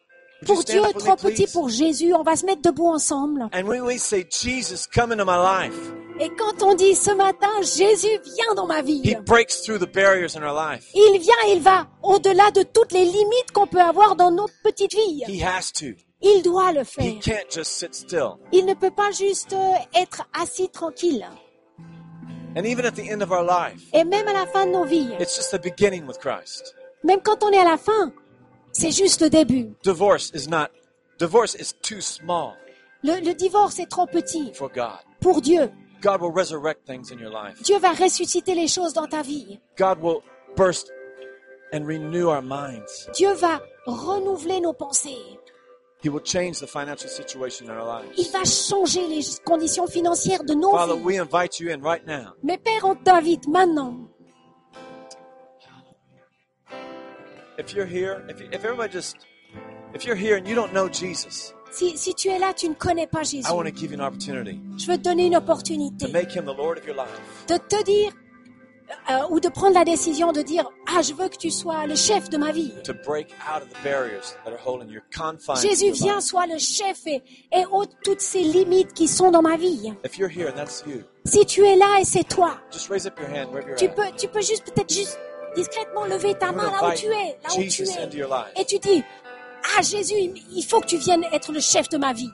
pour 0.44 0.64
Dieu, 0.64 0.82
trop 0.98 1.14
petits 1.16 1.46
pour 1.46 1.68
Jésus. 1.68 2.12
On 2.14 2.22
va 2.24 2.34
se 2.34 2.44
mettre 2.44 2.62
debout 2.62 2.88
ensemble. 2.88 3.48
And 3.52 3.64
when 3.68 3.82
we 3.82 3.98
say, 3.98 4.24
Jesus, 4.28 4.86
come 4.92 5.12
into 5.12 5.24
my 5.24 5.36
life, 5.36 5.74
Et 6.20 6.30
quand 6.36 6.64
on 6.64 6.74
dit 6.74 6.96
ce 6.96 7.12
matin, 7.12 7.46
Jésus 7.62 8.08
vient 8.24 8.54
dans 8.56 8.66
ma 8.66 8.82
vie, 8.82 9.00
He 9.04 9.14
breaks 9.14 9.62
through 9.62 9.78
the 9.78 9.86
barriers 9.92 10.36
in 10.36 10.42
our 10.42 10.52
life. 10.52 10.84
il 10.92 11.20
vient, 11.20 11.54
il 11.54 11.60
va 11.62 11.86
au-delà 12.02 12.50
de 12.50 12.64
toutes 12.64 12.90
les 12.90 13.04
limites 13.04 13.52
qu'on 13.54 13.68
peut 13.68 13.80
avoir 13.80 14.16
dans 14.16 14.32
notre 14.32 14.54
petite 14.64 14.92
vie. 14.92 15.22
Il 16.20 16.42
doit 16.42 16.72
le 16.72 16.80
He 16.80 16.84
faire. 16.84 17.20
can't 17.22 17.50
just 17.50 17.72
sit 17.78 17.94
still. 17.94 18.38
Il 18.52 18.66
ne 18.66 18.74
peut 18.74 18.90
pas 18.90 19.10
juste 19.12 19.54
être 19.94 20.22
assis 20.32 20.68
tranquille. 20.68 21.26
And 22.56 22.64
even 22.64 22.84
at 22.86 22.92
the 22.96 23.08
end 23.10 23.22
of 23.22 23.30
our 23.30 23.44
life, 23.44 23.82
Et 23.92 24.04
même 24.04 24.26
à 24.26 24.32
la 24.32 24.46
fin 24.46 24.66
de 24.66 24.72
nos 24.72 24.84
vies, 24.84 25.10
it's 25.20 25.36
just 25.36 25.52
the 25.52 25.60
beginning 25.62 26.06
with 26.06 26.18
Christ. 26.18 26.74
même 27.04 27.20
quand 27.22 27.44
on 27.44 27.50
est 27.52 27.58
à 27.58 27.64
la 27.64 27.76
fin, 27.76 28.12
c'est 28.72 28.90
juste 28.90 29.20
le 29.22 29.30
début. 29.30 29.74
Divorce 29.84 30.32
is 30.34 30.48
not, 30.48 30.68
divorce 31.18 31.54
is 31.54 31.72
too 31.82 32.00
small 32.00 32.54
Le, 33.04 33.20
le 33.20 33.34
divorce 33.34 33.78
est 33.78 33.86
trop 33.88 34.06
petit 34.06 34.52
for 34.54 34.68
God. 34.72 34.98
pour 35.20 35.40
Dieu. 35.40 35.70
God 36.02 36.20
will 36.20 36.32
resurrect 36.32 36.84
things 36.86 37.12
in 37.12 37.18
your 37.20 37.30
life. 37.30 37.62
Dieu 37.62 37.78
va 37.78 37.92
ressusciter 37.92 38.54
les 38.54 38.66
choses 38.68 38.92
dans 38.92 39.06
ta 39.06 39.22
vie. 39.22 39.60
God 39.76 40.00
will 40.00 40.22
burst 40.56 40.90
and 41.72 41.86
renew 41.86 42.28
our 42.28 42.42
minds. 42.42 43.08
Dieu 43.14 43.32
va 43.34 43.60
renouveler 43.86 44.60
nos 44.60 44.72
pensées. 44.72 45.37
He 46.00 46.08
will 46.08 46.20
change 46.22 46.60
the 46.60 46.66
financial 46.68 47.08
situation 47.08 47.66
in 47.68 47.72
our 47.72 48.04
Il 48.16 48.22
lives. 48.24 48.30
va 48.32 48.44
changer 48.44 49.06
les 49.08 49.22
conditions 49.44 49.86
financières 49.88 50.44
de 50.44 50.54
nos 50.54 50.70
Father, 50.70 50.94
vies. 50.96 51.04
we 51.04 51.18
invite 51.18 51.58
you 51.58 51.70
in 51.72 51.80
right 51.82 52.06
now. 52.06 52.34
Mais 52.42 52.56
Père, 52.56 52.84
on 52.84 52.94
t'invite 52.94 53.48
maintenant. 53.48 54.08
If 57.58 57.74
you're 57.74 57.86
here, 57.86 58.24
if, 58.28 58.40
if 58.40 58.64
everybody 58.64 58.92
just, 58.92 59.16
if 59.92 60.04
you're 60.04 60.14
here 60.16 60.36
and 60.36 60.46
you 60.46 60.54
don't 60.54 60.72
know 60.72 60.88
Jesus, 60.88 61.52
Si, 61.70 61.96
si 61.98 62.14
tu 62.14 62.28
es 62.30 62.38
là, 62.38 62.54
tu 62.54 62.68
ne 62.68 62.74
connais 62.74 63.06
pas 63.06 63.24
Jésus. 63.24 63.46
I 63.46 63.52
want 63.52 63.64
to 63.66 63.72
give 63.72 63.90
you 63.92 63.98
an 64.00 64.04
opportunity 64.06 64.58
Je 64.78 64.86
veux 64.86 64.96
te 64.96 65.02
donner 65.02 65.26
une 65.26 65.36
opportunité 65.36 66.06
to 66.06 66.12
make 66.12 66.30
him 66.34 66.44
the 66.46 66.56
Lord 66.56 66.78
of 66.78 66.86
your 66.86 66.96
life. 66.96 67.10
de 67.46 67.58
te 67.58 67.82
dire 67.84 68.12
euh, 69.10 69.26
ou 69.30 69.40
de 69.40 69.48
prendre 69.48 69.74
la 69.74 69.84
décision 69.84 70.32
de 70.32 70.42
dire 70.42 70.68
ah 70.86 71.02
je 71.02 71.14
veux 71.14 71.28
que 71.28 71.36
tu 71.36 71.50
sois 71.50 71.86
le 71.86 71.94
chef 71.94 72.28
de 72.30 72.36
ma 72.36 72.52
vie. 72.52 72.72
To 72.84 72.92
break 72.94 73.28
out 73.48 73.62
of 73.62 73.68
the 73.68 73.82
barriers 73.82 74.34
that 74.44 74.52
are 74.52 74.60
holding 74.64 74.90
your 74.90 75.02
confines. 75.14 75.60
Jésus 75.60 75.92
life. 75.92 76.20
sois 76.20 76.46
le 76.46 76.58
chef 76.58 77.06
et, 77.06 77.22
et 77.52 77.64
ôte 77.70 77.90
toutes 78.04 78.20
ces 78.20 78.40
limites 78.40 78.92
qui 78.92 79.08
sont 79.08 79.30
dans 79.30 79.42
ma 79.42 79.56
vie. 79.56 79.92
If 80.04 80.18
you're 80.18 80.30
here 80.30 80.48
and 80.48 80.56
that's 80.56 80.84
you, 80.86 81.02
Si 81.24 81.44
tu 81.44 81.64
es 81.64 81.76
là 81.76 82.00
et 82.00 82.04
c'est 82.04 82.24
toi, 82.24 82.58
just 82.70 82.88
raise 82.88 83.06
up 83.06 83.18
your 83.18 83.28
hand 83.28 83.50
wherever 83.52 83.68
you're 83.68 83.76
tu 83.76 83.88
peux 83.88 84.10
tu 84.16 84.28
peux 84.28 84.40
juste 84.40 84.72
peut-être 84.72 84.92
juste 84.92 85.18
discrètement 85.56 86.04
lever 86.06 86.34
ta 86.34 86.52
main 86.52 86.70
là 86.70 86.88
où 86.88 86.94
tu 86.94 87.06
es, 87.06 87.38
là 87.42 87.50
où 87.56 87.62
tu 87.68 87.82
es, 87.82 88.60
et 88.60 88.64
tu 88.64 88.78
dis 88.78 89.02
ah 89.76 89.82
Jésus 89.82 90.32
il 90.54 90.62
faut 90.62 90.80
que 90.80 90.86
tu 90.86 90.96
viennes 90.96 91.24
être 91.32 91.52
le 91.52 91.60
chef 91.60 91.88
de 91.88 91.98
ma 91.98 92.12
vie. 92.12 92.30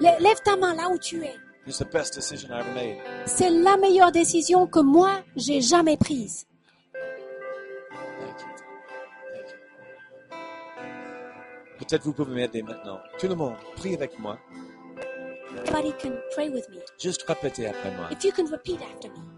Lève 0.00 0.40
ta 0.44 0.56
main 0.56 0.74
là 0.74 0.88
où 0.90 0.98
tu 0.98 1.24
es. 1.24 1.34
It's 1.66 1.78
the 1.78 1.84
best 1.84 2.14
decision 2.14 2.50
I 2.52 2.60
ever 2.60 2.72
made. 2.74 2.98
C'est 3.26 3.50
la 3.50 3.76
meilleure 3.76 4.12
décision 4.12 4.66
que 4.66 4.80
moi 4.80 5.22
j'ai 5.36 5.60
jamais 5.60 5.96
prise. 5.96 6.46
Peut-être 11.78 12.04
vous 12.04 12.12
pouvez 12.12 12.34
m'aider 12.34 12.62
maintenant. 12.62 12.98
Tout 13.18 13.28
le 13.28 13.34
monde, 13.34 13.54
prie 13.76 13.94
avec 13.94 14.18
moi. 14.18 14.38
Everybody 15.66 15.92
can 16.00 16.12
pray 16.34 16.48
with 16.48 16.68
me. 16.70 16.80
Juste 16.98 17.22
répétez 17.22 17.66
après 17.66 17.90
moi. 17.96 18.08
If 18.10 18.24
you 18.24 18.32
can 18.32 18.46
repeat 18.50 18.80
after 18.82 19.08
me. 19.08 19.29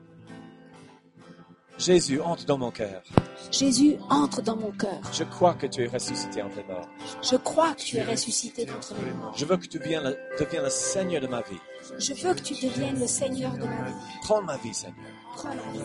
Jésus, 1.82 2.20
entre 2.20 2.44
dans 2.44 2.58
mon 2.58 2.70
cœur. 2.70 3.02
Jésus, 3.50 3.96
entre 4.08 4.40
dans 4.40 4.56
mon 4.56 4.70
cœur. 4.70 5.00
Je 5.12 5.24
crois 5.24 5.54
que 5.54 5.66
tu 5.66 5.82
es 5.82 5.88
ressuscité 5.88 6.40
entre 6.40 6.58
les 6.58 6.64
morts. 6.72 6.88
Je 7.22 7.36
crois 7.36 7.74
que 7.74 7.80
tu 7.82 7.96
es 7.96 8.04
ressuscité 8.04 8.64
d'entre 8.64 8.94
les 9.04 9.12
morts. 9.12 9.32
Je 9.36 9.44
veux 9.44 9.56
que 9.56 9.66
tu 9.66 9.78
deviennes 9.78 10.04
le, 10.04 10.16
deviennes 10.38 10.62
le 10.62 10.70
Seigneur 10.70 11.20
de 11.20 11.26
ma 11.26 11.40
vie. 11.40 11.58
Je 11.98 12.14
veux 12.14 12.34
que 12.34 12.40
tu 12.40 12.54
deviennes 12.54 13.00
le 13.00 13.06
Seigneur 13.08 13.52
de 13.52 13.64
ma 13.64 13.88
vie. 13.88 13.94
Prends 14.22 14.42
ma 14.42 14.56
vie, 14.58 14.72
Seigneur. 14.72 14.96
Prends 15.34 15.48
la 15.48 15.54
vie. 15.54 15.82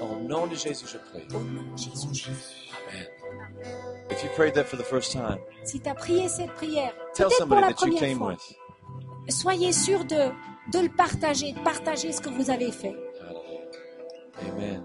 Au 0.00 0.16
nom 0.28 0.48
de 0.48 0.56
Jésus, 0.56 0.86
je 0.86 0.98
prie. 0.98 1.28
Au 1.32 1.38
nom 1.38 1.62
de 1.72 1.78
Jésus. 1.78 2.30
Amen. 2.90 3.06
If 4.10 4.24
you 4.24 4.30
prayed 4.34 4.54
that 4.54 4.64
for 4.64 4.76
the 4.76 4.84
first 4.84 5.12
time, 5.12 5.38
Si 5.64 5.80
tu 5.80 5.88
as 5.88 5.94
prié 5.94 6.28
cette 6.28 6.50
prière, 6.54 6.92
peut-être 7.16 7.46
pour 7.46 7.60
la 7.60 7.72
première 7.72 8.16
fois, 8.16 8.28
with. 8.32 8.56
soyez 9.28 9.72
sûr 9.72 10.04
de, 10.04 10.30
de 10.72 10.80
le 10.80 10.88
partager, 10.88 11.52
de 11.52 11.60
partager 11.60 12.10
ce 12.10 12.20
que 12.20 12.30
vous 12.30 12.50
avez 12.50 12.72
fait. 12.72 12.96
Amen. 14.48 14.82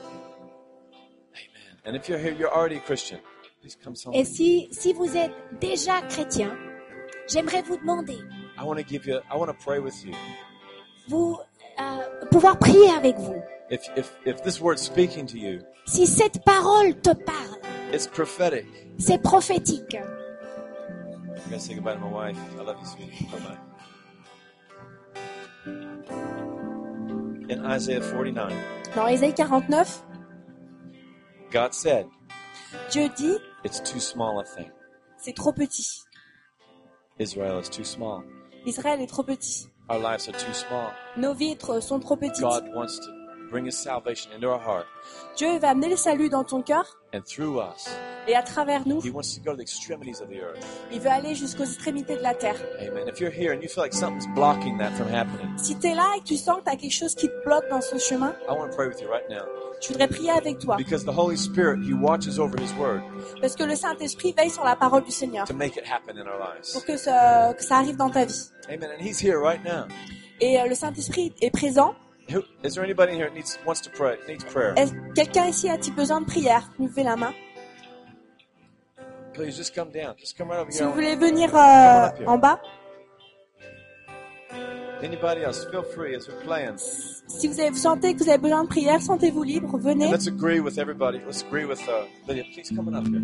Amen. 0.00 1.76
And 1.84 1.96
if 1.96 2.08
you're 2.08 2.18
here, 2.18 2.32
you're 2.32 2.52
already 2.54 2.76
a 2.76 2.80
Christian. 2.80 3.20
Please 3.60 3.76
come 3.82 3.92
Et 3.94 3.96
somewhere. 3.96 4.24
si, 4.24 4.68
si 4.72 4.92
vous 4.92 5.16
êtes 5.16 5.32
déjà 5.60 6.02
chrétien, 6.02 6.56
j'aimerais 7.28 7.62
vous 7.62 7.76
demander, 7.78 8.18
I 8.58 8.62
want 8.64 8.76
to 8.76 8.84
give 8.84 9.06
you, 9.06 9.20
I 9.30 9.36
want 9.36 9.46
to 9.48 9.54
pray 9.54 9.78
with 9.78 10.04
you. 10.04 10.12
vous, 11.08 11.38
euh, 11.80 12.26
pouvoir 12.30 12.58
prier 12.58 12.90
avec 12.90 13.16
vous. 13.16 13.42
If, 13.70 13.88
if, 13.96 14.14
if 14.26 14.42
this 14.42 14.60
word's 14.60 14.82
speaking 14.82 15.26
to 15.26 15.38
you, 15.38 15.60
Si 15.86 16.06
cette 16.06 16.42
parole 16.44 16.94
te 17.00 17.12
parle, 17.14 17.58
it's 17.92 18.06
prophetic. 18.06 18.66
c'est 18.98 19.18
prophétique. 19.22 19.94
I'm 19.96 21.50
to 21.50 21.60
say 21.60 21.74
goodbye 21.74 21.94
to 21.94 22.00
my 22.00 22.08
wife. 22.08 22.38
I 22.58 22.62
love 22.62 22.76
you, 22.80 22.86
sweetie. 22.86 23.26
Bye 23.30 23.38
bye. 23.40 23.58
In 27.50 27.62
Isaiah 27.64 28.00
49, 28.00 28.52
Dans 28.96 29.06
Ésaïe 29.08 29.34
49, 29.34 30.02
God 31.52 31.72
said, 31.74 32.06
Dieu 32.90 33.08
dit, 33.16 33.38
It's 33.64 33.80
too 33.82 34.00
small 34.00 34.40
a 34.40 34.44
thing. 34.44 34.70
c'est 35.18 35.34
trop 35.34 35.52
petit. 35.52 36.02
Israel 37.18 37.60
is 37.60 37.68
too 37.68 37.84
small. 37.84 38.22
Israël 38.66 39.00
est 39.00 39.06
trop 39.06 39.22
petit. 39.22 39.68
Our 39.90 39.98
lives 39.98 40.26
are 40.28 40.32
too 40.32 40.52
small. 40.54 40.90
Nos 41.16 41.34
vies 41.34 41.56
tro- 41.56 41.80
sont 41.80 42.00
trop 42.00 42.16
petites. 42.16 42.40
God 42.40 42.64
wants 42.74 42.98
to 42.98 43.10
bring 43.50 43.66
His 43.66 43.76
salvation 43.76 44.32
into 44.32 44.48
our 44.48 44.58
heart. 44.60 44.86
Dieu 45.36 45.58
va 45.58 45.70
amener 45.70 45.90
le 45.90 45.96
salut 45.96 46.30
dans 46.30 46.44
ton 46.44 46.62
cœur 46.62 46.86
And 47.14 47.20
through 47.22 47.60
us, 47.60 47.88
et 48.26 48.34
à 48.34 48.42
travers 48.42 48.88
nous, 48.88 49.00
He 49.00 49.10
wants 49.10 49.34
to 49.36 49.40
go 49.40 49.52
to 49.52 49.56
the 49.58 49.60
extremities 49.60 50.20
of 50.20 50.28
the 50.28 50.40
earth. 50.42 50.58
il 50.90 50.98
veut 51.00 51.10
aller 51.10 51.36
jusqu'aux 51.36 51.62
extrémités 51.64 52.16
de 52.16 52.22
la 52.22 52.34
terre. 52.34 52.56
Amen. 52.80 53.06
If 53.06 53.20
you're 53.20 53.30
here 53.32 53.52
and 53.54 53.62
you 53.62 53.68
feel 53.68 53.84
like 53.84 53.92
something's 53.94 54.26
blocking 54.34 54.76
that 54.78 54.90
from 54.96 55.06
happening, 55.14 55.56
Si 55.56 55.76
tu 55.76 55.86
es 55.86 55.94
là 55.94 56.10
et 56.16 56.20
que 56.20 56.24
tu 56.24 56.36
sens 56.36 56.58
que 56.58 56.64
tu 56.64 56.70
as 56.70 56.76
quelque 56.76 56.92
chose 56.92 57.14
qui 57.14 57.28
te 57.28 57.44
bloque 57.44 57.68
dans 57.70 57.80
ce 57.80 57.98
chemin, 57.98 58.34
I 58.48 58.52
want 58.58 58.68
to 58.70 58.74
pray 58.74 58.88
with 58.88 59.00
you 59.00 59.08
right 59.08 59.28
now. 59.30 59.44
je 59.80 59.88
voudrais 59.88 60.08
prier 60.08 60.30
avec 60.32 60.58
toi. 60.58 60.76
Because 60.76 61.04
the 61.04 61.16
Holy 61.16 61.36
Spirit, 61.36 61.84
He 61.86 61.92
watches 61.94 62.40
over 62.40 62.56
His 62.60 62.72
word 62.78 63.02
Parce 63.40 63.54
que 63.54 63.62
le 63.62 63.76
Saint-Esprit 63.76 64.34
veille 64.36 64.50
sur 64.50 64.64
la 64.64 64.74
parole 64.74 65.04
du 65.04 65.12
Seigneur 65.12 65.46
to 65.46 65.54
make 65.54 65.76
it 65.76 65.84
happen 65.84 66.16
in 66.18 66.26
our 66.26 66.38
pour 66.38 66.54
lives. 66.54 66.84
que 66.84 66.96
ça, 66.96 67.54
que 67.56 67.62
ça 67.62 67.76
arrive 67.76 67.96
dans 67.96 68.10
ta 68.10 68.24
vie. 68.24 68.50
Amen. 68.68 68.90
And 68.98 69.00
He's 69.00 69.22
here 69.22 69.38
right 69.38 69.62
now. 69.64 69.84
Et 70.40 70.58
euh, 70.58 70.66
le 70.66 70.74
Saint-Esprit 70.74 71.32
est 71.40 71.50
présent. 71.50 71.94
Who, 72.30 72.42
is 72.62 72.74
there 72.74 72.84
anybody 72.84 73.12
here 73.14 73.26
that 73.26 73.34
needs, 73.34 73.58
wants 73.66 73.80
to 73.82 73.90
pray, 73.90 74.16
needs 74.26 74.44
prayer? 74.44 74.74
Quelqu'un 75.14 75.46
ici 75.48 75.68
a-t-il 75.68 75.94
besoin 75.94 76.20
de 76.22 76.26
prière? 76.26 76.70
Levez 76.78 77.02
la 77.04 77.16
main. 77.16 77.34
Please 79.34 79.56
just 79.56 79.74
come 79.74 79.90
down. 79.90 80.14
Just 80.18 80.36
come 80.38 80.48
right 80.48 80.60
over 80.60 80.70
Si 80.70 80.78
here. 80.78 80.86
vous 80.88 80.94
voulez 80.94 81.16
venir 81.16 81.54
euh, 81.54 82.10
en 82.26 82.38
bas, 82.38 82.60
Anybody 85.02 85.42
else, 85.42 85.66
feel 85.70 85.82
free 85.82 86.14
as 86.14 86.26
we're 86.28 86.40
playing. 86.44 86.78
si 86.78 87.46
vous, 87.46 87.60
avez, 87.60 87.68
vous 87.68 87.76
sentez 87.76 88.14
que 88.14 88.20
vous 88.22 88.28
avez 88.30 88.38
besoin 88.38 88.62
de 88.64 88.68
prière, 88.68 89.02
sentez-vous 89.02 89.42
libre, 89.42 89.76
venez. 89.76 90.06
And 90.06 90.10
let's 90.12 90.28
agree 90.28 90.60
with 90.60 90.78
everybody. 90.78 91.18
Let's 91.26 91.42
agree 91.42 91.66
with 91.66 91.80
uh, 91.88 92.06
Lydia. 92.26 92.44
Please 92.54 92.70
come 92.74 92.88
on 92.88 92.94
up 92.94 93.06
here. 93.06 93.20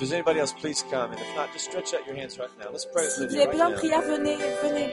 There's 0.00 0.12
anybody 0.12 0.40
else, 0.40 0.52
please 0.52 0.82
come. 0.90 1.12
And 1.12 1.20
if 1.20 1.36
not, 1.36 1.52
just 1.52 1.66
stretch 1.66 1.94
out 1.94 2.06
your 2.06 2.16
hands 2.16 2.38
right 2.38 2.48
now. 2.58 2.70
Let's 2.72 2.86
pray 2.86 3.04
with 3.04 3.12
Si 3.12 3.20
vous 3.20 3.26
Lydia 3.26 3.42
avez 3.42 3.52
besoin 3.52 3.70
de 3.70 3.76
venez, 4.00 4.36
venez. 4.62 4.90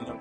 You 0.00 0.06
know, 0.06 0.20